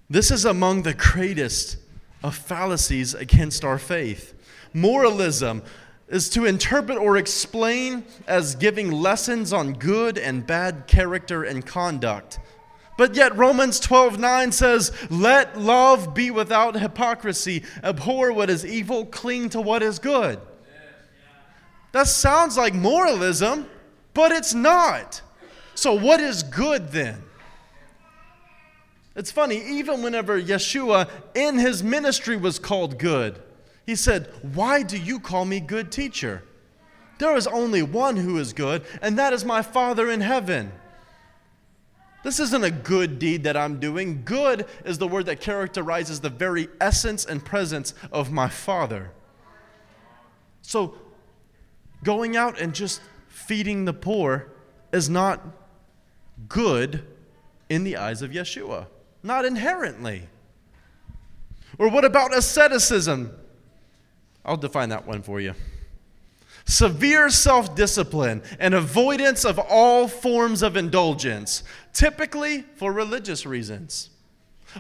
This 0.09 0.31
is 0.31 0.45
among 0.45 0.83
the 0.83 0.95
greatest 0.95 1.79
of 2.23 2.35
fallacies 2.35 3.15
against 3.15 3.65
our 3.65 3.79
faith. 3.79 4.35
Moralism 4.73 5.63
is 6.09 6.29
to 6.31 6.45
interpret 6.45 6.99
or 6.99 7.17
explain 7.17 8.05
as 8.27 8.55
giving 8.55 8.91
lessons 8.91 9.53
on 9.53 9.73
good 9.75 10.19
and 10.19 10.47
bad 10.47 10.87
character 10.87 11.45
and 11.45 11.65
conduct 11.65 12.39
but 12.97 13.15
yet 13.15 13.37
Romans 13.37 13.81
12:9 13.81 14.53
says, 14.53 14.93
"Let 15.11 15.59
love 15.59 16.15
be 16.15 16.31
without 16.31 16.77
hypocrisy. 16.77 17.65
Abhor 17.83 18.33
what 18.33 18.51
is 18.51 18.65
evil, 18.65 19.07
cling 19.07 19.51
to 19.51 19.61
what 19.61 19.83
is 19.83 19.99
good." 19.99 20.41
That 21.93 22.09
sounds 22.09 22.57
like 22.57 22.75
moralism, 22.75 23.69
but 24.15 24.33
it's 24.33 24.55
not. 24.55 25.23
So, 25.75 25.93
what 25.95 26.21
is 26.21 26.43
good 26.43 26.93
then? 26.93 27.23
It's 29.17 29.31
funny, 29.31 29.63
even 29.65 30.03
whenever 30.03 30.41
Yeshua 30.41 31.09
in 31.35 31.59
his 31.59 31.85
ministry 31.85 32.37
was 32.37 32.59
called 32.59 32.99
good, 32.99 33.41
he 33.87 33.95
said, 33.95 34.29
Why 34.55 34.83
do 34.83 34.99
you 34.99 35.21
call 35.21 35.45
me 35.45 35.61
good 35.61 35.93
teacher? 35.93 36.43
There 37.19 37.37
is 37.37 37.47
only 37.47 37.83
one 37.83 38.17
who 38.17 38.39
is 38.39 38.53
good, 38.53 38.83
and 39.01 39.19
that 39.19 39.33
is 39.33 39.45
my 39.45 39.63
Father 39.63 40.11
in 40.11 40.21
heaven. 40.21 40.73
This 42.25 42.41
isn't 42.41 42.65
a 42.65 42.71
good 42.71 43.19
deed 43.19 43.45
that 43.45 43.55
I'm 43.55 43.79
doing. 43.79 44.23
Good 44.25 44.67
is 44.85 44.97
the 44.97 45.07
word 45.07 45.27
that 45.27 45.41
characterizes 45.41 46.21
the 46.21 46.31
very 46.31 46.69
essence 46.81 47.27
and 47.27 47.45
presence 47.45 47.93
of 48.11 48.33
my 48.33 48.49
Father. 48.49 49.13
So, 50.63 50.97
going 52.03 52.35
out 52.35 52.59
and 52.59 52.75
just 52.75 53.03
feeding 53.29 53.85
the 53.85 53.93
poor 53.93 54.51
is 54.91 55.11
not 55.11 55.43
good 56.49 57.07
in 57.69 57.85
the 57.85 57.99
eyes 57.99 58.23
of 58.23 58.31
Yeshua. 58.31 58.87
Not 59.23 59.45
inherently. 59.45 60.29
Or 61.79 61.91
what 61.91 62.07
about 62.07 62.35
asceticism? 62.35 63.37
I'll 64.47 64.57
define 64.57 64.89
that 64.89 65.07
one 65.07 65.21
for 65.21 65.41
you. 65.41 65.55
Severe 66.67 67.29
self 67.29 67.75
discipline 67.75 68.43
and 68.59 68.75
avoidance 68.75 69.45
of 69.45 69.59
all 69.59 70.09
forms 70.09 70.63
of 70.63 70.77
indulgence, 70.77 71.63
typically 71.93 72.63
for 72.77 72.93
religious 72.93 73.45
reasons. 73.45 74.11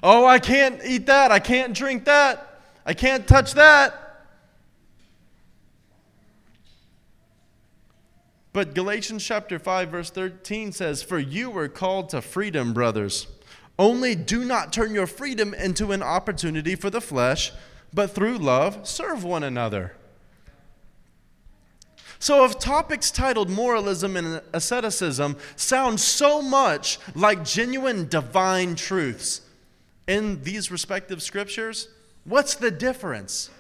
Oh, 0.03 0.27
I 0.27 0.39
can't 0.39 0.81
eat 0.85 1.07
that. 1.07 1.31
I 1.31 1.39
can't 1.39 1.75
drink 1.75 2.07
that. 2.07 2.61
I 2.87 2.95
can't 2.95 3.29
touch 3.29 3.53
that. 3.55 4.01
But 8.55 8.75
Galatians 8.75 9.25
chapter 9.25 9.59
5 9.59 9.89
verse 9.89 10.11
13 10.11 10.73
says, 10.73 11.03
"For 11.03 11.19
you 11.19 11.51
were 11.51 11.69
called 11.69 12.09
to 12.11 12.23
freedom, 12.23 12.73
brothers. 12.73 13.27
Only 13.79 14.15
do 14.15 14.45
not 14.45 14.73
turn 14.73 14.95
your 14.95 15.09
freedom 15.09 15.53
into 15.53 15.93
an 15.93 16.03
opportunity 16.03 16.77
for 16.77 16.89
the 16.89 17.01
flesh, 17.01 17.53
but 17.93 18.15
through 18.15 18.39
love 18.39 18.89
serve 18.89 19.23
one 19.23 19.43
another." 19.43 19.95
So, 22.25 22.47
if 22.47 22.59
topics 22.59 23.11
titled 23.11 23.51
moralism 23.51 24.17
and 24.17 24.41
asceticism 24.55 25.37
sound 25.57 26.01
so 26.01 26.41
much 26.41 26.99
like 27.15 27.45
genuine 27.45 28.09
divine 28.09 28.77
truths 28.77 29.43
in 30.07 30.43
these 30.43 30.71
respective 30.71 31.23
scriptures, 31.23 31.89
what's 32.25 32.55
the 32.55 32.71
difference? 32.71 33.51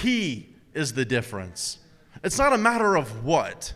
He 0.00 0.54
is 0.72 0.94
the 0.94 1.04
difference. 1.04 1.80
It's 2.24 2.38
not 2.38 2.54
a 2.54 2.56
matter 2.56 2.96
of 2.96 3.26
what, 3.26 3.74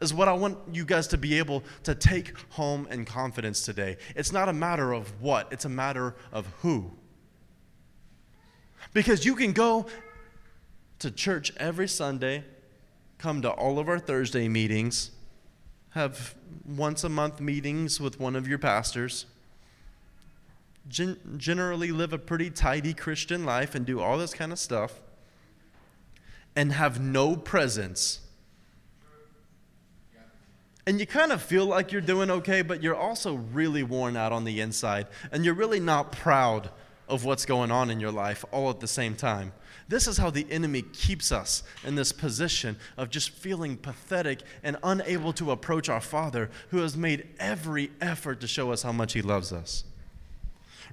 is 0.00 0.14
what 0.14 0.28
I 0.28 0.32
want 0.32 0.56
you 0.72 0.86
guys 0.86 1.06
to 1.08 1.18
be 1.18 1.36
able 1.36 1.62
to 1.82 1.94
take 1.94 2.32
home 2.52 2.88
in 2.90 3.04
confidence 3.04 3.66
today. 3.66 3.98
It's 4.16 4.32
not 4.32 4.48
a 4.48 4.54
matter 4.54 4.92
of 4.92 5.20
what, 5.20 5.52
it's 5.52 5.66
a 5.66 5.68
matter 5.68 6.14
of 6.32 6.46
who. 6.62 6.90
Because 8.94 9.26
you 9.26 9.36
can 9.36 9.52
go 9.52 9.84
to 11.00 11.10
church 11.10 11.52
every 11.58 11.86
Sunday, 11.86 12.44
come 13.22 13.40
to 13.40 13.50
all 13.50 13.78
of 13.78 13.88
our 13.88 14.00
Thursday 14.00 14.48
meetings, 14.48 15.12
have 15.90 16.34
once 16.66 17.04
a 17.04 17.08
month 17.08 17.40
meetings 17.40 18.00
with 18.00 18.18
one 18.18 18.34
of 18.34 18.48
your 18.48 18.58
pastors, 18.58 19.26
gen- 20.88 21.36
generally 21.36 21.92
live 21.92 22.12
a 22.12 22.18
pretty 22.18 22.50
tidy 22.50 22.92
Christian 22.92 23.44
life 23.44 23.76
and 23.76 23.86
do 23.86 24.00
all 24.00 24.18
this 24.18 24.34
kind 24.34 24.50
of 24.50 24.58
stuff, 24.58 25.00
and 26.56 26.72
have 26.72 27.00
no 27.00 27.36
presence. 27.36 28.18
And 30.84 30.98
you 30.98 31.06
kind 31.06 31.30
of 31.30 31.40
feel 31.40 31.66
like 31.66 31.92
you're 31.92 32.00
doing 32.00 32.28
okay, 32.28 32.62
but 32.62 32.82
you're 32.82 32.96
also 32.96 33.34
really 33.34 33.84
worn 33.84 34.16
out 34.16 34.32
on 34.32 34.42
the 34.42 34.60
inside, 34.60 35.06
and 35.30 35.44
you're 35.44 35.54
really 35.54 35.78
not 35.78 36.10
proud 36.10 36.70
of 37.12 37.26
what's 37.26 37.44
going 37.44 37.70
on 37.70 37.90
in 37.90 38.00
your 38.00 38.10
life 38.10 38.42
all 38.52 38.70
at 38.70 38.80
the 38.80 38.88
same 38.88 39.14
time. 39.14 39.52
This 39.86 40.08
is 40.08 40.16
how 40.16 40.30
the 40.30 40.46
enemy 40.50 40.80
keeps 40.80 41.30
us 41.30 41.62
in 41.84 41.94
this 41.94 42.10
position 42.10 42.78
of 42.96 43.10
just 43.10 43.28
feeling 43.28 43.76
pathetic 43.76 44.40
and 44.62 44.78
unable 44.82 45.34
to 45.34 45.50
approach 45.50 45.90
our 45.90 46.00
Father 46.00 46.48
who 46.70 46.78
has 46.78 46.96
made 46.96 47.28
every 47.38 47.90
effort 48.00 48.40
to 48.40 48.48
show 48.48 48.72
us 48.72 48.82
how 48.82 48.92
much 48.92 49.12
He 49.12 49.20
loves 49.20 49.52
us. 49.52 49.84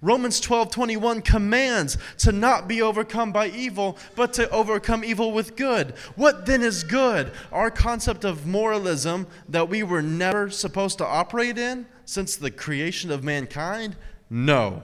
Romans 0.02 0.42
12 0.42 0.70
21 0.72 1.22
commands 1.22 1.98
to 2.18 2.34
not 2.34 2.68
be 2.68 2.82
overcome 2.82 3.32
by 3.32 3.48
evil, 3.48 3.98
but 4.16 4.34
to 4.34 4.50
overcome 4.50 5.06
evil 5.06 5.32
with 5.32 5.56
good. 5.56 5.92
What 6.18 6.46
then 6.46 6.62
is 6.62 6.84
good? 6.84 7.32
Our 7.54 7.72
concept 7.72 8.26
of 8.26 8.46
moralism 8.46 9.26
that 9.48 9.70
we 9.70 9.84
were 9.84 10.02
never 10.02 10.50
supposed 10.50 10.98
to 10.98 11.06
operate 11.06 11.58
in 11.58 11.86
since 12.04 12.36
the 12.36 12.52
creation 12.52 13.10
of 13.10 13.24
mankind? 13.24 13.96
No. 14.30 14.84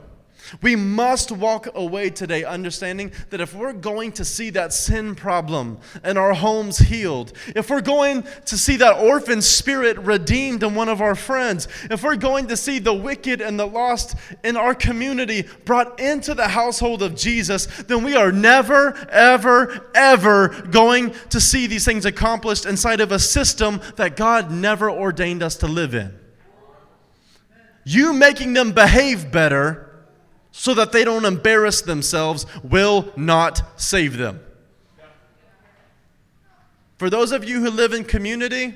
We 0.61 0.75
must 0.75 1.31
walk 1.31 1.67
away 1.75 2.09
today 2.09 2.43
understanding 2.43 3.11
that 3.29 3.41
if 3.41 3.53
we're 3.53 3.73
going 3.73 4.11
to 4.13 4.25
see 4.25 4.49
that 4.51 4.73
sin 4.73 5.15
problem 5.15 5.79
and 6.03 6.17
our 6.17 6.33
homes 6.33 6.77
healed, 6.77 7.33
if 7.55 7.69
we're 7.69 7.81
going 7.81 8.23
to 8.45 8.57
see 8.57 8.77
that 8.77 8.97
orphan 8.97 9.41
spirit 9.41 9.97
redeemed 9.99 10.63
in 10.63 10.75
one 10.75 10.89
of 10.89 11.01
our 11.01 11.15
friends, 11.15 11.67
if 11.89 12.03
we're 12.03 12.15
going 12.15 12.47
to 12.47 12.57
see 12.57 12.79
the 12.79 12.93
wicked 12.93 13.41
and 13.41 13.59
the 13.59 13.65
lost 13.65 14.15
in 14.43 14.55
our 14.55 14.75
community 14.75 15.45
brought 15.65 15.99
into 15.99 16.33
the 16.33 16.47
household 16.47 17.01
of 17.01 17.15
Jesus, 17.15 17.65
then 17.83 18.03
we 18.03 18.15
are 18.15 18.31
never, 18.31 18.95
ever, 19.09 19.89
ever 19.95 20.49
going 20.69 21.13
to 21.29 21.39
see 21.41 21.67
these 21.67 21.85
things 21.85 22.05
accomplished 22.05 22.65
inside 22.65 23.01
of 23.01 23.11
a 23.11 23.19
system 23.19 23.81
that 23.95 24.15
God 24.15 24.51
never 24.51 24.89
ordained 24.89 25.41
us 25.41 25.55
to 25.57 25.67
live 25.67 25.95
in. 25.95 26.13
You 27.83 28.13
making 28.13 28.53
them 28.53 28.71
behave 28.71 29.31
better 29.31 29.84
so 30.57 30.73
that 30.73 30.93
they 30.93 31.03
don't 31.03 31.25
embarrass 31.25 31.81
themselves 31.81 32.45
will 32.63 33.11
not 33.17 33.61
save 33.75 34.15
them. 34.15 34.39
For 36.97 37.09
those 37.09 37.33
of 37.33 37.43
you 37.43 37.59
who 37.59 37.69
live 37.69 37.91
in 37.91 38.05
community, 38.05 38.73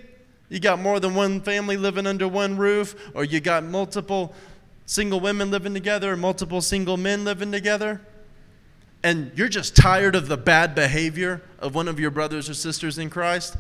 you 0.50 0.60
got 0.60 0.80
more 0.80 1.00
than 1.00 1.16
one 1.16 1.40
family 1.40 1.78
living 1.78 2.06
under 2.06 2.28
one 2.28 2.58
roof, 2.58 3.10
or 3.14 3.24
you 3.24 3.40
got 3.40 3.64
multiple 3.64 4.34
single 4.86 5.22
women 5.22 5.52
living 5.52 5.74
together, 5.74 6.12
or 6.12 6.18
multiple 6.18 6.60
single 6.60 6.98
men 6.98 7.24
living 7.24 7.50
together, 7.50 8.02
and 9.02 9.32
you're 9.36 9.48
just 9.48 9.74
tired 9.74 10.16
of 10.16 10.28
the 10.28 10.36
bad 10.36 10.76
behavior 10.76 11.42
of 11.60 11.76
one 11.76 11.88
of 11.88 11.98
your 11.98 12.12
brothers 12.12 12.50
or 12.50 12.56
sisters 12.56 12.98
in 12.98 13.10
Christ, 13.10 13.56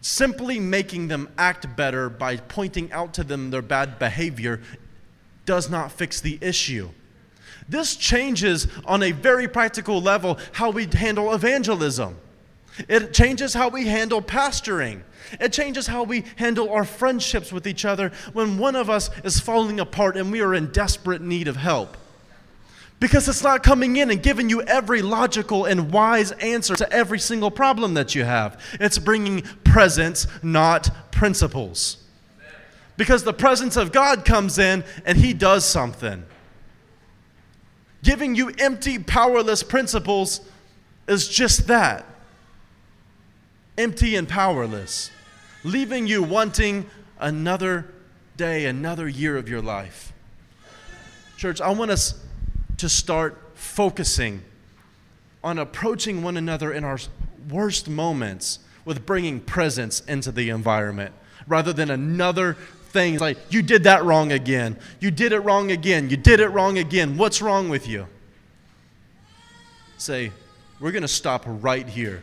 simply 0.00 0.58
making 0.58 1.08
them 1.08 1.28
act 1.36 1.76
better 1.76 2.08
by 2.08 2.38
pointing 2.38 2.90
out 2.90 3.12
to 3.14 3.22
them 3.22 3.50
their 3.50 3.60
bad 3.60 3.98
behavior 3.98 4.62
does 5.44 5.68
not 5.68 5.92
fix 5.92 6.22
the 6.22 6.38
issue. 6.40 6.88
This 7.68 7.96
changes 7.96 8.68
on 8.84 9.02
a 9.02 9.12
very 9.12 9.48
practical 9.48 10.00
level 10.00 10.38
how 10.52 10.70
we 10.70 10.86
handle 10.86 11.32
evangelism. 11.32 12.16
It 12.88 13.14
changes 13.14 13.54
how 13.54 13.68
we 13.68 13.86
handle 13.86 14.20
pastoring. 14.20 15.02
It 15.40 15.52
changes 15.52 15.86
how 15.86 16.02
we 16.02 16.24
handle 16.36 16.70
our 16.70 16.84
friendships 16.84 17.52
with 17.52 17.66
each 17.66 17.84
other 17.84 18.12
when 18.32 18.58
one 18.58 18.76
of 18.76 18.90
us 18.90 19.10
is 19.24 19.40
falling 19.40 19.80
apart 19.80 20.16
and 20.16 20.30
we 20.30 20.40
are 20.40 20.54
in 20.54 20.72
desperate 20.72 21.22
need 21.22 21.48
of 21.48 21.56
help. 21.56 21.96
Because 23.00 23.28
it's 23.28 23.42
not 23.42 23.62
coming 23.62 23.96
in 23.96 24.10
and 24.10 24.22
giving 24.22 24.48
you 24.48 24.62
every 24.62 25.02
logical 25.02 25.64
and 25.64 25.92
wise 25.92 26.32
answer 26.32 26.74
to 26.76 26.92
every 26.92 27.18
single 27.18 27.50
problem 27.50 27.94
that 27.94 28.14
you 28.14 28.24
have. 28.24 28.62
It's 28.74 28.98
bringing 28.98 29.42
presence, 29.64 30.26
not 30.42 30.90
principles. 31.10 31.98
Because 32.96 33.24
the 33.24 33.32
presence 33.32 33.76
of 33.76 33.92
God 33.92 34.24
comes 34.24 34.58
in 34.58 34.84
and 35.04 35.18
He 35.18 35.32
does 35.32 35.64
something. 35.64 36.24
Giving 38.14 38.36
you 38.36 38.52
empty, 38.60 39.00
powerless 39.00 39.64
principles 39.64 40.40
is 41.08 41.26
just 41.26 41.66
that 41.66 42.06
empty 43.76 44.14
and 44.14 44.28
powerless, 44.28 45.10
leaving 45.64 46.06
you 46.06 46.22
wanting 46.22 46.86
another 47.18 47.92
day, 48.36 48.66
another 48.66 49.08
year 49.08 49.36
of 49.36 49.48
your 49.48 49.60
life. 49.60 50.12
Church, 51.38 51.60
I 51.60 51.72
want 51.72 51.90
us 51.90 52.24
to 52.76 52.88
start 52.88 53.36
focusing 53.56 54.42
on 55.42 55.58
approaching 55.58 56.22
one 56.22 56.36
another 56.36 56.72
in 56.72 56.84
our 56.84 57.00
worst 57.50 57.88
moments 57.88 58.60
with 58.84 59.04
bringing 59.04 59.40
presence 59.40 59.98
into 60.02 60.30
the 60.30 60.50
environment 60.50 61.12
rather 61.48 61.72
than 61.72 61.90
another 61.90 62.56
things 62.94 63.20
like, 63.20 63.36
you 63.50 63.60
did 63.60 63.84
that 63.84 64.04
wrong 64.04 64.32
again. 64.32 64.78
You 65.00 65.10
did 65.10 65.32
it 65.32 65.40
wrong 65.40 65.70
again. 65.70 66.08
You 66.08 66.16
did 66.16 66.40
it 66.40 66.48
wrong 66.48 66.78
again. 66.78 67.18
What's 67.18 67.42
wrong 67.42 67.68
with 67.68 67.86
you? 67.86 68.06
Say, 69.98 70.32
we're 70.80 70.92
going 70.92 71.02
to 71.02 71.08
stop 71.08 71.44
right 71.46 71.86
here. 71.86 72.22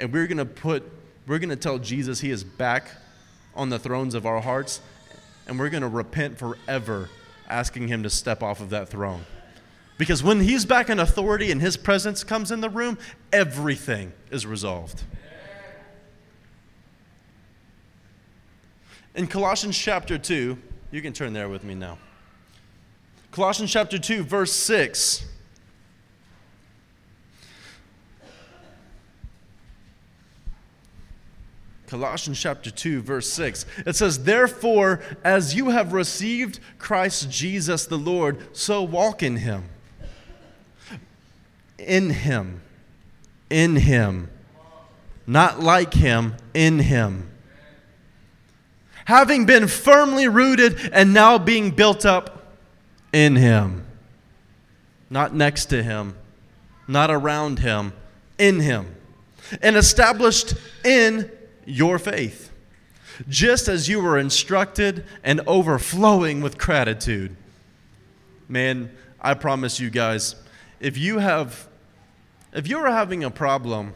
And 0.00 0.12
we're 0.12 0.26
going 0.26 0.38
to 0.38 0.44
put, 0.44 0.82
we're 1.28 1.38
going 1.38 1.50
to 1.50 1.56
tell 1.56 1.78
Jesus 1.78 2.20
he 2.20 2.30
is 2.30 2.42
back 2.42 2.90
on 3.54 3.68
the 3.68 3.78
thrones 3.78 4.14
of 4.14 4.26
our 4.26 4.40
hearts. 4.40 4.80
And 5.46 5.58
we're 5.58 5.70
going 5.70 5.82
to 5.82 5.88
repent 5.88 6.38
forever 6.38 7.10
asking 7.48 7.88
him 7.88 8.02
to 8.02 8.10
step 8.10 8.42
off 8.42 8.60
of 8.60 8.70
that 8.70 8.88
throne. 8.88 9.24
Because 9.98 10.22
when 10.22 10.40
he's 10.40 10.64
back 10.64 10.88
in 10.88 10.98
authority 11.00 11.50
and 11.50 11.60
his 11.60 11.76
presence 11.76 12.24
comes 12.24 12.50
in 12.50 12.60
the 12.60 12.70
room, 12.70 12.98
everything 13.32 14.12
is 14.30 14.46
resolved. 14.46 15.02
In 19.14 19.26
Colossians 19.26 19.76
chapter 19.76 20.18
2, 20.18 20.58
you 20.90 21.02
can 21.02 21.12
turn 21.12 21.32
there 21.32 21.48
with 21.48 21.64
me 21.64 21.74
now. 21.74 21.98
Colossians 23.30 23.70
chapter 23.70 23.98
2, 23.98 24.22
verse 24.22 24.52
6. 24.52 25.24
Colossians 31.88 32.38
chapter 32.38 32.70
2, 32.70 33.00
verse 33.00 33.30
6. 33.30 33.64
It 33.86 33.96
says, 33.96 34.24
Therefore, 34.24 35.00
as 35.24 35.54
you 35.54 35.70
have 35.70 35.94
received 35.94 36.60
Christ 36.78 37.30
Jesus 37.30 37.86
the 37.86 37.96
Lord, 37.96 38.54
so 38.56 38.82
walk 38.82 39.22
in 39.22 39.36
him. 39.36 39.64
In 41.78 42.10
him. 42.10 42.60
In 43.48 43.76
him. 43.76 44.30
Not 45.26 45.60
like 45.60 45.94
him, 45.94 46.36
in 46.52 46.78
him. 46.78 47.30
Having 49.08 49.46
been 49.46 49.68
firmly 49.68 50.28
rooted 50.28 50.90
and 50.92 51.14
now 51.14 51.38
being 51.38 51.70
built 51.70 52.04
up 52.04 52.52
in 53.10 53.36
him. 53.36 53.86
Not 55.08 55.34
next 55.34 55.66
to 55.70 55.82
him, 55.82 56.14
not 56.86 57.10
around 57.10 57.60
him, 57.60 57.94
in 58.36 58.60
him. 58.60 58.94
And 59.62 59.78
established 59.78 60.52
in 60.84 61.30
your 61.64 61.98
faith, 61.98 62.52
just 63.30 63.66
as 63.66 63.88
you 63.88 64.02
were 64.02 64.18
instructed 64.18 65.06
and 65.24 65.40
overflowing 65.46 66.42
with 66.42 66.58
gratitude. 66.58 67.34
Man, 68.46 68.90
I 69.22 69.32
promise 69.32 69.80
you 69.80 69.88
guys, 69.88 70.34
if 70.80 70.98
you 70.98 71.16
have 71.16 71.66
if 72.52 72.66
you're 72.66 72.90
having 72.90 73.24
a 73.24 73.30
problem 73.30 73.94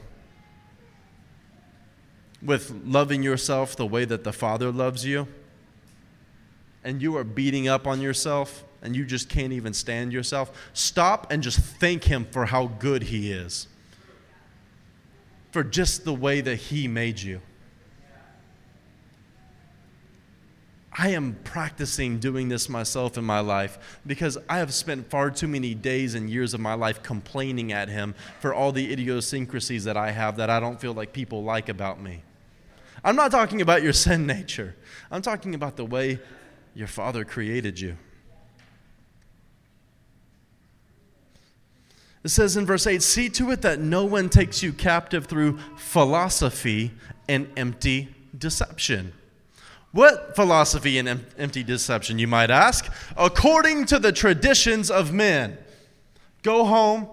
with 2.44 2.82
loving 2.84 3.22
yourself 3.22 3.76
the 3.76 3.86
way 3.86 4.04
that 4.04 4.24
the 4.24 4.32
Father 4.32 4.70
loves 4.70 5.04
you, 5.06 5.28
and 6.84 7.00
you 7.00 7.16
are 7.16 7.24
beating 7.24 7.68
up 7.68 7.86
on 7.86 8.00
yourself 8.00 8.64
and 8.82 8.96
you 8.96 9.04
just 9.04 9.28
can't 9.28 9.52
even 9.52 9.72
stand 9.72 10.12
yourself, 10.12 10.70
stop 10.72 11.30
and 11.30 11.42
just 11.42 11.60
thank 11.60 12.04
Him 12.04 12.26
for 12.30 12.46
how 12.46 12.66
good 12.66 13.04
He 13.04 13.30
is, 13.30 13.68
for 15.52 15.62
just 15.62 16.04
the 16.04 16.12
way 16.12 16.40
that 16.40 16.56
He 16.56 16.88
made 16.88 17.20
you. 17.20 17.40
I 20.94 21.10
am 21.10 21.38
practicing 21.44 22.18
doing 22.18 22.50
this 22.50 22.68
myself 22.68 23.16
in 23.16 23.24
my 23.24 23.40
life 23.40 24.00
because 24.06 24.36
I 24.46 24.58
have 24.58 24.74
spent 24.74 25.08
far 25.08 25.30
too 25.30 25.48
many 25.48 25.74
days 25.74 26.14
and 26.14 26.28
years 26.28 26.52
of 26.52 26.60
my 26.60 26.74
life 26.74 27.02
complaining 27.02 27.72
at 27.72 27.88
him 27.88 28.14
for 28.40 28.52
all 28.52 28.72
the 28.72 28.92
idiosyncrasies 28.92 29.84
that 29.84 29.96
I 29.96 30.10
have 30.10 30.36
that 30.36 30.50
I 30.50 30.60
don't 30.60 30.78
feel 30.78 30.92
like 30.92 31.14
people 31.14 31.44
like 31.44 31.70
about 31.70 31.98
me. 31.98 32.22
I'm 33.04 33.16
not 33.16 33.30
talking 33.30 33.60
about 33.60 33.82
your 33.82 33.92
sin 33.92 34.26
nature, 34.26 34.76
I'm 35.10 35.22
talking 35.22 35.54
about 35.54 35.76
the 35.76 35.84
way 35.84 36.18
your 36.74 36.88
Father 36.88 37.24
created 37.24 37.80
you. 37.80 37.96
It 42.24 42.28
says 42.28 42.56
in 42.56 42.64
verse 42.64 42.86
8 42.86 43.02
See 43.02 43.28
to 43.30 43.50
it 43.50 43.62
that 43.62 43.80
no 43.80 44.04
one 44.04 44.28
takes 44.28 44.62
you 44.62 44.72
captive 44.72 45.26
through 45.26 45.58
philosophy 45.76 46.92
and 47.28 47.48
empty 47.56 48.14
deception 48.36 49.12
what 49.92 50.34
philosophy 50.34 50.98
and 50.98 51.06
em- 51.06 51.26
empty 51.38 51.62
deception, 51.62 52.18
you 52.18 52.26
might 52.26 52.50
ask? 52.50 52.90
According 53.16 53.86
to 53.86 53.98
the 53.98 54.10
traditions 54.10 54.90
of 54.90 55.12
men. 55.12 55.58
Go 56.42 56.64
home 56.64 57.08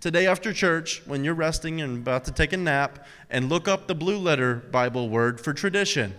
today 0.00 0.26
after 0.26 0.52
church 0.52 1.02
when 1.06 1.24
you're 1.24 1.34
resting 1.34 1.80
and 1.80 1.98
about 1.98 2.24
to 2.24 2.32
take 2.32 2.52
a 2.52 2.56
nap 2.56 3.06
and 3.30 3.48
look 3.48 3.66
up 3.68 3.86
the 3.86 3.94
blue 3.94 4.18
letter 4.18 4.56
Bible 4.56 5.08
word 5.08 5.40
for 5.40 5.52
tradition. 5.52 6.14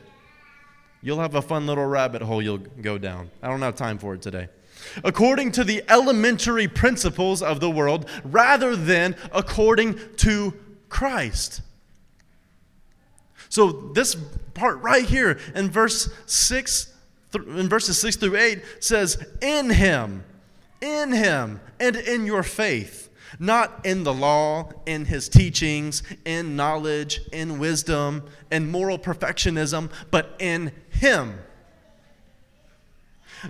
You'll 1.02 1.20
have 1.20 1.36
a 1.36 1.42
fun 1.42 1.66
little 1.66 1.86
rabbit 1.86 2.22
hole 2.22 2.42
you'll 2.42 2.58
go 2.58 2.98
down. 2.98 3.30
I 3.42 3.48
don't 3.48 3.62
have 3.62 3.76
time 3.76 3.98
for 3.98 4.16
it 4.16 4.22
today. 4.22 4.50
According 5.04 5.54
to 5.54 5.64
the 5.64 5.84
elementary 5.90 6.68
principles 6.68 7.42
of 7.42 7.60
the 7.60 7.70
world 7.70 8.10
rather 8.24 8.76
than 8.76 9.16
according 9.32 10.00
to 10.18 10.54
Christ. 10.90 11.62
So 13.50 13.72
this 13.72 14.16
part 14.54 14.82
right 14.82 15.06
here 15.06 15.40
in 15.56 15.70
verse 15.70 16.10
6 16.26 16.94
in 17.34 17.70
verses 17.70 18.00
6 18.02 18.16
through 18.18 18.36
8 18.36 18.62
says 18.80 19.24
in 19.42 19.70
him 19.70 20.24
in 20.82 21.12
him 21.12 21.60
and 21.80 21.96
in 21.96 22.26
your 22.26 22.44
faith 22.44 23.09
not 23.38 23.86
in 23.86 24.04
the 24.04 24.14
law 24.14 24.70
in 24.86 25.06
his 25.06 25.30
teachings 25.30 26.04
in 26.26 26.56
knowledge 26.56 27.22
in 27.32 27.60
wisdom 27.60 28.24
in 28.52 28.70
moral 28.72 28.98
perfectionism 28.98 29.92
but 30.10 30.36
in 30.40 30.72
him 30.90 31.38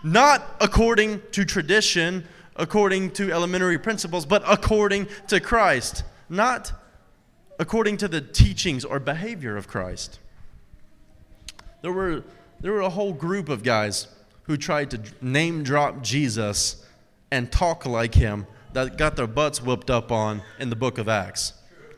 not 0.03 0.55
according 0.59 1.21
to 1.31 1.45
tradition 1.45 2.25
according 2.55 3.09
to 3.09 3.31
elementary 3.31 3.77
principles 3.77 4.25
but 4.25 4.43
according 4.45 5.07
to 5.27 5.39
Christ 5.39 6.03
not 6.27 6.73
according 7.59 7.97
to 7.97 8.07
the 8.07 8.21
teachings 8.21 8.85
or 8.85 8.99
behavior 8.99 9.57
of 9.57 9.67
Christ. 9.67 10.19
There 11.81 11.91
were, 11.91 12.23
there 12.61 12.71
were 12.71 12.81
a 12.81 12.89
whole 12.89 13.13
group 13.13 13.49
of 13.49 13.63
guys 13.63 14.07
who 14.43 14.55
tried 14.57 14.89
to 14.91 15.01
name 15.21 15.63
drop 15.63 16.01
Jesus 16.01 16.83
and 17.29 17.51
talk 17.51 17.85
like 17.85 18.15
him 18.15 18.47
that 18.73 18.97
got 18.97 19.15
their 19.15 19.27
butts 19.27 19.61
whooped 19.61 19.89
up 19.89 20.11
on 20.11 20.41
in 20.59 20.69
the 20.69 20.75
book 20.75 20.97
of 20.97 21.07
Acts. 21.07 21.53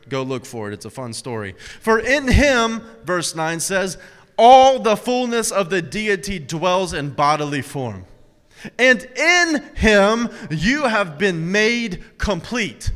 Go 0.08 0.22
look 0.22 0.44
for 0.44 0.70
it, 0.70 0.74
it's 0.74 0.84
a 0.84 0.90
fun 0.90 1.12
story. 1.12 1.54
For 1.80 1.98
in 1.98 2.28
him, 2.28 2.82
verse 3.04 3.34
9 3.34 3.60
says, 3.60 3.98
all 4.36 4.78
the 4.78 4.96
fullness 4.96 5.50
of 5.52 5.70
the 5.70 5.82
deity 5.82 6.38
dwells 6.38 6.92
in 6.92 7.10
bodily 7.10 7.62
form. 7.62 8.06
And 8.78 9.02
in 9.16 9.62
him 9.74 10.28
you 10.50 10.84
have 10.84 11.18
been 11.18 11.50
made 11.52 12.02
complete 12.18 12.92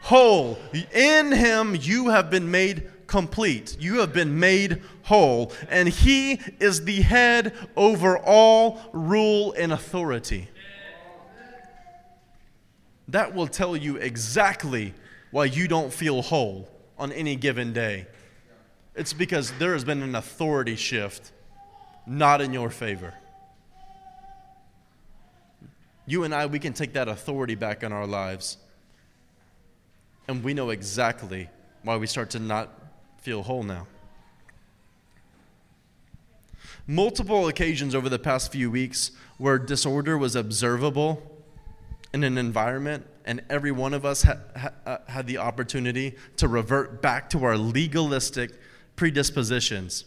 whole. 0.00 0.58
In 0.92 1.32
him 1.32 1.76
you 1.78 2.08
have 2.08 2.30
been 2.30 2.50
made 2.50 2.90
complete. 3.06 3.76
You 3.80 3.98
have 3.98 4.12
been 4.12 4.38
made 4.38 4.82
whole. 5.02 5.52
And 5.68 5.88
he 5.88 6.40
is 6.60 6.84
the 6.84 7.02
head 7.02 7.54
over 7.76 8.18
all 8.18 8.80
rule 8.92 9.52
and 9.52 9.72
authority. 9.72 10.48
That 13.08 13.34
will 13.34 13.46
tell 13.46 13.76
you 13.76 13.96
exactly 13.96 14.94
why 15.30 15.46
you 15.46 15.66
don't 15.66 15.92
feel 15.92 16.22
whole 16.22 16.68
on 16.98 17.12
any 17.12 17.36
given 17.36 17.72
day. 17.72 18.06
It's 18.94 19.12
because 19.12 19.52
there 19.52 19.72
has 19.72 19.84
been 19.84 20.02
an 20.02 20.14
authority 20.14 20.76
shift 20.76 21.32
not 22.06 22.40
in 22.40 22.52
your 22.52 22.70
favor. 22.70 23.14
You 26.06 26.24
and 26.24 26.34
I, 26.34 26.46
we 26.46 26.58
can 26.58 26.72
take 26.72 26.94
that 26.94 27.06
authority 27.06 27.54
back 27.54 27.82
in 27.82 27.92
our 27.92 28.06
lives. 28.06 28.56
And 30.26 30.42
we 30.42 30.54
know 30.54 30.70
exactly 30.70 31.48
why 31.82 31.96
we 31.96 32.06
start 32.06 32.30
to 32.30 32.38
not 32.38 32.70
feel 33.18 33.42
whole 33.42 33.62
now. 33.62 33.86
Multiple 36.86 37.48
occasions 37.48 37.94
over 37.94 38.08
the 38.08 38.18
past 38.18 38.50
few 38.50 38.70
weeks 38.70 39.12
where 39.36 39.58
disorder 39.58 40.16
was 40.16 40.34
observable 40.34 41.37
in 42.12 42.24
an 42.24 42.38
environment, 42.38 43.06
and 43.24 43.42
every 43.50 43.72
one 43.72 43.94
of 43.94 44.04
us 44.04 44.22
ha- 44.22 44.38
ha- 44.56 44.72
uh, 44.86 44.98
had 45.08 45.26
the 45.26 45.38
opportunity 45.38 46.16
to 46.36 46.48
revert 46.48 47.02
back 47.02 47.30
to 47.30 47.44
our 47.44 47.56
legalistic 47.56 48.52
predispositions 48.96 50.04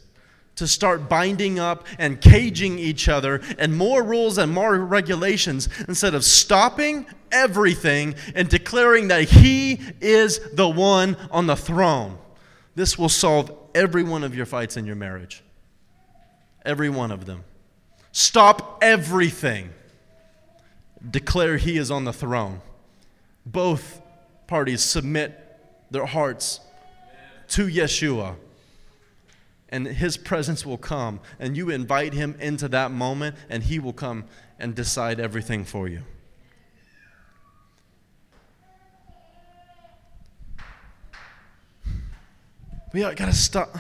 to 0.56 0.68
start 0.68 1.10
binding 1.10 1.60
up 1.60 1.88
and 1.98 2.20
caging 2.22 2.78
each 2.78 3.08
other 3.08 3.42
and 3.58 3.76
more 3.76 4.04
rules 4.04 4.38
and 4.38 4.54
more 4.54 4.78
regulations 4.78 5.70
instead 5.88 6.14
of 6.14 6.24
stopping 6.24 7.06
everything 7.32 8.16
and 8.36 8.50
declaring 8.50 9.08
that 9.08 9.30
He 9.30 9.80
is 10.02 10.40
the 10.54 10.68
one 10.68 11.18
on 11.32 11.48
the 11.48 11.56
throne. 11.56 12.18
This 12.76 12.98
will 12.98 13.10
solve 13.10 13.52
every 13.74 14.04
one 14.04 14.24
of 14.24 14.36
your 14.36 14.46
fights 14.46 14.78
in 14.78 14.86
your 14.86 14.96
marriage. 14.96 15.44
Every 16.64 16.90
one 16.90 17.12
of 17.12 17.26
them. 17.26 17.44
Stop 18.12 18.80
everything. 18.82 19.72
Declare 21.10 21.58
He 21.58 21.78
is 21.78 21.90
on 21.90 22.06
the 22.06 22.14
throne. 22.14 22.62
Both 23.46 24.02
parties 24.48 24.84
submit 24.84 25.38
their 25.90 26.06
hearts 26.06 26.60
to 27.50 27.68
Yeshua 27.68 28.36
and 29.72 29.88
his 29.88 30.18
presence 30.18 30.66
will 30.66 30.78
come 30.78 31.20
and 31.40 31.56
you 31.56 31.70
invite 31.70 32.14
him 32.14 32.36
into 32.40 32.68
that 32.68 32.92
moment 32.92 33.36
and 33.50 33.64
he 33.64 33.80
will 33.80 33.94
come 33.94 34.26
and 34.60 34.76
decide 34.76 35.20
everything 35.20 35.64
for 35.64 35.88
you 35.88 36.04
we 42.94 43.02
got 43.02 43.16
to 43.18 43.34
stop 43.34 43.78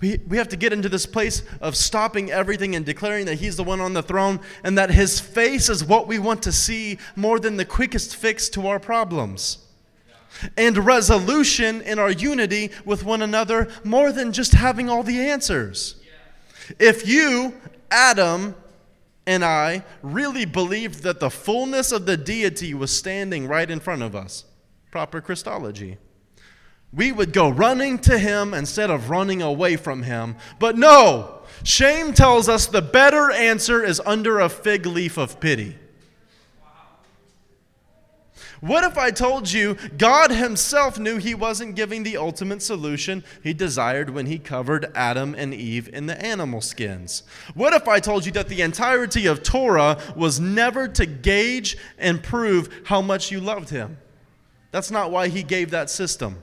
we, 0.00 0.18
we 0.28 0.36
have 0.36 0.48
to 0.48 0.56
get 0.56 0.72
into 0.72 0.88
this 0.88 1.06
place 1.06 1.42
of 1.60 1.76
stopping 1.76 2.30
everything 2.30 2.76
and 2.76 2.86
declaring 2.86 3.26
that 3.26 3.36
he's 3.36 3.56
the 3.56 3.64
one 3.64 3.80
on 3.80 3.94
the 3.94 4.02
throne 4.02 4.40
and 4.62 4.78
that 4.78 4.90
his 4.90 5.18
face 5.18 5.68
is 5.68 5.84
what 5.84 6.06
we 6.06 6.18
want 6.18 6.42
to 6.44 6.52
see 6.52 6.98
more 7.16 7.40
than 7.40 7.56
the 7.56 7.64
quickest 7.64 8.16
fix 8.16 8.48
to 8.50 8.66
our 8.68 8.78
problems 8.78 9.58
and 10.56 10.78
resolution 10.78 11.80
in 11.82 11.98
our 11.98 12.10
unity 12.10 12.70
with 12.84 13.04
one 13.04 13.22
another 13.22 13.68
more 13.82 14.12
than 14.12 14.32
just 14.32 14.52
having 14.52 14.88
all 14.88 15.02
the 15.02 15.18
answers. 15.18 15.96
If 16.78 17.06
you 17.08 17.54
Adam 17.90 18.54
and 19.26 19.44
I 19.44 19.84
really 20.02 20.44
believed 20.44 21.02
that 21.02 21.20
the 21.20 21.30
fullness 21.30 21.92
of 21.92 22.06
the 22.06 22.16
deity 22.16 22.72
was 22.72 22.96
standing 22.96 23.46
right 23.46 23.70
in 23.70 23.80
front 23.80 24.02
of 24.02 24.14
us. 24.14 24.44
Proper 24.90 25.20
Christology. 25.20 25.98
We 26.92 27.12
would 27.12 27.32
go 27.32 27.48
running 27.48 27.98
to 28.00 28.18
him 28.18 28.54
instead 28.54 28.90
of 28.90 29.10
running 29.10 29.42
away 29.42 29.76
from 29.76 30.02
him. 30.02 30.36
But 30.58 30.78
no, 30.78 31.40
shame 31.62 32.14
tells 32.14 32.48
us 32.48 32.66
the 32.66 32.82
better 32.82 33.30
answer 33.30 33.84
is 33.84 34.00
under 34.06 34.40
a 34.40 34.48
fig 34.48 34.86
leaf 34.86 35.18
of 35.18 35.38
pity. 35.38 35.76
What 38.60 38.82
if 38.82 38.98
I 38.98 39.10
told 39.10 39.52
you 39.52 39.76
God 39.96 40.32
Himself 40.32 40.98
knew 40.98 41.18
He 41.18 41.34
wasn't 41.34 41.76
giving 41.76 42.02
the 42.02 42.16
ultimate 42.16 42.60
solution 42.60 43.22
He 43.42 43.52
desired 43.52 44.10
when 44.10 44.26
He 44.26 44.38
covered 44.38 44.90
Adam 44.94 45.34
and 45.36 45.54
Eve 45.54 45.88
in 45.92 46.06
the 46.06 46.20
animal 46.24 46.60
skins? 46.60 47.22
What 47.54 47.72
if 47.72 47.86
I 47.86 48.00
told 48.00 48.26
you 48.26 48.32
that 48.32 48.48
the 48.48 48.62
entirety 48.62 49.26
of 49.26 49.42
Torah 49.42 49.98
was 50.16 50.40
never 50.40 50.88
to 50.88 51.06
gauge 51.06 51.76
and 51.98 52.22
prove 52.22 52.82
how 52.86 53.00
much 53.00 53.30
you 53.30 53.40
loved 53.40 53.70
Him? 53.70 53.98
That's 54.72 54.90
not 54.90 55.12
why 55.12 55.28
He 55.28 55.44
gave 55.44 55.70
that 55.70 55.88
system. 55.88 56.42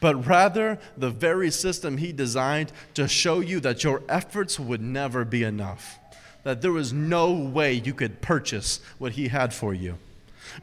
But 0.00 0.26
rather 0.26 0.78
the 0.96 1.10
very 1.10 1.50
system 1.50 1.96
he 1.96 2.12
designed 2.12 2.72
to 2.94 3.08
show 3.08 3.40
you 3.40 3.60
that 3.60 3.82
your 3.82 4.02
efforts 4.08 4.60
would 4.60 4.82
never 4.82 5.24
be 5.24 5.42
enough 5.42 5.98
that 6.46 6.62
there 6.62 6.70
was 6.70 6.92
no 6.92 7.32
way 7.32 7.72
you 7.72 7.92
could 7.92 8.22
purchase 8.22 8.78
what 8.98 9.10
he 9.10 9.26
had 9.26 9.52
for 9.52 9.74
you, 9.74 9.98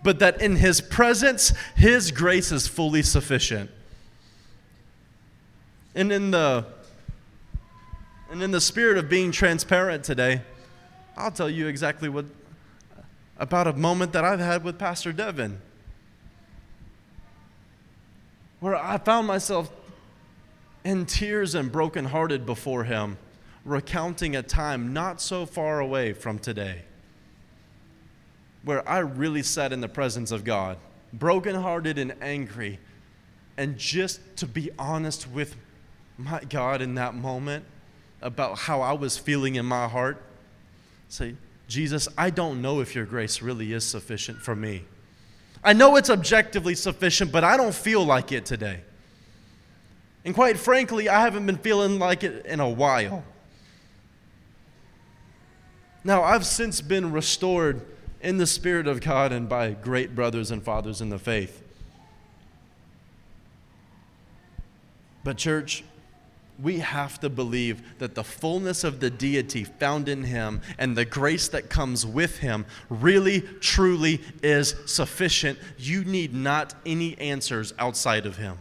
but 0.01 0.17
that 0.19 0.41
in 0.41 0.55
his 0.55 0.79
presence, 0.79 1.51
his 1.75 2.09
grace 2.09 2.53
is 2.53 2.69
fully 2.69 3.01
sufficient. 3.03 3.69
And 5.93 6.09
in 6.09 6.31
the 6.31 6.65
and 8.31 8.41
in 8.41 8.51
the 8.51 8.61
spirit 8.61 8.97
of 8.97 9.09
being 9.09 9.33
transparent 9.33 10.05
today, 10.05 10.41
I'll 11.17 11.31
tell 11.31 11.49
you 11.49 11.67
exactly 11.67 12.07
what 12.07 12.27
about 13.37 13.67
a 13.67 13.73
moment 13.73 14.13
that 14.13 14.23
I've 14.23 14.39
had 14.39 14.63
with 14.63 14.79
Pastor 14.79 15.11
Devin. 15.11 15.59
Where 18.63 18.77
I 18.77 18.97
found 18.97 19.27
myself 19.27 19.69
in 20.85 21.05
tears 21.05 21.53
and 21.53 21.69
brokenhearted 21.69 22.45
before 22.45 22.85
him 22.85 23.17
recounting 23.65 24.37
a 24.37 24.41
time 24.41 24.93
not 24.93 25.19
so 25.19 25.45
far 25.45 25.81
away 25.81 26.13
from 26.13 26.39
today 26.39 26.83
where 28.63 28.87
I 28.87 28.99
really 28.99 29.43
sat 29.43 29.73
in 29.73 29.81
the 29.81 29.89
presence 29.89 30.31
of 30.31 30.45
God, 30.45 30.77
brokenhearted 31.11 31.97
and 31.97 32.15
angry, 32.21 32.79
and 33.57 33.77
just 33.77 34.21
to 34.37 34.47
be 34.47 34.69
honest 34.79 35.29
with 35.29 35.57
my 36.17 36.39
God 36.45 36.81
in 36.81 36.95
that 36.95 37.15
moment 37.15 37.65
about 38.21 38.59
how 38.59 38.79
I 38.79 38.93
was 38.93 39.17
feeling 39.17 39.55
in 39.55 39.65
my 39.65 39.89
heart, 39.89 40.23
say, 41.09 41.35
Jesus, 41.67 42.07
I 42.17 42.29
don't 42.29 42.61
know 42.61 42.79
if 42.79 42.95
your 42.95 43.05
grace 43.05 43.41
really 43.41 43.73
is 43.73 43.83
sufficient 43.83 44.37
for 44.37 44.55
me. 44.55 44.85
I 45.63 45.73
know 45.73 45.95
it's 45.95 46.09
objectively 46.09 46.75
sufficient, 46.75 47.31
but 47.31 47.43
I 47.43 47.55
don't 47.55 47.73
feel 47.73 48.05
like 48.05 48.31
it 48.31 48.45
today. 48.45 48.81
And 50.25 50.33
quite 50.33 50.57
frankly, 50.57 51.09
I 51.09 51.21
haven't 51.21 51.45
been 51.45 51.57
feeling 51.57 51.99
like 51.99 52.23
it 52.23 52.45
in 52.45 52.59
a 52.59 52.69
while. 52.69 53.23
Now, 56.03 56.23
I've 56.23 56.45
since 56.45 56.81
been 56.81 57.11
restored 57.11 57.81
in 58.21 58.37
the 58.37 58.47
Spirit 58.47 58.87
of 58.87 58.99
God 59.01 59.31
and 59.31 59.47
by 59.47 59.71
great 59.71 60.15
brothers 60.15 60.51
and 60.51 60.61
fathers 60.61 61.01
in 61.01 61.09
the 61.09 61.19
faith. 61.19 61.61
But, 65.23 65.37
church, 65.37 65.83
we 66.63 66.79
have 66.79 67.19
to 67.19 67.29
believe 67.29 67.99
that 67.99 68.15
the 68.15 68.23
fullness 68.23 68.83
of 68.83 69.01
the 69.01 69.09
deity 69.09 69.65
found 69.65 70.07
in 70.07 70.23
him 70.23 70.61
and 70.79 70.97
the 70.97 71.05
grace 71.05 71.49
that 71.49 71.69
comes 71.69 72.05
with 72.05 72.39
him 72.39 72.65
really, 72.89 73.41
truly 73.59 74.21
is 74.41 74.73
sufficient. 74.85 75.59
You 75.77 76.05
need 76.05 76.33
not 76.33 76.73
any 76.85 77.17
answers 77.19 77.73
outside 77.77 78.25
of 78.25 78.37
him. 78.37 78.57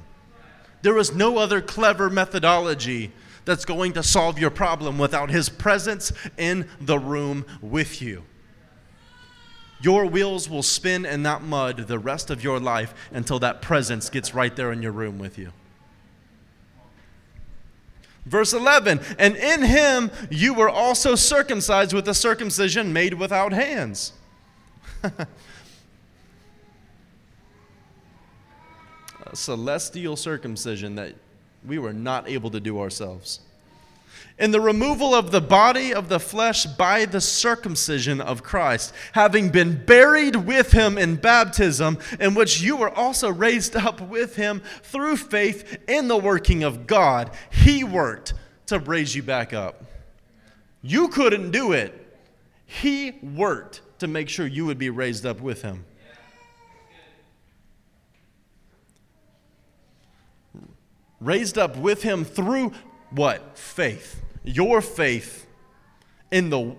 There 0.82 0.98
is 0.98 1.14
no 1.14 1.38
other 1.38 1.62
clever 1.62 2.11
methodology 2.11 3.12
that's 3.44 3.64
going 3.64 3.92
to 3.92 4.03
solve 4.03 4.38
your 4.38 4.50
problem 4.50 4.98
without 4.98 5.30
His 5.30 5.48
presence 5.48 6.12
in 6.36 6.68
the 6.80 6.98
room 6.98 7.44
with 7.61 8.03
you. 8.03 8.24
Your 9.80 10.07
wheels 10.07 10.48
will 10.48 10.62
spin 10.62 11.05
in 11.05 11.24
that 11.24 11.42
mud 11.42 11.88
the 11.88 11.98
rest 11.98 12.30
of 12.30 12.44
your 12.44 12.61
life 12.61 12.94
until 13.11 13.40
that 13.40 13.62
presence 13.62 14.11
gets 14.11 14.32
right 14.32 14.55
there 14.55 14.70
in 14.70 14.80
your 14.80 14.92
room 14.92 15.18
with 15.18 15.38
you. 15.38 15.53
Verse 18.25 18.53
11, 18.53 19.01
and 19.18 19.37
in 19.37 19.62
him 19.62 20.11
you 20.31 20.55
were 20.55 20.70
also 20.70 21.16
circumcised 21.16 21.93
with 21.93 22.07
a 22.09 22.14
circumcision 22.14 22.93
made 22.93 23.14
without 23.14 23.53
hands. 23.53 24.12
a 25.03 25.27
celestial 29.35 30.16
circumcision 30.16 30.95
that 30.95 31.14
we 31.66 31.79
were 31.79 31.93
not 31.93 32.29
able 32.29 32.51
to 32.51 32.61
do 32.61 32.79
ourselves. 32.79 33.41
In 34.43 34.51
the 34.51 34.61
removal 34.61 35.14
of 35.14 35.30
the 35.30 35.40
body 35.40 35.95
of 35.95 36.09
the 36.09 36.18
flesh 36.18 36.66
by 36.66 37.05
the 37.05 37.20
circumcision 37.20 38.20
of 38.20 38.43
Christ, 38.43 38.93
having 39.12 39.51
been 39.51 39.84
buried 39.84 40.34
with 40.34 40.72
him 40.72 40.99
in 40.99 41.14
baptism, 41.14 41.97
in 42.18 42.34
which 42.34 42.61
you 42.61 42.76
were 42.76 42.90
also 42.90 43.30
raised 43.30 43.76
up 43.76 44.01
with 44.01 44.34
him 44.34 44.61
through 44.82 45.18
faith 45.18 45.78
in 45.86 46.09
the 46.09 46.16
working 46.16 46.64
of 46.64 46.88
God, 46.88 47.30
he 47.53 47.84
worked 47.84 48.34
to 48.66 48.80
raise 48.80 49.14
you 49.14 49.22
back 49.22 49.53
up. 49.53 49.84
You 50.82 51.07
couldn't 51.07 51.53
do 51.53 51.70
it, 51.70 51.95
he 52.66 53.12
worked 53.22 53.80
to 54.01 54.09
make 54.09 54.28
sure 54.28 54.45
you 54.45 54.66
would 54.66 54.78
be 54.78 54.90
raised 54.90 55.24
up 55.24 55.40
with 55.40 55.62
him. 55.62 55.84
raised 61.20 61.57
up 61.57 61.76
with 61.76 62.03
him 62.03 62.24
through 62.24 62.72
what? 63.12 63.57
Faith. 63.57 64.20
Your 64.45 64.80
faith 64.80 65.47
in 66.30 66.51
the 66.51 66.76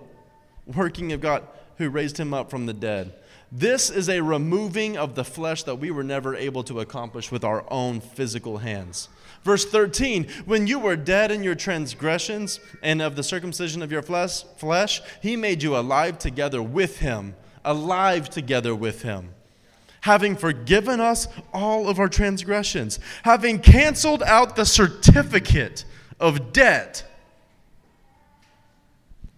working 0.66 1.12
of 1.12 1.20
God 1.20 1.46
who 1.78 1.88
raised 1.90 2.18
him 2.18 2.34
up 2.34 2.50
from 2.50 2.66
the 2.66 2.72
dead. 2.72 3.12
This 3.50 3.90
is 3.90 4.08
a 4.08 4.20
removing 4.20 4.96
of 4.96 5.14
the 5.14 5.24
flesh 5.24 5.62
that 5.64 5.76
we 5.76 5.90
were 5.90 6.02
never 6.02 6.34
able 6.34 6.64
to 6.64 6.80
accomplish 6.80 7.30
with 7.30 7.44
our 7.44 7.64
own 7.70 8.00
physical 8.00 8.58
hands. 8.58 9.08
Verse 9.44 9.64
13, 9.64 10.26
when 10.44 10.66
you 10.66 10.78
were 10.78 10.96
dead 10.96 11.30
in 11.30 11.42
your 11.42 11.54
transgressions 11.54 12.58
and 12.82 13.00
of 13.00 13.14
the 13.14 13.22
circumcision 13.22 13.82
of 13.82 13.92
your 13.92 14.02
flesh, 14.02 14.42
flesh, 14.56 15.02
he 15.20 15.36
made 15.36 15.62
you 15.62 15.76
alive 15.76 16.18
together 16.18 16.62
with 16.62 16.98
him, 16.98 17.34
alive 17.64 18.28
together 18.28 18.74
with 18.74 19.02
him 19.02 19.30
having 20.04 20.36
forgiven 20.36 21.00
us 21.00 21.28
all 21.54 21.88
of 21.88 21.98
our 21.98 22.10
transgressions, 22.10 22.98
having 23.22 23.58
canceled 23.58 24.22
out 24.24 24.54
the 24.54 24.66
certificate 24.66 25.86
of 26.20 26.52
debt 26.52 27.02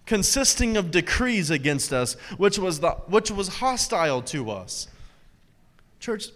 consisting 0.07 0.77
of 0.77 0.89
decrees 0.89 1.51
against 1.51 1.93
us, 1.93 2.13
which 2.37 2.57
was, 2.57 2.79
the, 2.79 2.91
which 3.07 3.29
was 3.29 3.47
hostile 3.47 4.21
to 4.23 4.49
us. 4.49 4.87
Church, 5.99 6.29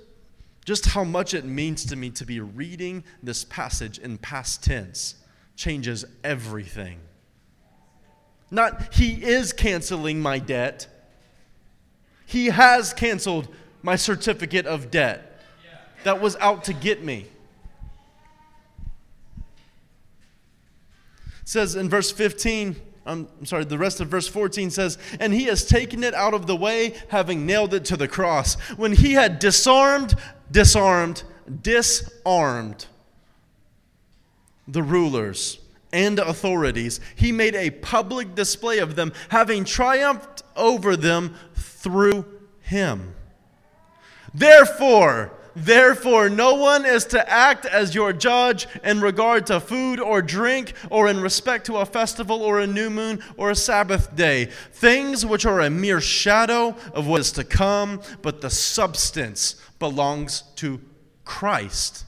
just 0.66 0.88
how 0.88 1.04
much 1.04 1.34
it 1.34 1.46
means 1.46 1.86
to 1.86 1.96
me 1.96 2.12
to 2.12 2.26
be 2.26 2.40
reading 2.40 3.04
this 3.24 3.44
passage 3.46 3.98
in 3.98 4.18
past 4.20 4.64
tense 4.64 5.16
changes 5.56 6.06
everything. 6.24 7.00
Not, 8.52 8.94
he 8.94 9.24
is 9.24 9.54
canceling 9.54 10.20
my 10.20 10.38
debt. 10.38 10.88
He 12.26 12.48
has 12.48 12.94
canceled 12.94 13.48
my 13.82 13.96
certificate 13.96 14.66
of 14.66 14.92
debt 14.92 15.42
that 16.04 16.20
was 16.20 16.36
out 16.38 16.66
to 16.66 16.74
get 16.74 17.04
me. 17.04 17.28
Says 21.46 21.76
in 21.76 21.90
verse 21.90 22.12
15, 22.12 22.76
I'm 23.12 23.46
sorry, 23.46 23.66
the 23.66 23.78
rest 23.78 24.00
of 24.00 24.08
verse 24.08 24.28
14 24.28 24.70
says, 24.70 24.98
And 25.20 25.34
he 25.34 25.44
has 25.46 25.66
taken 25.66 26.04
it 26.04 26.14
out 26.14 26.34
of 26.34 26.48
the 26.48 26.56
way, 26.56 26.96
having 27.10 27.46
nailed 27.46 27.74
it 27.74 27.86
to 27.86 27.98
the 27.98 28.08
cross. 28.08 28.56
When 28.78 28.94
he 28.94 29.14
had 29.14 29.40
disarmed, 29.40 30.16
disarmed, 30.50 31.24
disarmed 31.62 32.86
the 34.68 34.84
rulers 34.84 35.60
and 35.92 36.20
authorities, 36.20 37.00
he 37.16 37.32
made 37.32 37.56
a 37.56 37.70
public 37.70 38.34
display 38.36 38.80
of 38.80 38.96
them, 38.96 39.12
having 39.30 39.66
triumphed 39.66 40.44
over 40.56 40.96
them 40.96 41.36
through 41.56 42.26
him. 42.62 43.14
Therefore, 44.34 45.34
Therefore, 45.56 46.30
no 46.30 46.56
one 46.56 46.86
is 46.86 47.06
to 47.06 47.30
act 47.30 47.66
as 47.66 47.94
your 47.94 48.14
judge 48.14 48.68
in 48.84 49.02
regard 49.02 49.46
to 49.48 49.60
food 49.60 50.00
or 50.00 50.22
drink, 50.22 50.74
or 50.90 51.10
in 51.10 51.22
respect 51.22 51.66
to 51.66 51.78
a 51.78 51.86
festival 51.86 52.42
or 52.42 52.60
a 52.60 52.68
new 52.68 52.90
moon 52.90 53.22
or 53.36 53.52
a 53.52 53.56
Sabbath 53.56 54.16
day, 54.16 54.46
things 54.46 55.26
which 55.26 55.46
are 55.46 55.60
a 55.60 55.70
mere 55.70 56.00
shadow 56.00 56.76
of 56.94 57.08
what 57.08 57.22
is 57.22 57.32
to 57.34 57.44
come, 57.44 58.02
but 58.22 58.42
the 58.42 58.50
substance 58.50 59.56
belongs 59.80 60.44
to 60.56 60.80
Christ. 61.26 62.06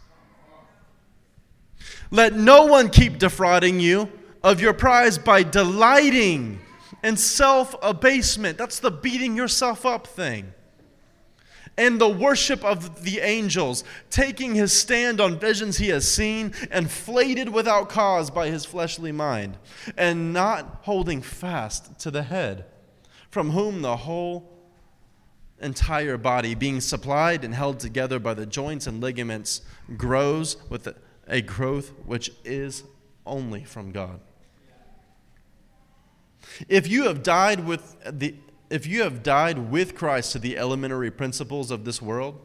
Let 2.12 2.34
no 2.34 2.66
one 2.66 2.90
keep 2.90 3.18
defrauding 3.18 3.80
you 3.80 4.10
of 4.44 4.62
your 4.62 4.74
prize 4.74 5.18
by 5.18 5.44
delighting 5.44 6.60
in 7.04 7.18
self 7.18 7.76
abasement. 7.82 8.58
That's 8.58 8.80
the 8.80 8.92
beating 8.92 9.36
yourself 9.36 9.86
up 9.86 10.08
thing. 10.08 10.54
And 11.76 12.00
the 12.00 12.10
worship 12.10 12.64
of 12.64 13.04
the 13.04 13.20
angels, 13.20 13.84
taking 14.12 14.54
his 14.54 14.72
stand 14.72 15.20
on 15.20 15.40
visions 15.40 15.78
he 15.78 15.90
has 15.90 16.08
seen, 16.10 16.54
inflated 16.72 17.50
without 17.50 17.90
cause 17.90 18.30
by 18.30 18.50
his 18.50 18.64
fleshly 18.64 19.12
mind, 19.12 19.58
and 19.98 20.34
not 20.34 20.82
holding 20.84 21.22
fast 21.22 22.00
to 22.02 22.12
the 22.12 22.24
head, 22.24 22.66
from 23.32 23.52
whom 23.52 23.82
the 23.82 23.98
whole 23.98 24.52
entire 25.60 26.18
body, 26.18 26.54
being 26.54 26.80
supplied 26.80 27.44
and 27.44 27.56
held 27.56 27.80
together 27.80 28.20
by 28.20 28.36
the 28.36 28.46
joints 28.46 28.86
and 28.86 29.02
ligaments, 29.02 29.62
grows 29.98 30.58
with 30.70 30.88
a 31.28 31.42
growth 31.42 31.92
which 32.06 32.32
is 32.44 32.84
only 33.26 33.64
from 33.64 33.92
God. 33.92 34.20
If 36.68 36.88
you 36.88 37.04
have 37.06 37.24
died 37.24 37.66
with 37.66 37.96
the 38.06 38.36
if 38.70 38.88
you 38.88 39.04
have 39.04 39.24
died 39.24 39.72
with 39.72 39.96
Christ 39.96 40.32
to 40.32 40.40
the 40.40 40.58
elementary 40.58 41.12
principles 41.12 41.72
of 41.72 41.86
this 41.86 42.02
world, 42.02 42.40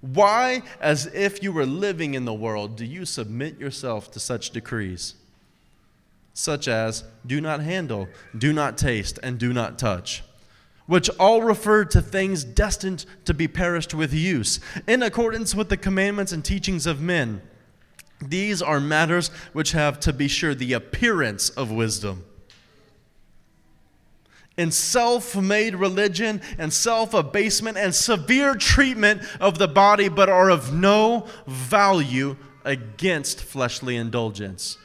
why, 0.00 0.62
as 0.80 1.06
if 1.06 1.42
you 1.42 1.50
were 1.50 1.66
living 1.66 2.14
in 2.14 2.24
the 2.24 2.34
world, 2.34 2.76
do 2.76 2.84
you 2.84 3.04
submit 3.04 3.58
yourself 3.58 4.10
to 4.12 4.20
such 4.20 4.50
decrees? 4.50 5.14
Such 6.34 6.68
as, 6.68 7.02
do 7.26 7.40
not 7.40 7.60
handle, 7.60 8.08
do 8.36 8.52
not 8.52 8.78
taste, 8.78 9.18
and 9.22 9.38
do 9.38 9.52
not 9.52 9.78
touch, 9.78 10.22
which 10.86 11.10
all 11.18 11.42
refer 11.42 11.84
to 11.86 12.00
things 12.00 12.44
destined 12.44 13.04
to 13.24 13.34
be 13.34 13.48
perished 13.48 13.92
with 13.92 14.14
use, 14.14 14.60
in 14.86 15.02
accordance 15.02 15.54
with 15.54 15.68
the 15.68 15.76
commandments 15.76 16.30
and 16.30 16.44
teachings 16.44 16.86
of 16.86 17.00
men. 17.00 17.42
These 18.20 18.62
are 18.62 18.78
matters 18.78 19.28
which 19.52 19.72
have, 19.72 19.98
to 20.00 20.12
be 20.12 20.28
sure, 20.28 20.54
the 20.54 20.74
appearance 20.74 21.50
of 21.50 21.72
wisdom 21.72 22.24
in 24.58 24.72
self 24.72 25.34
made 25.36 25.74
religion 25.76 26.42
and 26.58 26.70
self 26.70 27.14
abasement 27.14 27.78
and 27.78 27.94
severe 27.94 28.54
treatment 28.54 29.22
of 29.40 29.56
the 29.56 29.68
body, 29.68 30.08
but 30.08 30.28
are 30.28 30.50
of 30.50 30.74
no 30.74 31.26
value 31.46 32.36
against 32.64 33.42
fleshly 33.42 33.96
indulgence. 33.96 34.76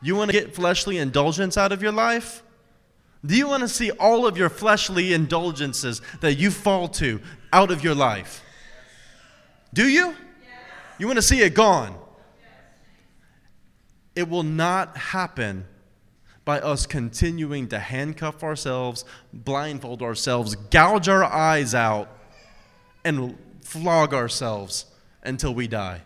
You 0.00 0.14
want 0.14 0.30
to 0.30 0.38
get 0.38 0.54
fleshly 0.54 0.98
indulgence 0.98 1.56
out 1.56 1.72
of 1.72 1.82
your 1.82 1.92
life? 1.92 2.42
Do 3.24 3.36
you 3.36 3.48
want 3.48 3.62
to 3.62 3.68
see 3.68 3.90
all 3.92 4.26
of 4.26 4.36
your 4.36 4.50
fleshly 4.50 5.12
indulgences 5.12 6.02
that 6.20 6.34
you 6.34 6.50
fall 6.50 6.88
to 6.88 7.20
out 7.52 7.70
of 7.70 7.82
your 7.82 7.94
life? 7.94 8.44
Do 9.72 9.88
you? 9.88 10.08
Yes. 10.08 10.16
You 10.98 11.06
want 11.06 11.16
to 11.16 11.22
see 11.22 11.40
it 11.40 11.54
gone? 11.54 11.94
Yes. 12.40 12.50
It 14.16 14.28
will 14.28 14.42
not 14.42 14.96
happen 14.96 15.66
by 16.44 16.60
us 16.60 16.86
continuing 16.86 17.68
to 17.68 17.78
handcuff 17.78 18.42
ourselves, 18.42 19.04
blindfold 19.32 20.02
ourselves, 20.02 20.54
gouge 20.70 21.08
our 21.08 21.24
eyes 21.24 21.74
out, 21.74 22.08
and 23.04 23.38
flog 23.62 24.12
ourselves 24.12 24.86
until 25.22 25.54
we 25.54 25.68
die. 25.68 26.02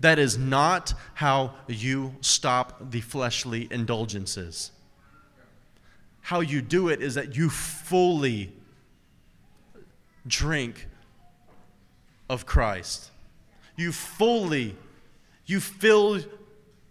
That 0.00 0.18
is 0.18 0.38
not 0.38 0.94
how 1.14 1.54
you 1.66 2.14
stop 2.20 2.90
the 2.90 3.00
fleshly 3.00 3.68
indulgences. 3.70 4.70
How 6.22 6.40
you 6.40 6.62
do 6.62 6.88
it 6.88 7.02
is 7.02 7.14
that 7.14 7.36
you 7.36 7.50
fully 7.50 8.52
drink 10.26 10.86
of 12.28 12.46
Christ. 12.46 13.10
You 13.76 13.92
fully, 13.92 14.76
you 15.46 15.60
fill 15.60 16.20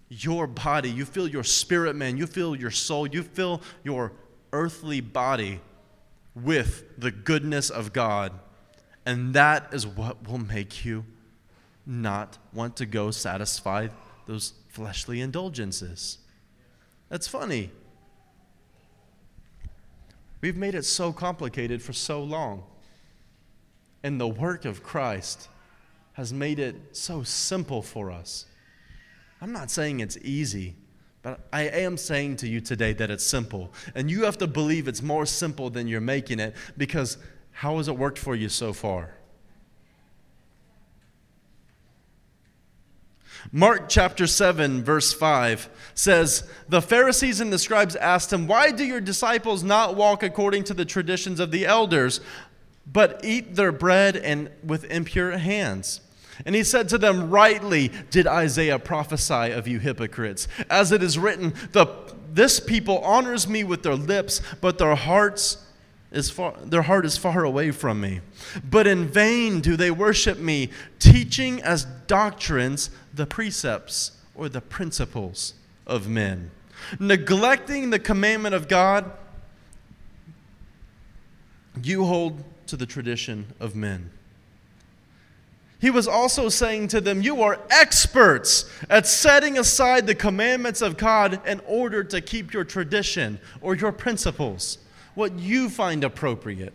your 0.10 0.47
body, 0.47 0.89
you 0.89 1.05
feel 1.05 1.28
your 1.28 1.43
spirit 1.43 1.95
man, 1.95 2.18
you 2.18 2.28
feel 2.28 2.55
your 2.55 2.72
soul, 2.72 3.07
you 3.07 3.24
fill 3.24 3.62
your 3.84 4.12
earthly 4.51 5.01
body 5.01 5.62
with 6.36 6.84
the 6.97 7.12
goodness 7.12 7.70
of 7.70 7.93
God. 7.93 8.34
And 9.05 9.34
that 9.36 9.74
is 9.74 9.86
what 9.88 10.28
will 10.28 10.39
make 10.39 10.84
you 10.84 11.05
not 11.86 12.38
want 12.53 12.76
to 12.78 12.86
go 12.86 13.12
satisfy 13.12 13.88
those 14.26 14.53
fleshly 14.70 15.22
indulgences. 15.22 16.20
That's 17.10 17.28
funny. 17.28 17.72
We've 20.41 20.55
made 20.55 20.76
it 20.76 20.86
so 20.86 21.12
complicated 21.12 21.82
for 21.82 21.93
so 21.93 22.24
long. 22.24 22.64
And 24.03 24.20
the 24.20 24.28
work 24.28 24.66
of 24.66 24.84
Christ 24.84 25.49
has 26.14 26.32
made 26.32 26.60
it 26.60 26.76
so 26.91 27.24
simple 27.24 27.82
for 27.82 28.12
us. 28.12 28.45
I'm 29.42 29.52
not 29.54 29.72
saying 29.72 30.02
it's 30.02 30.18
easy, 30.18 30.76
but 31.22 31.48
I 31.52 31.64
am 31.64 31.98
saying 31.98 32.38
to 32.38 32.48
you 32.48 32.62
today 32.62 32.94
that 32.94 33.10
it's 33.10 33.24
simple. 33.24 33.72
And 33.96 34.10
you 34.12 34.24
have 34.26 34.38
to 34.40 34.48
believe 34.48 34.88
it's 34.88 35.02
more 35.02 35.26
simple 35.26 35.70
than 35.70 35.88
you're 35.88 36.02
making 36.02 36.40
it 36.40 36.56
because 36.78 37.18
how 37.52 37.78
has 37.78 37.88
it 37.88 37.98
worked 37.98 38.18
for 38.18 38.36
you 38.36 38.50
so 38.50 38.74
far? 38.74 39.14
Mark 43.52 43.88
chapter 43.88 44.28
7, 44.28 44.84
verse 44.84 45.14
5 45.14 45.70
says, 45.94 46.50
The 46.68 46.82
Pharisees 46.82 47.40
and 47.40 47.52
the 47.52 47.58
scribes 47.58 47.96
asked 47.96 48.34
him, 48.34 48.48
Why 48.48 48.72
do 48.72 48.84
your 48.84 49.02
disciples 49.02 49.64
not 49.64 49.96
walk 49.96 50.24
according 50.24 50.66
to 50.66 50.74
the 50.74 50.86
traditions 50.86 51.40
of 51.40 51.52
the 51.52 51.66
elders, 51.66 52.20
but 52.86 53.24
eat 53.24 53.56
their 53.56 53.72
bread 53.72 54.18
and 54.18 54.52
with 54.64 54.84
impure 54.86 55.38
hands? 55.38 56.02
And 56.46 56.56
he 56.56 56.64
said 56.64 56.90
to 56.90 56.98
them, 56.98 57.30
Rightly 57.30 57.92
did 58.10 58.28
Isaiah 58.28 58.80
prophesy 58.80 59.52
of 59.52 59.68
you 59.68 59.80
hypocrites. 59.80 60.48
As 60.70 60.92
it 60.92 61.04
is 61.04 61.18
written, 61.20 61.54
the, 61.72 61.88
This 62.32 62.60
people 62.60 63.00
honors 63.00 63.48
me 63.48 63.64
with 63.64 63.84
their 63.84 63.96
lips, 63.96 64.42
but 64.62 64.78
their 64.78 64.96
hearts 64.96 65.66
is 66.12 66.32
far, 66.32 66.56
their 66.64 66.82
heart 66.82 67.06
is 67.06 67.18
far 67.18 67.44
away 67.44 67.72
from 67.72 68.02
me. 68.02 68.22
But 68.68 68.88
in 68.88 69.08
vain 69.08 69.62
do 69.62 69.76
they 69.76 69.92
worship 69.92 70.40
me, 70.40 70.70
teaching 70.98 71.62
as 71.62 71.86
doctrines 72.08 72.90
the 73.14 73.26
precepts 73.26 74.12
or 74.34 74.50
the 74.50 74.62
principles 74.62 75.54
of 75.86 76.08
men. 76.08 76.52
Neglecting 77.00 77.90
the 77.90 78.00
commandment 78.00 78.56
of 78.56 78.68
God, 78.68 79.12
you 81.84 82.06
hold 82.06 82.44
to 82.68 82.78
the 82.78 82.86
tradition 82.86 83.54
of 83.60 83.76
men. 83.76 84.12
He 85.80 85.90
was 85.90 86.08
also 86.08 86.50
saying 86.50 86.90
to 86.90 87.02
them, 87.02 87.22
You 87.22 87.42
are 87.42 87.60
experts 87.70 88.70
at 88.90 89.08
setting 89.08 89.58
aside 89.58 90.06
the 90.06 90.16
commandments 90.16 90.82
of 90.82 90.98
God 90.98 91.46
in 91.48 91.62
order 91.66 92.04
to 92.04 92.20
keep 92.20 92.54
your 92.54 92.66
tradition 92.66 93.40
or 93.62 93.76
your 93.76 93.94
principles, 93.94 94.78
what 95.16 95.40
you 95.40 95.70
find 95.70 96.04
appropriate. 96.04 96.74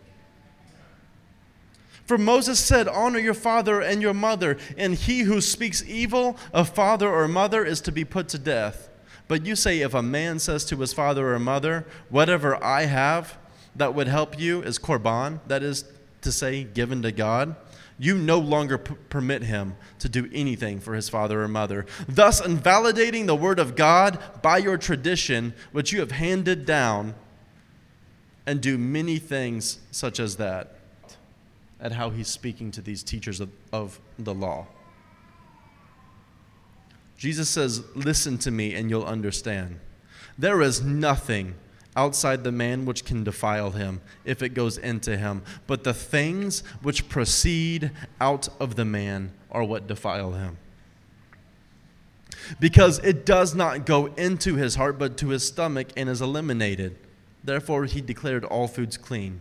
For 2.07 2.17
Moses 2.17 2.59
said, 2.59 2.89
Honor 2.89 3.19
your 3.19 3.35
father 3.35 3.81
and 3.81 4.01
your 4.01 4.15
mother, 4.15 4.57
and 4.79 4.95
he 4.95 5.21
who 5.21 5.43
speaks 5.43 5.85
evil 5.85 6.39
of 6.55 6.71
father 6.71 7.09
or 7.09 7.29
mother 7.29 7.63
is 7.63 7.83
to 7.83 7.93
be 7.93 8.05
put 8.05 8.29
to 8.29 8.39
death. 8.39 8.89
But 9.29 9.45
you 9.45 9.55
say, 9.55 9.81
If 9.81 9.93
a 9.93 10.03
man 10.03 10.39
says 10.39 10.65
to 10.67 10.77
his 10.79 10.95
father 10.95 11.35
or 11.35 11.39
mother, 11.39 11.87
Whatever 12.09 12.63
I 12.65 12.87
have 12.87 13.37
that 13.77 13.95
would 13.95 14.09
help 14.09 14.39
you 14.39 14.63
is 14.63 14.79
korban, 14.79 15.41
that 15.47 15.63
is 15.63 15.85
to 16.23 16.33
say, 16.33 16.65
given 16.65 17.03
to 17.03 17.13
God 17.13 17.55
you 17.99 18.17
no 18.17 18.39
longer 18.39 18.79
p- 18.79 18.95
permit 19.09 19.43
him 19.43 19.77
to 20.01 20.09
do 20.09 20.29
anything 20.33 20.81
for 20.81 20.95
his 20.95 21.09
father 21.09 21.43
or 21.43 21.49
mother, 21.49 21.87
thus 22.09 22.45
invalidating 22.45 23.27
the 23.27 23.37
word 23.37 23.59
of 23.59 23.77
God 23.77 24.19
by 24.43 24.59
your 24.59 24.77
tradition, 24.77 25.55
which 25.73 25.93
you 25.93 26.01
have 26.01 26.13
handed 26.13 26.67
down, 26.67 27.15
and 28.47 28.61
do 28.61 28.77
many 28.77 29.19
things 29.19 29.79
such 29.91 30.19
as 30.21 30.37
that. 30.37 30.77
At 31.81 31.93
how 31.93 32.11
he's 32.11 32.29
speaking 32.29 32.71
to 32.73 32.81
these 32.81 33.03
teachers 33.03 33.41
of, 33.41 33.51
of 33.73 34.01
the 34.19 34.35
law. 34.35 34.67
Jesus 37.17 37.49
says, 37.49 37.85
Listen 37.95 38.39
to 38.39 38.51
me 38.51 38.75
and 38.75 38.91
you'll 38.91 39.05
understand. 39.05 39.79
There 40.39 40.63
is 40.63 40.83
nothing 40.83 41.55
outside 41.97 42.45
the 42.45 42.53
man 42.53 42.85
which 42.85 43.05
can 43.05 43.25
defile 43.25 43.71
him 43.71 44.01
if 44.25 44.43
it 44.43 44.51
goes 44.51 44.79
into 44.79 45.17
him. 45.17 45.43
But 45.67 45.85
the 45.85 45.95
things 45.95 46.61
which 46.83 47.09
proceed 47.09 47.91
out 48.21 48.49
of 48.61 48.77
the 48.77 48.85
man 48.85 49.33
are 49.51 49.65
what 49.65 49.87
defile 49.87 50.33
him. 50.33 50.57
Because 52.61 52.99
it 52.99 53.25
does 53.25 53.55
not 53.55 53.87
go 53.87 54.07
into 54.15 54.57
his 54.57 54.75
heart, 54.75 54.99
but 54.99 55.17
to 55.19 55.29
his 55.29 55.47
stomach 55.47 55.89
and 55.97 56.09
is 56.09 56.21
eliminated. 56.21 56.97
Therefore, 57.43 57.85
he 57.85 58.01
declared 58.01 58.45
all 58.45 58.69
foods 58.69 58.97
clean. 58.97 59.41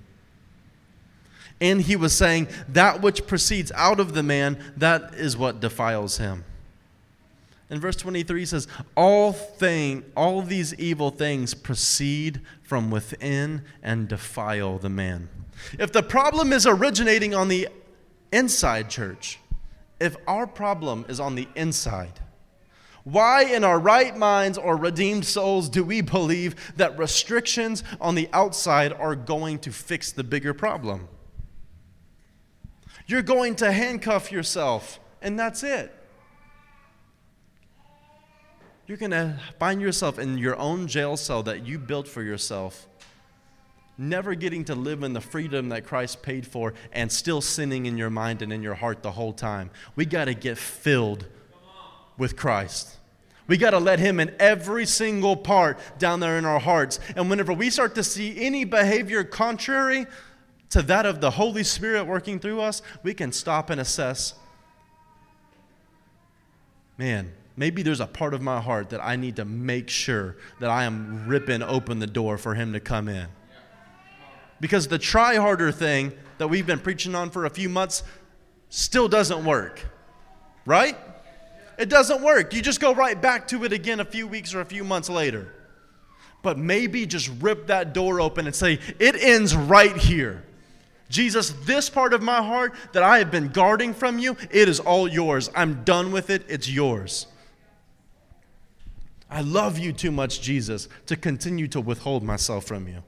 And 1.59 1.81
he 1.81 1.95
was 1.95 2.13
saying, 2.13 2.47
That 2.69 3.01
which 3.01 3.25
proceeds 3.25 3.71
out 3.73 3.99
of 3.99 4.13
the 4.13 4.23
man, 4.23 4.57
that 4.77 5.13
is 5.15 5.37
what 5.37 5.59
defiles 5.59 6.17
him. 6.17 6.43
In 7.73 7.79
verse 7.79 7.95
23 7.95 8.41
he 8.41 8.45
says, 8.45 8.67
all, 8.95 9.33
thing, 9.33 10.05
all 10.15 10.43
these 10.43 10.75
evil 10.75 11.09
things 11.09 11.55
proceed 11.55 12.41
from 12.61 12.91
within 12.91 13.63
and 13.81 14.07
defile 14.07 14.77
the 14.77 14.89
man. 14.89 15.27
If 15.79 15.91
the 15.91 16.03
problem 16.03 16.53
is 16.53 16.67
originating 16.67 17.33
on 17.33 17.47
the 17.47 17.67
inside, 18.31 18.91
church, 18.91 19.39
if 19.99 20.15
our 20.27 20.45
problem 20.45 21.03
is 21.09 21.19
on 21.19 21.33
the 21.33 21.47
inside, 21.55 22.19
Why, 23.05 23.43
in 23.43 23.63
our 23.63 23.79
right 23.79 24.15
minds 24.15 24.57
or 24.57 24.77
redeemed 24.77 25.25
souls, 25.25 25.67
do 25.67 25.83
we 25.83 26.01
believe 26.01 26.73
that 26.77 26.97
restrictions 26.99 27.83
on 27.99 28.13
the 28.13 28.29
outside 28.33 28.93
are 28.93 29.15
going 29.15 29.57
to 29.59 29.71
fix 29.71 30.11
the 30.11 30.23
bigger 30.23 30.53
problem? 30.53 31.07
You're 33.07 33.23
going 33.23 33.55
to 33.55 33.71
handcuff 33.71 34.31
yourself, 34.31 34.99
and 35.23 35.39
that's 35.39 35.63
it. 35.63 35.91
You're 38.93 39.09
going 39.09 39.09
to 39.09 39.39
find 39.57 39.81
yourself 39.81 40.19
in 40.19 40.37
your 40.37 40.55
own 40.55 40.85
jail 40.85 41.17
cell 41.17 41.41
that 41.43 41.65
you 41.65 41.79
built 41.79 42.07
for 42.07 42.21
yourself, 42.21 42.87
never 43.97 44.35
getting 44.35 44.63
to 44.65 44.75
live 44.75 45.01
in 45.01 45.13
the 45.13 45.19
freedom 45.19 45.69
that 45.69 45.83
Christ 45.83 46.21
paid 46.21 46.45
for, 46.45 46.75
and 46.91 47.11
still 47.11 47.41
sinning 47.41 47.87
in 47.87 47.97
your 47.97 48.11
mind 48.11 48.43
and 48.43 48.53
in 48.53 48.61
your 48.61 48.75
heart 48.75 49.01
the 49.01 49.09
whole 49.09 49.33
time. 49.33 49.71
We 49.95 50.05
got 50.05 50.25
to 50.25 50.35
get 50.35 50.59
filled 50.59 51.25
with 52.19 52.35
Christ. 52.35 52.97
We 53.47 53.57
got 53.57 53.71
to 53.71 53.79
let 53.79 53.97
Him 53.97 54.19
in 54.19 54.31
every 54.39 54.85
single 54.85 55.37
part 55.37 55.79
down 55.97 56.19
there 56.19 56.37
in 56.37 56.45
our 56.45 56.59
hearts. 56.59 56.99
And 57.15 57.31
whenever 57.31 57.51
we 57.51 57.71
start 57.71 57.95
to 57.95 58.03
see 58.03 58.45
any 58.45 58.63
behavior 58.63 59.23
contrary 59.23 60.05
to 60.69 60.83
that 60.83 61.07
of 61.07 61.19
the 61.19 61.31
Holy 61.31 61.63
Spirit 61.63 62.03
working 62.03 62.39
through 62.39 62.61
us, 62.61 62.83
we 63.01 63.15
can 63.15 63.31
stop 63.31 63.71
and 63.71 63.81
assess 63.81 64.35
man, 66.95 67.33
maybe 67.55 67.83
there's 67.83 67.99
a 67.99 68.07
part 68.07 68.33
of 68.33 68.41
my 68.41 68.59
heart 68.59 68.89
that 68.89 69.03
I 69.03 69.15
need 69.15 69.35
to 69.37 69.45
make 69.45 69.89
sure 69.89 70.37
that 70.59 70.69
I 70.69 70.85
am 70.85 71.27
ripping 71.27 71.61
open 71.61 71.99
the 71.99 72.07
door 72.07 72.37
for 72.37 72.55
Him 72.55 72.73
to 72.73 72.79
come 72.79 73.07
in. 73.07 73.27
Because 74.59 74.87
the 74.87 74.97
try 74.97 75.35
harder 75.35 75.71
thing 75.71 76.13
that 76.37 76.47
we've 76.47 76.65
been 76.65 76.79
preaching 76.79 77.15
on 77.15 77.29
for 77.29 77.45
a 77.45 77.49
few 77.49 77.69
months 77.69 78.03
still 78.69 79.07
doesn't 79.07 79.43
work, 79.45 79.85
right? 80.65 80.97
It 81.77 81.89
doesn't 81.89 82.21
work. 82.21 82.53
You 82.53 82.61
just 82.61 82.79
go 82.79 82.93
right 82.93 83.19
back 83.19 83.47
to 83.49 83.63
it 83.65 83.73
again 83.73 83.99
a 83.99 84.05
few 84.05 84.27
weeks 84.27 84.53
or 84.53 84.61
a 84.61 84.65
few 84.65 84.83
months 84.83 85.09
later. 85.09 85.53
But 86.41 86.57
maybe 86.57 87.05
just 87.05 87.31
rip 87.39 87.67
that 87.67 87.93
door 87.93 88.19
open 88.19 88.45
and 88.45 88.55
say, 88.55 88.79
It 88.99 89.15
ends 89.15 89.55
right 89.55 89.95
here. 89.95 90.43
Jesus, 91.09 91.51
this 91.65 91.89
part 91.89 92.13
of 92.13 92.21
my 92.21 92.41
heart 92.41 92.73
that 92.93 93.03
I 93.03 93.19
have 93.19 93.29
been 93.29 93.49
guarding 93.49 93.93
from 93.93 94.17
you, 94.17 94.35
it 94.49 94.67
is 94.67 94.79
all 94.79 95.07
yours. 95.07 95.49
I'm 95.55 95.83
done 95.83 96.11
with 96.11 96.29
it. 96.29 96.43
It's 96.47 96.69
yours. 96.69 97.27
I 99.33 99.41
love 99.41 99.79
you 99.79 99.93
too 99.93 100.11
much, 100.11 100.41
Jesus, 100.41 100.87
to 101.07 101.15
continue 101.15 101.67
to 101.69 101.81
withhold 101.81 102.21
myself 102.21 102.65
from 102.65 102.87
you. 102.87 103.01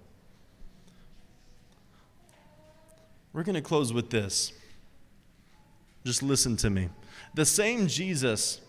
We're 3.32 3.44
going 3.44 3.54
to 3.54 3.62
close 3.62 3.94
with 3.94 4.10
this. 4.10 4.52
Just 6.04 6.24
listen 6.24 6.58
to 6.58 6.72
me. 6.72 6.90
The 7.36 7.46
same 7.46 7.86
Jesus 7.86 8.60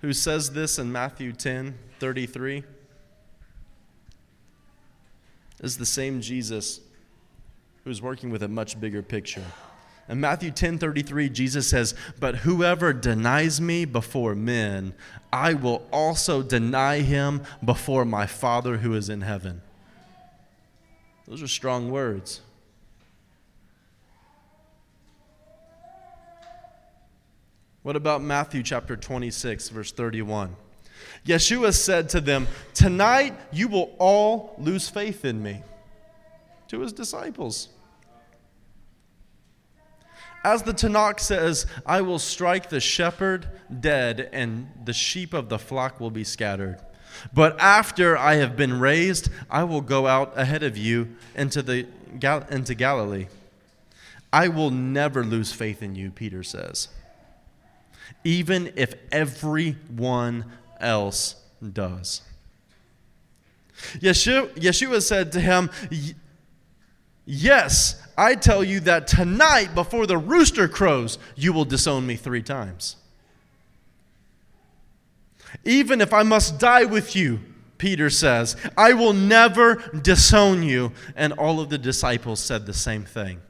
who 0.00 0.14
says 0.14 0.52
this 0.52 0.78
in 0.78 0.90
Matthew 0.90 1.34
10 1.34 1.76
33 1.98 2.64
is 5.62 5.76
the 5.76 5.84
same 5.84 6.22
Jesus 6.22 6.80
who's 7.84 8.00
working 8.00 8.30
with 8.30 8.42
a 8.42 8.48
much 8.48 8.80
bigger 8.80 9.02
picture. 9.02 9.44
In 10.08 10.20
Matthew 10.20 10.52
10 10.52 10.78
33, 10.78 11.28
Jesus 11.28 11.68
says, 11.68 11.94
But 12.20 12.36
whoever 12.36 12.92
denies 12.92 13.60
me 13.60 13.84
before 13.84 14.34
men, 14.34 14.94
I 15.32 15.54
will 15.54 15.86
also 15.92 16.42
deny 16.42 17.00
him 17.00 17.42
before 17.64 18.04
my 18.04 18.26
Father 18.26 18.78
who 18.78 18.94
is 18.94 19.08
in 19.08 19.22
heaven. 19.22 19.62
Those 21.26 21.42
are 21.42 21.48
strong 21.48 21.90
words. 21.90 22.40
What 27.82 27.96
about 27.96 28.22
Matthew 28.22 28.62
chapter 28.62 28.96
26, 28.96 29.68
verse 29.68 29.92
31? 29.92 30.54
Yeshua 31.24 31.72
said 31.72 32.08
to 32.10 32.20
them, 32.20 32.46
Tonight 32.74 33.34
you 33.52 33.68
will 33.68 33.94
all 33.98 34.54
lose 34.58 34.88
faith 34.88 35.24
in 35.24 35.42
me. 35.42 35.62
To 36.68 36.80
his 36.80 36.92
disciples. 36.92 37.68
As 40.46 40.62
the 40.62 40.72
Tanakh 40.72 41.18
says, 41.18 41.66
I 41.84 42.02
will 42.02 42.20
strike 42.20 42.68
the 42.68 42.78
shepherd 42.78 43.48
dead, 43.80 44.30
and 44.32 44.68
the 44.84 44.92
sheep 44.92 45.34
of 45.34 45.48
the 45.48 45.58
flock 45.58 45.98
will 45.98 46.12
be 46.12 46.22
scattered. 46.22 46.78
But 47.34 47.58
after 47.58 48.16
I 48.16 48.36
have 48.36 48.56
been 48.56 48.78
raised, 48.78 49.28
I 49.50 49.64
will 49.64 49.80
go 49.80 50.06
out 50.06 50.32
ahead 50.38 50.62
of 50.62 50.76
you 50.76 51.16
into, 51.34 51.62
the, 51.62 51.86
into 52.48 52.74
Galilee. 52.76 53.26
I 54.32 54.46
will 54.46 54.70
never 54.70 55.24
lose 55.24 55.52
faith 55.52 55.82
in 55.82 55.96
you, 55.96 56.12
Peter 56.12 56.44
says 56.44 56.88
even 58.24 58.72
if 58.76 58.94
everyone 59.12 60.44
else 60.80 61.36
does. 61.72 62.22
Yeshua, 63.98 64.52
Yeshua 64.54 65.02
said 65.02 65.32
to 65.32 65.40
him, 65.40 65.70
Yes, 67.26 68.00
I 68.16 68.36
tell 68.36 68.62
you 68.62 68.80
that 68.80 69.08
tonight, 69.08 69.74
before 69.74 70.06
the 70.06 70.16
rooster 70.16 70.68
crows, 70.68 71.18
you 71.34 71.52
will 71.52 71.64
disown 71.64 72.06
me 72.06 72.14
three 72.16 72.42
times. 72.42 72.96
Even 75.64 76.00
if 76.00 76.12
I 76.12 76.22
must 76.22 76.58
die 76.58 76.84
with 76.84 77.16
you, 77.16 77.40
Peter 77.78 78.08
says, 78.08 78.56
I 78.76 78.92
will 78.92 79.12
never 79.12 79.74
disown 80.02 80.62
you. 80.62 80.92
And 81.14 81.32
all 81.32 81.60
of 81.60 81.68
the 81.68 81.78
disciples 81.78 82.40
said 82.40 82.64
the 82.64 82.72
same 82.72 83.04
thing. 83.04 83.40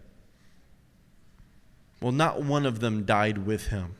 Well, 2.00 2.12
not 2.12 2.42
one 2.42 2.66
of 2.66 2.80
them 2.80 3.04
died 3.04 3.46
with 3.46 3.68
him 3.68 3.94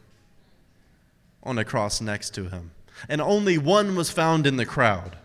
on 1.43 1.59
a 1.59 1.65
cross 1.65 2.01
next 2.01 2.31
to 2.35 2.49
him. 2.49 2.73
And 3.09 3.21
only 3.21 3.59
one 3.59 3.95
was 3.95 4.11
found 4.11 4.47
in 4.47 4.57
the 4.57 4.67
crowd 4.67 5.17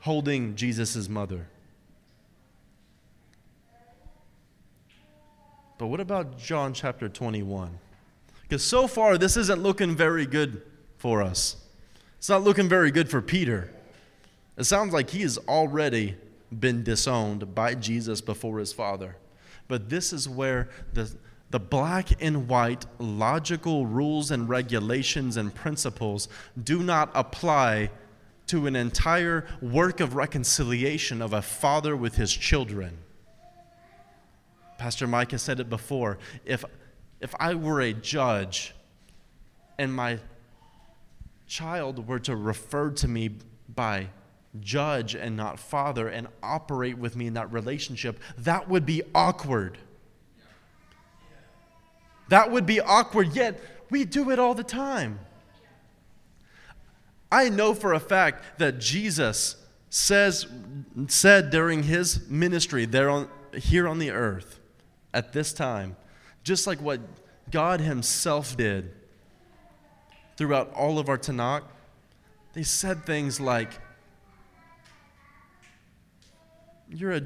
holding 0.00 0.56
Jesus' 0.56 1.08
mother. 1.08 1.46
But 5.78 5.86
what 5.86 6.00
about 6.00 6.36
John 6.36 6.74
chapter 6.74 7.08
21? 7.08 7.70
Because 8.42 8.64
so 8.64 8.86
far, 8.86 9.16
this 9.16 9.36
isn't 9.36 9.62
looking 9.62 9.94
very 9.94 10.26
good 10.26 10.62
for 10.96 11.22
us. 11.22 11.56
It's 12.18 12.28
not 12.28 12.42
looking 12.42 12.68
very 12.68 12.90
good 12.90 13.08
for 13.08 13.22
Peter. 13.22 13.72
It 14.56 14.64
sounds 14.64 14.92
like 14.92 15.10
he 15.10 15.22
has 15.22 15.38
already 15.46 16.16
been 16.58 16.82
disowned 16.82 17.54
by 17.54 17.74
Jesus 17.74 18.20
before 18.20 18.58
his 18.58 18.72
father. 18.72 19.16
But 19.68 19.88
this 19.88 20.12
is 20.12 20.28
where 20.28 20.68
the, 20.94 21.14
the 21.50 21.60
black 21.60 22.20
and 22.20 22.48
white 22.48 22.86
logical 22.98 23.86
rules 23.86 24.32
and 24.32 24.48
regulations 24.48 25.36
and 25.36 25.54
principles 25.54 26.28
do 26.64 26.82
not 26.82 27.10
apply 27.14 27.90
to 28.48 28.66
an 28.66 28.74
entire 28.74 29.46
work 29.60 30.00
of 30.00 30.14
reconciliation 30.14 31.22
of 31.22 31.34
a 31.34 31.42
father 31.42 31.94
with 31.94 32.16
his 32.16 32.32
children. 32.32 32.98
Pastor 34.78 35.08
Mike 35.08 35.32
has 35.32 35.42
said 35.42 35.60
it 35.60 35.68
before. 35.68 36.18
If, 36.44 36.64
if 37.20 37.34
I 37.38 37.54
were 37.54 37.80
a 37.80 37.92
judge 37.92 38.74
and 39.76 39.92
my 39.92 40.20
child 41.48 42.06
were 42.06 42.20
to 42.20 42.36
refer 42.36 42.90
to 42.90 43.08
me 43.08 43.30
by 43.74 44.08
judge 44.60 45.14
and 45.14 45.36
not 45.36 45.58
father 45.58 46.08
and 46.08 46.28
operate 46.42 46.96
with 46.96 47.16
me 47.16 47.26
in 47.26 47.34
that 47.34 47.52
relationship, 47.52 48.20
that 48.38 48.68
would 48.68 48.86
be 48.86 49.02
awkward. 49.14 49.78
That 52.28 52.52
would 52.52 52.64
be 52.64 52.80
awkward, 52.80 53.34
yet 53.34 53.60
we 53.90 54.04
do 54.04 54.30
it 54.30 54.38
all 54.38 54.54
the 54.54 54.64
time. 54.64 55.18
I 57.32 57.48
know 57.48 57.74
for 57.74 57.94
a 57.94 58.00
fact 58.00 58.58
that 58.58 58.78
Jesus 58.78 59.56
says, 59.90 60.46
said 61.08 61.50
during 61.50 61.82
his 61.82 62.28
ministry 62.28 62.84
there 62.84 63.10
on, 63.10 63.28
here 63.54 63.88
on 63.88 63.98
the 63.98 64.10
earth 64.10 64.58
at 65.18 65.32
this 65.32 65.52
time, 65.52 65.96
just 66.44 66.68
like 66.68 66.80
what 66.80 67.00
God 67.50 67.80
Himself 67.80 68.56
did 68.56 68.92
throughout 70.36 70.72
all 70.74 71.00
of 71.00 71.08
our 71.08 71.18
Tanakh, 71.18 71.64
they 72.52 72.62
said 72.62 73.04
things 73.04 73.40
like, 73.40 73.70
You're 76.88 77.12
a, 77.12 77.22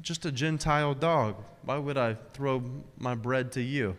just 0.00 0.24
a 0.24 0.32
Gentile 0.32 0.94
dog. 0.94 1.36
Why 1.62 1.76
would 1.76 1.98
I 1.98 2.16
throw 2.32 2.62
my 2.98 3.14
bread 3.14 3.52
to 3.52 3.62
you? 3.62 3.96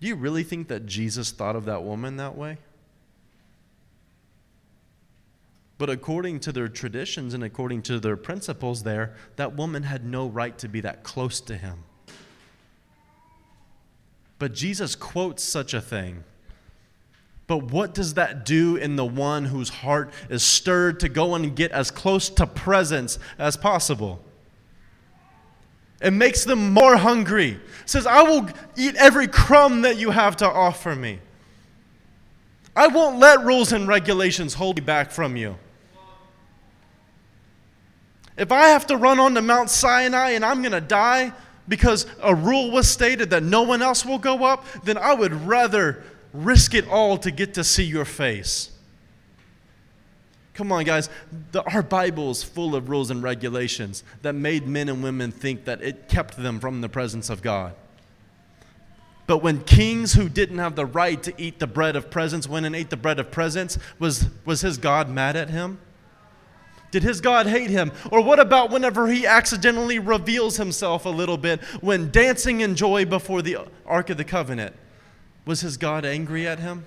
Do 0.00 0.08
you 0.08 0.16
really 0.16 0.42
think 0.42 0.66
that 0.68 0.84
Jesus 0.84 1.30
thought 1.30 1.54
of 1.56 1.64
that 1.66 1.84
woman 1.84 2.16
that 2.16 2.36
way? 2.36 2.58
But 5.78 5.88
according 5.88 6.40
to 6.40 6.52
their 6.52 6.68
traditions 6.68 7.34
and 7.34 7.44
according 7.44 7.82
to 7.82 8.00
their 8.00 8.16
principles, 8.16 8.82
there, 8.82 9.14
that 9.36 9.54
woman 9.54 9.84
had 9.84 10.04
no 10.04 10.26
right 10.26 10.58
to 10.58 10.68
be 10.68 10.80
that 10.80 11.04
close 11.04 11.40
to 11.42 11.56
him. 11.56 11.84
But 14.40 14.54
Jesus 14.54 14.96
quotes 14.96 15.42
such 15.42 15.74
a 15.74 15.80
thing. 15.80 16.24
But 17.46 17.70
what 17.70 17.94
does 17.94 18.14
that 18.14 18.44
do 18.44 18.76
in 18.76 18.96
the 18.96 19.06
one 19.06 19.46
whose 19.46 19.68
heart 19.68 20.12
is 20.28 20.42
stirred 20.42 21.00
to 21.00 21.08
go 21.08 21.34
and 21.34 21.56
get 21.56 21.72
as 21.72 21.90
close 21.90 22.28
to 22.30 22.46
presence 22.46 23.18
as 23.38 23.56
possible? 23.56 24.22
It 26.02 26.12
makes 26.12 26.44
them 26.44 26.72
more 26.72 26.96
hungry. 26.96 27.52
It 27.52 27.60
says, 27.86 28.06
I 28.06 28.22
will 28.22 28.48
eat 28.76 28.94
every 28.96 29.28
crumb 29.28 29.82
that 29.82 29.96
you 29.96 30.10
have 30.10 30.36
to 30.36 30.46
offer 30.46 30.94
me. 30.94 31.20
I 32.76 32.88
won't 32.88 33.18
let 33.18 33.44
rules 33.44 33.72
and 33.72 33.88
regulations 33.88 34.54
hold 34.54 34.76
me 34.76 34.82
back 34.82 35.10
from 35.10 35.36
you. 35.36 35.56
If 38.38 38.52
I 38.52 38.68
have 38.68 38.86
to 38.86 38.96
run 38.96 39.18
on 39.18 39.36
onto 39.36 39.40
Mount 39.40 39.68
Sinai 39.68 40.30
and 40.30 40.44
I'm 40.44 40.62
going 40.62 40.72
to 40.72 40.80
die 40.80 41.32
because 41.66 42.06
a 42.22 42.34
rule 42.34 42.70
was 42.70 42.88
stated 42.88 43.30
that 43.30 43.42
no 43.42 43.62
one 43.62 43.82
else 43.82 44.06
will 44.06 44.18
go 44.18 44.44
up, 44.44 44.64
then 44.84 44.96
I 44.96 45.12
would 45.12 45.32
rather 45.46 46.04
risk 46.32 46.72
it 46.74 46.88
all 46.88 47.18
to 47.18 47.30
get 47.32 47.54
to 47.54 47.64
see 47.64 47.84
your 47.84 48.04
face. 48.04 48.70
Come 50.54 50.72
on, 50.72 50.84
guys. 50.84 51.10
The, 51.52 51.62
our 51.64 51.82
Bible 51.82 52.30
is 52.30 52.42
full 52.42 52.74
of 52.74 52.88
rules 52.88 53.10
and 53.10 53.22
regulations 53.22 54.04
that 54.22 54.34
made 54.34 54.66
men 54.66 54.88
and 54.88 55.02
women 55.02 55.32
think 55.32 55.64
that 55.64 55.82
it 55.82 56.08
kept 56.08 56.36
them 56.36 56.60
from 56.60 56.80
the 56.80 56.88
presence 56.88 57.30
of 57.30 57.42
God. 57.42 57.74
But 59.26 59.38
when 59.38 59.62
kings 59.62 60.14
who 60.14 60.28
didn't 60.28 60.58
have 60.58 60.74
the 60.74 60.86
right 60.86 61.22
to 61.24 61.34
eat 61.36 61.58
the 61.58 61.66
bread 61.66 61.96
of 61.96 62.10
presence 62.10 62.48
went 62.48 62.66
and 62.66 62.74
ate 62.74 62.88
the 62.88 62.96
bread 62.96 63.18
of 63.18 63.30
presence, 63.30 63.78
was, 63.98 64.26
was 64.44 64.62
his 64.62 64.78
God 64.78 65.10
mad 65.10 65.36
at 65.36 65.50
him? 65.50 65.78
Did 66.90 67.02
his 67.02 67.20
God 67.20 67.46
hate 67.46 67.70
him? 67.70 67.92
Or 68.10 68.22
what 68.22 68.40
about 68.40 68.70
whenever 68.70 69.08
he 69.08 69.26
accidentally 69.26 69.98
reveals 69.98 70.56
himself 70.56 71.04
a 71.04 71.10
little 71.10 71.36
bit 71.36 71.62
when 71.80 72.10
dancing 72.10 72.60
in 72.60 72.76
joy 72.76 73.04
before 73.04 73.42
the 73.42 73.58
Ark 73.86 74.10
of 74.10 74.16
the 74.16 74.24
Covenant? 74.24 74.74
Was 75.44 75.60
his 75.60 75.76
God 75.76 76.04
angry 76.04 76.46
at 76.46 76.58
him? 76.58 76.86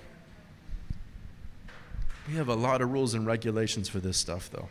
We 2.28 2.34
have 2.34 2.48
a 2.48 2.54
lot 2.54 2.80
of 2.80 2.92
rules 2.92 3.14
and 3.14 3.26
regulations 3.26 3.88
for 3.88 4.00
this 4.00 4.16
stuff, 4.16 4.50
though. 4.50 4.68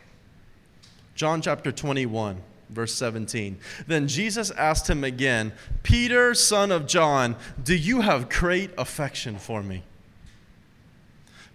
John 1.14 1.42
chapter 1.42 1.70
21, 1.70 2.38
verse 2.70 2.94
17. 2.94 3.58
Then 3.86 4.08
Jesus 4.08 4.50
asked 4.52 4.88
him 4.88 5.04
again, 5.04 5.52
Peter, 5.82 6.34
son 6.34 6.72
of 6.72 6.86
John, 6.86 7.36
do 7.62 7.76
you 7.76 8.00
have 8.00 8.28
great 8.28 8.70
affection 8.78 9.38
for 9.38 9.62
me? 9.62 9.82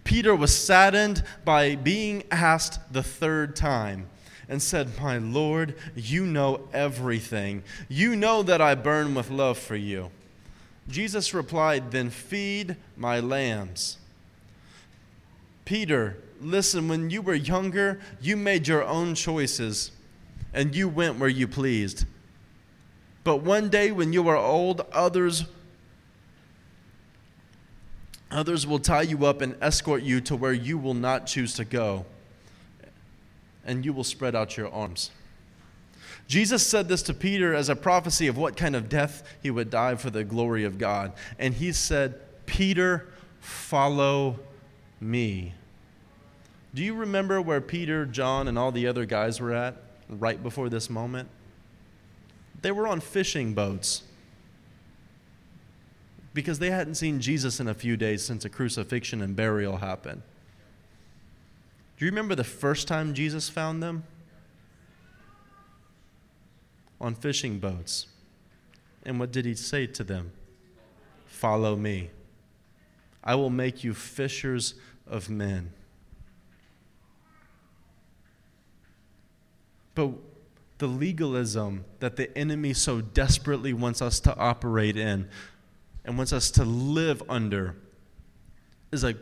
Peter 0.07 0.33
was 0.33 0.57
saddened 0.57 1.21
by 1.43 1.75
being 1.75 2.23
asked 2.31 2.79
the 2.93 3.03
third 3.03 3.57
time 3.57 4.07
and 4.47 4.61
said, 4.61 4.89
My 5.01 5.17
Lord, 5.17 5.75
you 5.97 6.25
know 6.25 6.61
everything. 6.71 7.61
You 7.89 8.15
know 8.15 8.41
that 8.43 8.61
I 8.61 8.73
burn 8.73 9.13
with 9.15 9.29
love 9.29 9.57
for 9.57 9.75
you. 9.75 10.09
Jesus 10.87 11.33
replied, 11.33 11.91
Then 11.91 12.09
feed 12.09 12.77
my 12.95 13.19
lambs. 13.19 13.97
Peter, 15.65 16.15
listen, 16.39 16.87
when 16.87 17.09
you 17.09 17.21
were 17.21 17.35
younger, 17.35 17.99
you 18.21 18.37
made 18.37 18.65
your 18.65 18.85
own 18.85 19.13
choices 19.13 19.91
and 20.53 20.73
you 20.73 20.87
went 20.87 21.19
where 21.19 21.27
you 21.27 21.49
pleased. 21.49 22.05
But 23.25 23.43
one 23.43 23.67
day 23.67 23.91
when 23.91 24.13
you 24.13 24.25
are 24.29 24.37
old, 24.37 24.85
others 24.93 25.43
others 28.31 28.67
will 28.67 28.79
tie 28.79 29.03
you 29.03 29.25
up 29.25 29.41
and 29.41 29.55
escort 29.61 30.03
you 30.03 30.21
to 30.21 30.35
where 30.35 30.53
you 30.53 30.77
will 30.77 30.93
not 30.93 31.27
choose 31.27 31.53
to 31.55 31.65
go. 31.65 32.05
And 33.65 33.83
you 33.85 33.93
will 33.93 34.03
spread 34.03 34.35
out 34.35 34.57
your 34.57 34.71
arms. 34.71 35.11
Jesus 36.27 36.65
said 36.65 36.89
this 36.89 37.01
to 37.03 37.13
Peter 37.13 37.53
as 37.53 37.69
a 37.69 37.75
prophecy 37.75 38.27
of 38.27 38.37
what 38.37 38.57
kind 38.57 38.75
of 38.75 38.89
death 38.89 39.23
he 39.41 39.49
would 39.49 39.69
die 39.69 39.95
for 39.95 40.09
the 40.09 40.23
glory 40.23 40.65
of 40.65 40.77
God. 40.77 41.13
And 41.39 41.53
he 41.53 41.71
said, 41.71 42.19
Peter, 42.45 43.07
follow 43.39 44.39
me. 44.99 45.53
Do 46.73 46.83
you 46.83 46.93
remember 46.93 47.41
where 47.41 47.61
Peter, 47.61 48.05
John, 48.05 48.47
and 48.47 48.59
all 48.59 48.71
the 48.71 48.87
other 48.87 49.05
guys 49.05 49.39
were 49.39 49.53
at 49.53 49.77
right 50.09 50.41
before 50.41 50.69
this 50.69 50.89
moment? 50.89 51.29
They 52.61 52.71
were 52.71 52.87
on 52.87 52.99
fishing 52.99 53.53
boats 53.53 54.03
because 56.37 56.59
they 56.59 56.69
hadn't 56.69 56.93
seen 56.93 57.19
Jesus 57.19 57.59
in 57.59 57.67
a 57.67 57.73
few 57.73 57.97
days 57.97 58.23
since 58.23 58.45
a 58.45 58.49
crucifixion 58.49 59.23
and 59.23 59.35
burial 59.35 59.77
happened. 59.77 60.21
Do 61.97 62.05
you 62.05 62.11
remember 62.11 62.35
the 62.35 62.43
first 62.43 62.87
time 62.87 63.15
Jesus 63.15 63.49
found 63.49 63.81
them? 63.81 64.03
On 67.01 67.15
fishing 67.15 67.57
boats. 67.57 68.05
And 69.03 69.19
what 69.19 69.31
did 69.31 69.45
he 69.45 69.55
say 69.55 69.87
to 69.87 70.03
them? 70.03 70.31
Follow 71.25 71.75
me. 71.75 72.11
I 73.23 73.33
will 73.33 73.49
make 73.49 73.83
you 73.83 73.95
fishers 73.95 74.75
of 75.07 75.31
men. 75.31 75.71
But 79.95 80.11
the 80.77 80.85
legalism 80.85 81.85
that 81.99 82.15
the 82.15 82.37
enemy 82.37 82.75
so 82.75 83.01
desperately 83.01 83.73
wants 83.73 84.03
us 84.03 84.19
to 84.19 84.37
operate 84.37 84.97
in 84.97 85.27
and 86.07 86.17
wants 86.17 86.33
us 86.33 86.49
to 86.51 86.63
live 86.63 87.21
under 87.29 87.75
is 88.91 89.03
a 89.03 89.15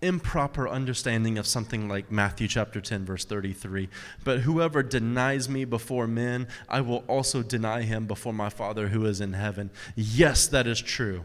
improper 0.00 0.68
understanding 0.68 1.38
of 1.38 1.46
something 1.46 1.88
like 1.88 2.10
Matthew 2.10 2.48
chapter 2.48 2.80
10 2.80 3.04
verse 3.04 3.24
33 3.24 3.88
but 4.24 4.40
whoever 4.40 4.82
denies 4.82 5.48
me 5.48 5.64
before 5.64 6.08
men 6.08 6.48
I 6.68 6.80
will 6.80 7.04
also 7.06 7.42
deny 7.42 7.82
him 7.82 8.06
before 8.06 8.32
my 8.32 8.48
father 8.48 8.88
who 8.88 9.06
is 9.06 9.20
in 9.20 9.34
heaven. 9.34 9.70
Yes 9.94 10.48
that 10.48 10.66
is 10.66 10.80
true 10.80 11.24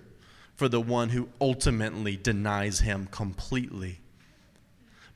for 0.58 0.68
the 0.68 0.82
one 0.82 1.10
who 1.10 1.30
ultimately 1.40 2.18
denies 2.18 2.80
him 2.80 3.08
completely. 3.12 4.00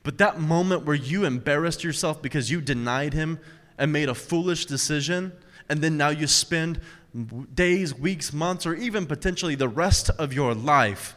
But 0.04 0.18
that 0.18 0.40
moment 0.40 0.84
where 0.84 0.96
you 0.96 1.24
embarrassed 1.24 1.84
yourself 1.84 2.22
because 2.22 2.50
you 2.50 2.60
denied 2.60 3.12
him 3.12 3.40
and 3.76 3.92
made 3.92 4.08
a 4.08 4.14
foolish 4.14 4.66
decision, 4.66 5.32
and 5.68 5.80
then 5.80 5.96
now 5.96 6.10
you 6.10 6.28
spend 6.28 6.80
days, 7.54 7.94
weeks, 7.94 8.32
months, 8.32 8.66
or 8.66 8.74
even 8.74 9.06
potentially 9.06 9.54
the 9.54 9.68
rest 9.68 10.10
of 10.10 10.32
your 10.32 10.54
life 10.54 11.14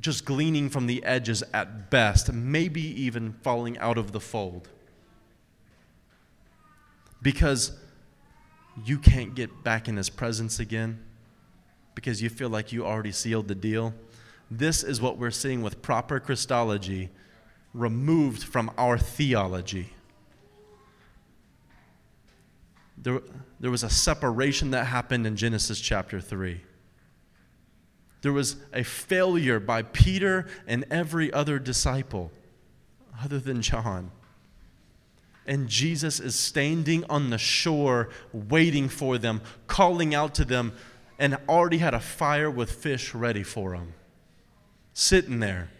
just 0.00 0.24
gleaning 0.24 0.70
from 0.70 0.86
the 0.86 1.04
edges 1.04 1.42
at 1.52 1.90
best, 1.90 2.32
maybe 2.32 2.80
even 2.80 3.32
falling 3.42 3.78
out 3.78 3.98
of 3.98 4.12
the 4.12 4.20
fold. 4.20 4.68
Because 7.20 7.72
you 8.84 8.98
can't 8.98 9.34
get 9.34 9.62
back 9.62 9.86
in 9.86 9.96
his 9.96 10.08
presence 10.08 10.58
again 10.58 10.98
because 11.94 12.22
you 12.22 12.30
feel 12.30 12.48
like 12.48 12.72
you 12.72 12.86
already 12.86 13.12
sealed 13.12 13.48
the 13.48 13.54
deal. 13.54 13.94
This 14.50 14.82
is 14.82 15.00
what 15.00 15.18
we're 15.18 15.30
seeing 15.30 15.62
with 15.62 15.82
proper 15.82 16.18
Christology 16.18 17.10
removed 17.74 18.42
from 18.42 18.70
our 18.76 18.98
theology 18.98 19.90
there, 23.02 23.20
there 23.58 23.70
was 23.70 23.82
a 23.82 23.90
separation 23.90 24.70
that 24.70 24.86
happened 24.86 25.26
in 25.26 25.36
Genesis 25.36 25.80
chapter 25.80 26.20
3. 26.20 26.60
There 28.22 28.32
was 28.32 28.56
a 28.72 28.84
failure 28.84 29.58
by 29.58 29.82
Peter 29.82 30.46
and 30.66 30.84
every 30.90 31.32
other 31.32 31.58
disciple 31.58 32.30
other 33.22 33.40
than 33.40 33.60
John. 33.62 34.12
And 35.44 35.68
Jesus 35.68 36.20
is 36.20 36.38
standing 36.38 37.04
on 37.10 37.30
the 37.30 37.38
shore, 37.38 38.10
waiting 38.32 38.88
for 38.88 39.18
them, 39.18 39.40
calling 39.66 40.14
out 40.14 40.36
to 40.36 40.44
them, 40.44 40.72
and 41.18 41.36
already 41.48 41.78
had 41.78 41.94
a 41.94 42.00
fire 42.00 42.50
with 42.50 42.70
fish 42.70 43.12
ready 43.12 43.42
for 43.42 43.72
them. 43.72 43.94
Sitting 44.94 45.40
there. 45.40 45.70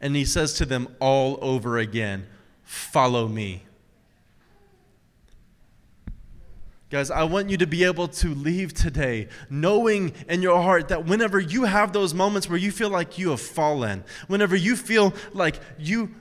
And 0.00 0.14
he 0.14 0.24
says 0.24 0.54
to 0.54 0.64
them 0.64 0.94
all 1.00 1.38
over 1.42 1.78
again, 1.78 2.26
Follow 2.62 3.26
me. 3.26 3.64
Guys, 6.90 7.10
I 7.10 7.24
want 7.24 7.50
you 7.50 7.58
to 7.58 7.66
be 7.66 7.84
able 7.84 8.08
to 8.08 8.34
leave 8.34 8.72
today 8.72 9.28
knowing 9.50 10.14
in 10.26 10.40
your 10.40 10.62
heart 10.62 10.88
that 10.88 11.04
whenever 11.04 11.38
you 11.38 11.64
have 11.64 11.92
those 11.92 12.14
moments 12.14 12.48
where 12.48 12.58
you 12.58 12.70
feel 12.70 12.88
like 12.88 13.18
you 13.18 13.28
have 13.28 13.42
fallen, 13.42 14.04
whenever 14.26 14.56
you 14.56 14.74
feel 14.74 15.12
like 15.34 15.60
you 15.78 16.14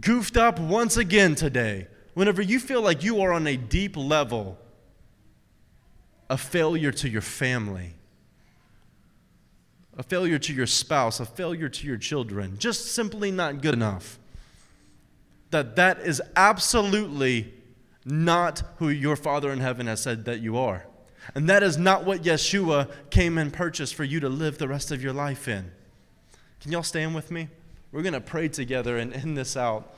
goofed 0.00 0.38
up 0.38 0.58
once 0.58 0.96
again 0.96 1.34
today, 1.34 1.86
whenever 2.14 2.40
you 2.40 2.58
feel 2.58 2.80
like 2.80 3.04
you 3.04 3.20
are 3.20 3.30
on 3.30 3.46
a 3.46 3.58
deep 3.58 3.94
level, 3.94 4.56
a 6.30 6.38
failure 6.38 6.92
to 6.92 7.08
your 7.08 7.20
family, 7.20 7.92
a 9.98 10.02
failure 10.02 10.38
to 10.38 10.54
your 10.54 10.66
spouse, 10.66 11.20
a 11.20 11.26
failure 11.26 11.68
to 11.68 11.86
your 11.86 11.98
children, 11.98 12.56
just 12.56 12.86
simply 12.92 13.30
not 13.30 13.60
good 13.60 13.74
enough, 13.74 14.18
that 15.50 15.76
that 15.76 16.00
is 16.00 16.22
absolutely 16.36 17.52
not 18.10 18.62
who 18.76 18.88
your 18.88 19.16
Father 19.16 19.50
in 19.52 19.60
heaven 19.60 19.86
has 19.86 20.02
said 20.02 20.24
that 20.24 20.40
you 20.40 20.56
are. 20.56 20.86
And 21.34 21.48
that 21.48 21.62
is 21.62 21.76
not 21.78 22.04
what 22.04 22.22
Yeshua 22.22 22.90
came 23.10 23.38
and 23.38 23.52
purchased 23.52 23.94
for 23.94 24.04
you 24.04 24.20
to 24.20 24.28
live 24.28 24.58
the 24.58 24.68
rest 24.68 24.90
of 24.90 25.02
your 25.02 25.12
life 25.12 25.48
in. 25.48 25.70
Can 26.60 26.72
y'all 26.72 26.82
stand 26.82 27.14
with 27.14 27.30
me? 27.30 27.48
We're 27.92 28.02
going 28.02 28.14
to 28.14 28.20
pray 28.20 28.48
together 28.48 28.98
and 28.98 29.12
end 29.12 29.36
this 29.36 29.56
out. 29.56 29.94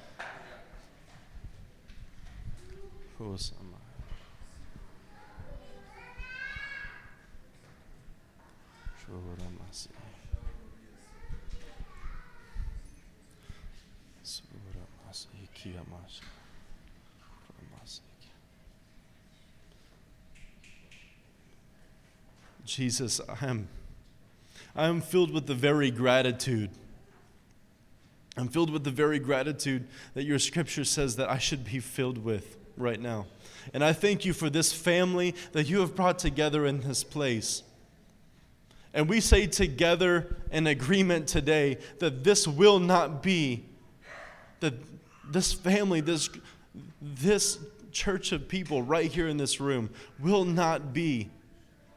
Jesus, 22.73 23.21
I'm, 23.43 23.69
I 24.75 24.87
am 24.87 25.03
filled 25.03 25.31
with 25.31 25.47
the 25.47 25.55
very 25.55 25.91
gratitude. 25.91 26.71
I'm 28.35 28.49
filled 28.49 28.71
with 28.71 28.83
the 28.83 28.91
very 28.91 29.19
gratitude 29.19 29.87
that 30.15 30.25
your 30.25 30.39
scripture 30.39 30.85
says 30.85 31.17
that 31.17 31.29
I 31.29 31.37
should 31.37 31.65
be 31.65 31.81
filled 31.81 32.17
with 32.17 32.57
right 32.79 32.99
now. 32.99 33.27
And 33.75 33.85
I 33.85 33.93
thank 33.93 34.25
you 34.25 34.33
for 34.33 34.49
this 34.49 34.73
family 34.73 35.35
that 35.53 35.69
you 35.69 35.81
have 35.81 35.95
brought 35.95 36.19
together 36.19 36.65
in 36.65 36.81
this 36.81 37.05
place. 37.05 37.63
And 38.95 39.07
we 39.07 39.21
say 39.21 39.47
together 39.47 40.35
in 40.51 40.67
agreement 40.67 41.29
today 41.29 41.77
that 41.99 42.25
this 42.25 42.49
will 42.49 42.79
not 42.79 43.23
be, 43.23 43.65
that 44.61 44.75
this 45.31 45.53
family, 45.53 46.01
this, 46.01 46.31
this 47.03 47.59
church 47.93 48.33
of 48.33 48.49
people 48.49 48.83
right 48.83 49.13
here 49.13 49.29
in 49.29 49.37
this 49.37 49.61
room 49.61 49.91
will 50.19 50.47
not 50.47 50.95
be 50.95 51.29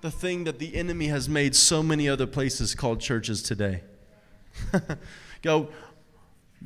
the 0.06 0.12
thing 0.12 0.44
that 0.44 0.60
the 0.60 0.76
enemy 0.76 1.08
has 1.08 1.28
made 1.28 1.56
so 1.56 1.82
many 1.82 2.08
other 2.08 2.28
places 2.28 2.76
called 2.76 3.02
churches 3.02 3.42
today. 3.42 3.82
Go, 5.42 5.70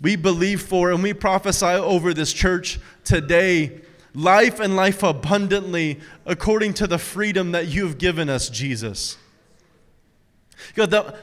we 0.02 0.18
believe 0.18 0.62
for 0.62 0.92
and 0.92 1.02
we 1.02 1.14
prophesy 1.14 1.66
over 1.66 2.14
this 2.14 2.34
church 2.34 2.82
today 3.06 3.80
life 4.14 4.60
and 4.60 4.76
life 4.76 5.04
abundantly 5.04 6.02
according 6.26 6.74
to 6.74 6.86
the 6.86 6.98
freedom 6.98 7.54
that 7.54 7.68
you've 7.68 7.98
given 7.98 8.28
us, 8.28 8.50
Jesus. 8.50 9.16
God, 10.76 10.92
that 10.92 11.16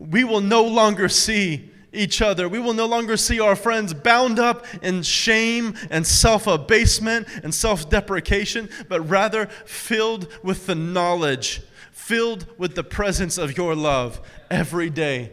we 0.00 0.24
will 0.24 0.40
no 0.40 0.64
longer 0.64 1.08
see 1.08 1.69
each 1.92 2.22
other. 2.22 2.48
We 2.48 2.58
will 2.58 2.74
no 2.74 2.86
longer 2.86 3.16
see 3.16 3.40
our 3.40 3.56
friends 3.56 3.94
bound 3.94 4.38
up 4.38 4.66
in 4.82 5.02
shame 5.02 5.74
and 5.90 6.06
self 6.06 6.46
abasement 6.46 7.26
and 7.42 7.54
self 7.54 7.88
deprecation, 7.90 8.68
but 8.88 9.00
rather 9.08 9.46
filled 9.64 10.28
with 10.42 10.66
the 10.66 10.74
knowledge, 10.74 11.62
filled 11.92 12.46
with 12.58 12.74
the 12.74 12.84
presence 12.84 13.38
of 13.38 13.56
your 13.56 13.74
love 13.74 14.20
every 14.50 14.90
day. 14.90 15.32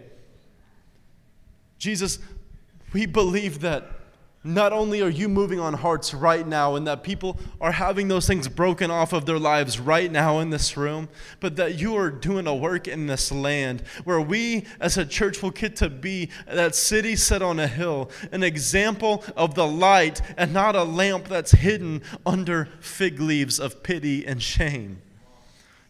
Jesus, 1.77 2.19
we 2.93 3.05
believe 3.05 3.61
that 3.61 3.96
not 4.47 4.71
only 4.71 5.01
are 5.01 5.09
you 5.09 5.27
moving 5.27 5.59
on 5.59 5.73
hearts 5.73 6.13
right 6.13 6.47
now 6.47 6.75
and 6.75 6.87
that 6.87 7.03
people 7.03 7.37
are 7.59 7.71
having 7.71 8.07
those 8.07 8.25
things 8.25 8.47
broken 8.47 8.89
off 8.89 9.13
of 9.13 9.25
their 9.25 9.39
lives 9.39 9.79
right 9.79 10.11
now 10.11 10.39
in 10.39 10.49
this 10.49 10.77
room, 10.77 11.09
but 11.39 11.55
that 11.57 11.75
you 11.75 11.95
are 11.95 12.09
doing 12.09 12.47
a 12.47 12.55
work 12.55 12.87
in 12.87 13.07
this 13.07 13.31
land 13.31 13.81
where 14.05 14.21
we 14.21 14.65
as 14.79 14.97
a 14.97 15.05
church 15.05 15.43
will 15.43 15.51
get 15.51 15.75
to 15.75 15.89
be 15.89 16.29
that 16.47 16.75
city 16.75 17.15
set 17.15 17.41
on 17.41 17.59
a 17.59 17.67
hill, 17.67 18.09
an 18.31 18.43
example 18.43 19.23
of 19.35 19.55
the 19.55 19.67
light 19.67 20.21
and 20.37 20.53
not 20.53 20.75
a 20.75 20.83
lamp 20.83 21.27
that's 21.27 21.51
hidden 21.51 22.01
under 22.25 22.69
fig 22.79 23.19
leaves 23.19 23.59
of 23.59 23.83
pity 23.83 24.25
and 24.25 24.41
shame. 24.41 25.01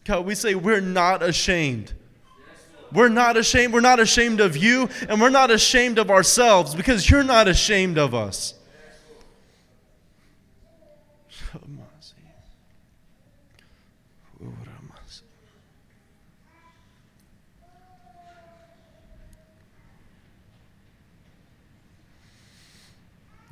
God, 0.03 0.26
we 0.26 0.36
say 0.36 0.55
we're 0.55 0.82
not 0.82 1.22
ashamed 1.22 1.93
we're 2.93 3.09
not 3.09 3.38
ashamed. 3.38 3.73
We're 3.73 3.81
not 3.81 3.99
ashamed 3.99 4.39
of 4.39 4.57
you, 4.57 4.89
and 5.09 5.19
we're 5.19 5.29
not 5.29 5.51
ashamed 5.51 5.99
of 5.99 6.09
ourselves 6.09 6.75
because 6.75 7.09
you're 7.09 7.23
not 7.23 7.47
ashamed 7.47 7.97
of 7.97 8.13
us. 8.13 8.53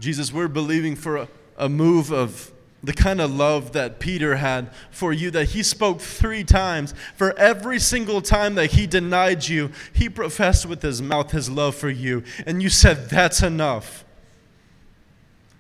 Jesus, 0.06 0.32
we're 0.32 0.48
believing 0.48 0.96
for 0.96 1.18
a, 1.18 1.28
a 1.58 1.68
move 1.68 2.12
of 2.12 2.52
the 2.86 2.94
kind 2.94 3.20
of 3.20 3.34
love 3.34 3.74
that 3.74 4.00
Peter 4.00 4.36
had 4.36 4.70
for 4.92 5.12
you, 5.12 5.32
that 5.32 5.50
he 5.50 5.64
spoke 5.64 6.00
three 6.00 6.44
times. 6.44 6.94
For 7.16 7.38
every 7.38 7.80
single 7.80 8.22
time 8.22 8.56
that 8.56 8.72
he 8.74 8.88
denied 8.88 9.48
you, 9.48 9.72
he 9.92 10.08
professed 10.08 10.66
with 10.66 10.82
his 10.82 11.02
mouth 11.02 11.32
his 11.32 11.50
love 11.50 11.76
for 11.76 11.90
you. 11.90 12.24
And 12.46 12.62
you 12.62 12.70
said, 12.70 13.10
That's 13.10 13.42
enough. 13.42 14.06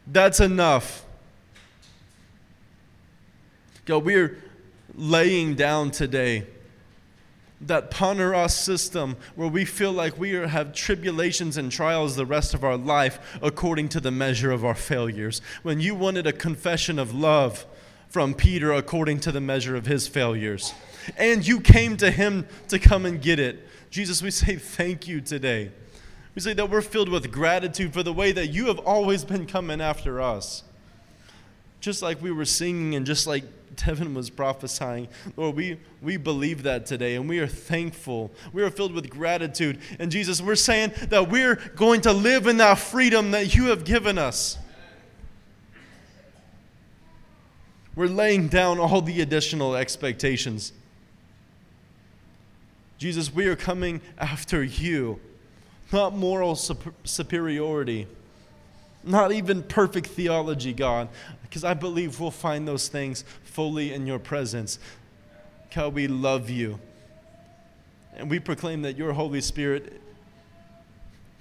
That's 0.07 0.39
enough. 0.39 1.03
God, 3.85 4.03
we're 4.03 4.37
laying 4.95 5.55
down 5.55 5.91
today 5.91 6.45
that 7.65 7.91
Poneros 7.91 8.51
system 8.51 9.17
where 9.35 9.47
we 9.47 9.65
feel 9.65 9.91
like 9.91 10.17
we 10.17 10.35
are, 10.35 10.47
have 10.47 10.73
tribulations 10.73 11.57
and 11.57 11.71
trials 11.71 12.15
the 12.15 12.25
rest 12.25 12.53
of 12.53 12.63
our 12.63 12.77
life 12.77 13.37
according 13.41 13.89
to 13.89 13.99
the 13.99 14.11
measure 14.11 14.51
of 14.51 14.63
our 14.63 14.75
failures. 14.75 15.41
When 15.63 15.79
you 15.79 15.95
wanted 15.95 16.27
a 16.27 16.33
confession 16.33 16.99
of 16.99 17.13
love 17.13 17.65
from 18.07 18.33
Peter 18.33 18.71
according 18.71 19.19
to 19.21 19.31
the 19.31 19.41
measure 19.41 19.75
of 19.75 19.85
his 19.85 20.07
failures, 20.07 20.73
and 21.17 21.45
you 21.45 21.59
came 21.59 21.97
to 21.97 22.11
him 22.11 22.47
to 22.69 22.79
come 22.79 23.05
and 23.05 23.21
get 23.21 23.39
it. 23.39 23.67
Jesus, 23.89 24.21
we 24.21 24.31
say 24.31 24.55
thank 24.55 25.07
you 25.07 25.21
today. 25.21 25.71
We 26.33 26.41
say 26.41 26.53
that 26.53 26.69
we're 26.69 26.81
filled 26.81 27.09
with 27.09 27.31
gratitude 27.31 27.93
for 27.93 28.03
the 28.03 28.13
way 28.13 28.31
that 28.31 28.47
you 28.47 28.67
have 28.67 28.79
always 28.79 29.23
been 29.23 29.45
coming 29.45 29.79
after 29.79 30.21
us. 30.21 30.63
Just 31.79 32.01
like 32.01 32.21
we 32.21 32.31
were 32.31 32.45
singing 32.45 32.95
and 32.95 33.05
just 33.05 33.27
like 33.27 33.43
Devin 33.85 34.13
was 34.13 34.29
prophesying. 34.29 35.07
Lord, 35.35 35.55
we, 35.55 35.79
we 36.01 36.17
believe 36.17 36.63
that 36.63 36.85
today 36.85 37.15
and 37.15 37.27
we 37.27 37.39
are 37.39 37.47
thankful. 37.47 38.31
We 38.53 38.63
are 38.63 38.69
filled 38.69 38.93
with 38.93 39.09
gratitude. 39.09 39.79
And 39.99 40.11
Jesus, 40.11 40.41
we're 40.41 40.55
saying 40.55 40.93
that 41.09 41.29
we're 41.29 41.55
going 41.75 42.01
to 42.01 42.13
live 42.13 42.47
in 42.47 42.57
that 42.57 42.79
freedom 42.79 43.31
that 43.31 43.55
you 43.55 43.65
have 43.67 43.85
given 43.85 44.17
us. 44.17 44.57
We're 47.95 48.07
laying 48.07 48.49
down 48.49 48.79
all 48.79 49.01
the 49.01 49.21
additional 49.21 49.75
expectations. 49.75 50.73
Jesus, 52.97 53.33
we 53.33 53.47
are 53.47 53.55
coming 53.55 54.01
after 54.17 54.63
you, 54.63 55.19
not 55.91 56.15
moral 56.15 56.55
superiority, 56.55 58.07
not 59.03 59.31
even 59.31 59.63
perfect 59.63 60.07
theology, 60.07 60.73
God, 60.73 61.07
because 61.49 61.63
I 61.63 61.73
believe 61.73 62.19
we'll 62.19 62.31
find 62.31 62.67
those 62.67 62.87
things 62.87 63.23
fully 63.43 63.93
in 63.93 64.07
your 64.07 64.19
presence. 64.19 64.79
God, 65.73 65.93
we 65.93 66.07
love 66.07 66.49
you. 66.49 66.79
And 68.15 68.29
we 68.29 68.39
proclaim 68.39 68.81
that 68.83 68.97
your 68.97 69.13
Holy 69.13 69.41
Spirit 69.41 70.01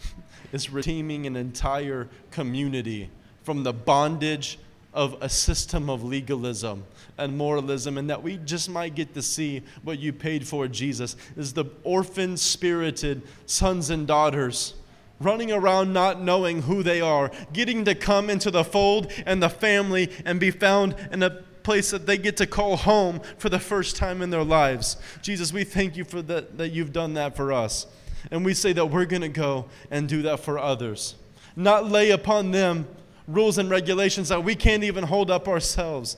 is 0.52 0.70
redeeming 0.70 1.26
an 1.26 1.36
entire 1.36 2.08
community 2.30 3.10
from 3.42 3.62
the 3.62 3.72
bondage 3.72 4.58
of 4.92 5.16
a 5.20 5.28
system 5.28 5.90
of 5.90 6.04
legalism 6.04 6.84
and 7.18 7.36
moralism, 7.36 7.98
and 7.98 8.08
that 8.10 8.22
we 8.22 8.36
just 8.38 8.70
might 8.70 8.94
get 8.94 9.14
to 9.14 9.22
see 9.22 9.62
what 9.82 9.98
you 9.98 10.12
paid 10.12 10.46
for, 10.46 10.68
Jesus, 10.68 11.16
is 11.36 11.52
the 11.52 11.64
orphan 11.82 12.36
spirited 12.36 13.22
sons 13.46 13.90
and 13.90 14.06
daughters 14.06 14.74
running 15.20 15.52
around 15.52 15.92
not 15.92 16.20
knowing 16.20 16.62
who 16.62 16.82
they 16.82 17.00
are, 17.00 17.30
getting 17.52 17.84
to 17.84 17.94
come 17.94 18.28
into 18.28 18.50
the 18.50 18.64
fold 18.64 19.10
and 19.26 19.42
the 19.42 19.48
family 19.48 20.10
and 20.24 20.40
be 20.40 20.50
found 20.50 20.94
in 21.12 21.22
a 21.22 21.30
place 21.62 21.90
that 21.90 22.06
they 22.06 22.18
get 22.18 22.36
to 22.36 22.46
call 22.46 22.76
home 22.76 23.20
for 23.38 23.48
the 23.48 23.58
first 23.58 23.96
time 23.96 24.22
in 24.22 24.30
their 24.30 24.44
lives. 24.44 24.96
Jesus, 25.22 25.52
we 25.52 25.64
thank 25.64 25.96
you 25.96 26.04
for 26.04 26.22
that, 26.22 26.58
that 26.58 26.68
you've 26.70 26.92
done 26.92 27.14
that 27.14 27.34
for 27.34 27.52
us. 27.52 27.86
And 28.30 28.44
we 28.44 28.54
say 28.54 28.72
that 28.74 28.86
we're 28.86 29.06
going 29.06 29.22
to 29.22 29.28
go 29.28 29.66
and 29.90 30.08
do 30.08 30.22
that 30.22 30.40
for 30.40 30.58
others. 30.58 31.14
Not 31.56 31.86
lay 31.86 32.10
upon 32.10 32.50
them 32.50 32.86
rules 33.26 33.58
and 33.58 33.70
regulations 33.70 34.28
that 34.28 34.44
we 34.44 34.54
can't 34.54 34.84
even 34.84 35.04
hold 35.04 35.30
up 35.30 35.48
ourselves, 35.48 36.16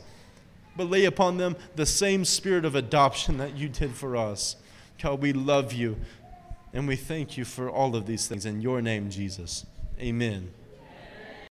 but 0.76 0.90
lay 0.90 1.04
upon 1.04 1.36
them 1.36 1.56
the 1.76 1.86
same 1.86 2.24
spirit 2.24 2.64
of 2.64 2.74
adoption 2.74 3.38
that 3.38 3.56
you 3.56 3.68
did 3.68 3.92
for 3.92 4.16
us. 4.16 4.56
God, 5.00 5.20
we 5.20 5.32
love 5.32 5.72
you. 5.72 5.96
And 6.72 6.86
we 6.86 6.96
thank 6.96 7.36
you 7.36 7.44
for 7.44 7.70
all 7.70 7.96
of 7.96 8.06
these 8.06 8.26
things 8.26 8.44
in 8.44 8.60
your 8.60 8.82
name, 8.82 9.10
Jesus. 9.10 9.66
Amen. 10.00 10.52